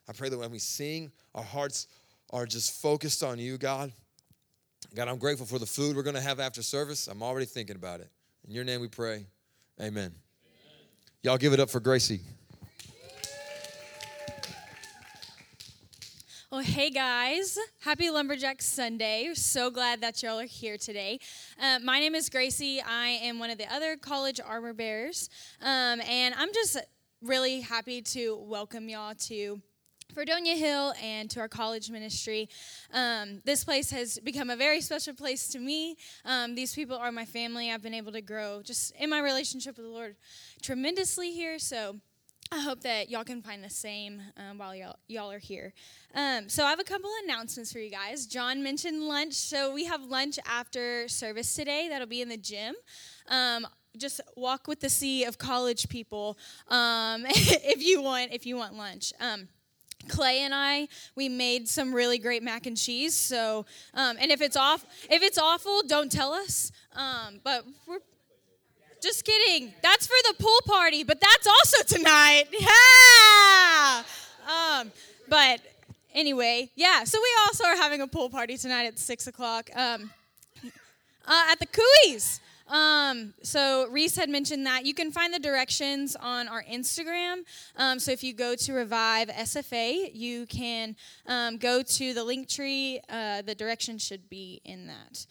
I 0.09 0.13
pray 0.13 0.29
that 0.29 0.37
when 0.37 0.51
we 0.51 0.59
sing, 0.59 1.11
our 1.35 1.43
hearts 1.43 1.87
are 2.31 2.45
just 2.45 2.81
focused 2.81 3.23
on 3.23 3.39
you, 3.39 3.57
God. 3.57 3.91
God, 4.95 5.07
I'm 5.07 5.17
grateful 5.17 5.45
for 5.45 5.59
the 5.59 5.65
food 5.65 5.95
we're 5.95 6.03
going 6.03 6.15
to 6.15 6.21
have 6.21 6.39
after 6.39 6.61
service. 6.61 7.07
I'm 7.07 7.21
already 7.23 7.45
thinking 7.45 7.75
about 7.75 7.99
it. 7.99 8.09
In 8.47 8.53
your 8.53 8.63
name 8.63 8.81
we 8.81 8.87
pray. 8.87 9.25
Amen. 9.79 9.89
Amen. 9.89 10.11
Y'all 11.23 11.37
give 11.37 11.53
it 11.53 11.59
up 11.59 11.69
for 11.69 11.79
Gracie. 11.79 12.21
Well, 16.51 16.59
hey 16.59 16.89
guys, 16.89 17.57
happy 17.79 18.09
Lumberjack 18.09 18.61
Sunday. 18.61 19.29
So 19.35 19.71
glad 19.71 20.01
that 20.01 20.21
y'all 20.21 20.37
are 20.37 20.45
here 20.45 20.77
today. 20.77 21.17
Uh, 21.57 21.79
my 21.81 22.01
name 22.01 22.13
is 22.13 22.27
Gracie. 22.27 22.81
I 22.81 23.07
am 23.23 23.39
one 23.39 23.49
of 23.49 23.57
the 23.57 23.73
other 23.73 23.95
college 23.95 24.41
armor 24.45 24.73
bearers, 24.73 25.29
um, 25.61 26.01
and 26.01 26.35
I'm 26.37 26.53
just 26.53 26.75
really 27.21 27.61
happy 27.61 28.01
to 28.01 28.35
welcome 28.35 28.89
y'all 28.89 29.15
to 29.15 29.61
Fredonia 30.13 30.55
Hill 30.55 30.93
and 31.01 31.29
to 31.29 31.39
our 31.39 31.47
college 31.47 31.89
ministry. 31.89 32.49
Um, 32.93 33.41
this 33.45 33.63
place 33.63 33.89
has 33.91 34.19
become 34.19 34.49
a 34.49 34.57
very 34.57 34.81
special 34.81 35.13
place 35.13 35.47
to 35.53 35.59
me. 35.59 35.95
Um, 36.25 36.55
these 36.55 36.75
people 36.75 36.97
are 36.97 37.13
my 37.13 37.23
family. 37.23 37.71
I've 37.71 37.81
been 37.81 37.93
able 37.93 38.11
to 38.11 38.21
grow 38.21 38.61
just 38.61 38.93
in 38.97 39.09
my 39.09 39.21
relationship 39.21 39.77
with 39.77 39.85
the 39.85 39.91
Lord 39.91 40.17
tremendously 40.61 41.31
here. 41.31 41.59
So 41.59 42.01
I 42.53 42.59
hope 42.59 42.81
that 42.81 43.09
y'all 43.09 43.23
can 43.23 43.41
find 43.41 43.63
the 43.63 43.69
same 43.69 44.21
um, 44.35 44.57
while 44.57 44.75
y'all, 44.75 44.97
y'all 45.07 45.31
are 45.31 45.39
here. 45.39 45.73
Um, 46.13 46.49
so, 46.49 46.65
I 46.65 46.69
have 46.69 46.81
a 46.81 46.83
couple 46.83 47.09
announcements 47.23 47.71
for 47.71 47.79
you 47.79 47.89
guys. 47.89 48.25
John 48.25 48.61
mentioned 48.61 49.03
lunch. 49.03 49.35
So, 49.35 49.73
we 49.73 49.85
have 49.85 50.03
lunch 50.03 50.37
after 50.45 51.07
service 51.07 51.55
today. 51.55 51.87
That'll 51.89 52.07
be 52.07 52.21
in 52.21 52.27
the 52.27 52.35
gym. 52.35 52.75
Um, 53.29 53.65
just 53.95 54.19
walk 54.35 54.67
with 54.67 54.81
the 54.81 54.89
sea 54.89 55.23
of 55.23 55.37
college 55.37 55.87
people 55.87 56.37
um, 56.67 57.23
if 57.29 57.81
you 57.81 58.01
want 58.01 58.33
if 58.33 58.45
you 58.45 58.57
want 58.57 58.75
lunch. 58.75 59.13
Um, 59.21 59.47
Clay 60.09 60.39
and 60.39 60.53
I, 60.53 60.87
we 61.15 61.29
made 61.29 61.69
some 61.69 61.93
really 61.93 62.17
great 62.17 62.43
mac 62.43 62.65
and 62.65 62.75
cheese. 62.75 63.15
So, 63.15 63.65
um, 63.93 64.17
and 64.19 64.31
if 64.31 64.41
it's 64.41 64.57
off, 64.57 64.85
if 65.09 65.21
it's 65.21 65.37
awful, 65.37 65.83
don't 65.87 66.11
tell 66.11 66.33
us. 66.33 66.71
Um, 66.95 67.39
but 67.43 67.63
we're 67.87 67.99
just 69.01 69.25
kidding. 69.25 69.73
That's 69.81 70.07
for 70.07 70.15
the 70.27 70.35
pool 70.39 70.59
party, 70.65 71.03
but 71.03 71.19
that's 71.19 71.47
also 71.47 71.83
tonight. 71.97 72.45
Yeah. 72.51 74.03
Um, 74.47 74.91
but 75.27 75.61
anyway, 76.13 76.69
yeah. 76.75 77.03
So 77.03 77.19
we 77.19 77.29
also 77.47 77.65
are 77.65 77.75
having 77.75 78.01
a 78.01 78.07
pool 78.07 78.29
party 78.29 78.57
tonight 78.57 78.85
at 78.85 78.99
six 78.99 79.27
o'clock 79.27 79.69
um, 79.75 80.11
uh, 81.25 81.47
at 81.51 81.59
the 81.59 81.67
Cooey's. 81.67 82.39
Um, 82.67 83.33
so 83.43 83.87
Reese 83.89 84.15
had 84.15 84.29
mentioned 84.29 84.65
that 84.65 84.85
you 84.85 84.93
can 84.93 85.11
find 85.11 85.33
the 85.33 85.39
directions 85.39 86.15
on 86.15 86.47
our 86.47 86.63
Instagram. 86.63 87.41
Um, 87.75 87.99
so 87.99 88.11
if 88.11 88.23
you 88.23 88.33
go 88.33 88.55
to 88.55 88.73
Revive 88.73 89.27
SFA, 89.27 90.09
you 90.13 90.45
can 90.45 90.95
um, 91.27 91.57
go 91.57 91.81
to 91.81 92.13
the 92.13 92.21
Linktree. 92.21 92.99
Uh, 93.09 93.41
the 93.41 93.55
directions 93.55 94.05
should 94.05 94.29
be 94.29 94.61
in 94.63 94.87
that. 94.87 95.25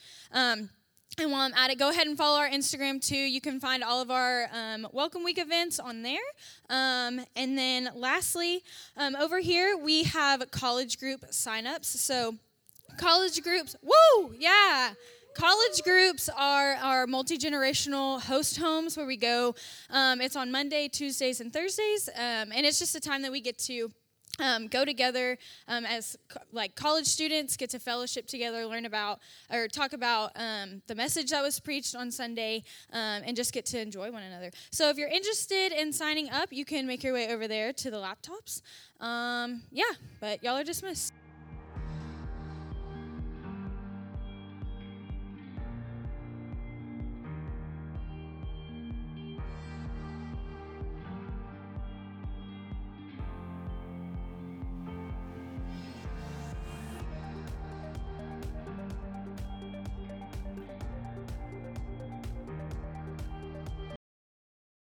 And 1.18 1.32
while 1.32 1.40
I'm 1.40 1.54
at 1.54 1.70
it, 1.70 1.78
go 1.78 1.90
ahead 1.90 2.06
and 2.06 2.16
follow 2.16 2.38
our 2.38 2.48
Instagram 2.48 3.04
too. 3.04 3.16
You 3.16 3.40
can 3.40 3.58
find 3.60 3.82
all 3.82 4.00
of 4.00 4.10
our 4.10 4.48
um, 4.52 4.86
Welcome 4.92 5.24
Week 5.24 5.38
events 5.38 5.80
on 5.80 6.02
there. 6.02 6.20
Um, 6.70 7.20
and 7.34 7.58
then 7.58 7.90
lastly, 7.94 8.62
um, 8.96 9.16
over 9.16 9.40
here, 9.40 9.76
we 9.76 10.04
have 10.04 10.50
college 10.50 10.98
group 10.98 11.22
signups. 11.30 11.86
So, 11.86 12.36
college 12.96 13.42
groups, 13.42 13.74
woo, 13.82 14.34
yeah. 14.38 14.92
College 15.34 15.82
groups 15.84 16.28
are 16.36 16.74
our 16.74 17.06
multi 17.06 17.38
generational 17.38 18.20
host 18.20 18.56
homes 18.56 18.96
where 18.96 19.06
we 19.06 19.16
go. 19.16 19.54
Um, 19.90 20.20
it's 20.20 20.36
on 20.36 20.50
Monday, 20.50 20.88
Tuesdays, 20.88 21.40
and 21.40 21.52
Thursdays. 21.52 22.08
Um, 22.14 22.52
and 22.52 22.64
it's 22.64 22.78
just 22.78 22.94
a 22.94 23.00
time 23.00 23.22
that 23.22 23.32
we 23.32 23.40
get 23.40 23.58
to 23.58 23.90
um, 24.40 24.66
go 24.66 24.84
together 24.84 25.38
um, 25.68 25.84
as 25.84 26.16
co- 26.28 26.40
like 26.52 26.74
college 26.74 27.06
students 27.06 27.56
get 27.56 27.70
to 27.70 27.78
fellowship 27.78 28.26
together 28.26 28.66
learn 28.66 28.86
about 28.86 29.20
or 29.50 29.68
talk 29.68 29.92
about 29.92 30.32
um, 30.36 30.82
the 30.86 30.94
message 30.94 31.30
that 31.30 31.42
was 31.42 31.60
preached 31.60 31.94
on 31.94 32.10
sunday 32.10 32.62
um, 32.92 33.22
and 33.24 33.36
just 33.36 33.52
get 33.52 33.66
to 33.66 33.80
enjoy 33.80 34.10
one 34.10 34.22
another. 34.22 34.50
So 34.70 34.88
if 34.88 34.96
you're 34.96 35.08
interested 35.08 35.72
in 35.72 35.92
signing 35.92 36.30
up 36.30 36.52
you 36.52 36.64
can 36.64 36.86
make 36.86 37.02
your 37.02 37.14
way 37.14 37.32
over 37.32 37.46
there 37.46 37.72
to 37.72 37.90
the 37.90 37.98
laptops. 37.98 38.62
Um, 39.00 39.62
yeah 39.70 39.92
but 40.20 40.42
y'all 40.42 40.56
are 40.56 40.64
dismissed 40.64 41.12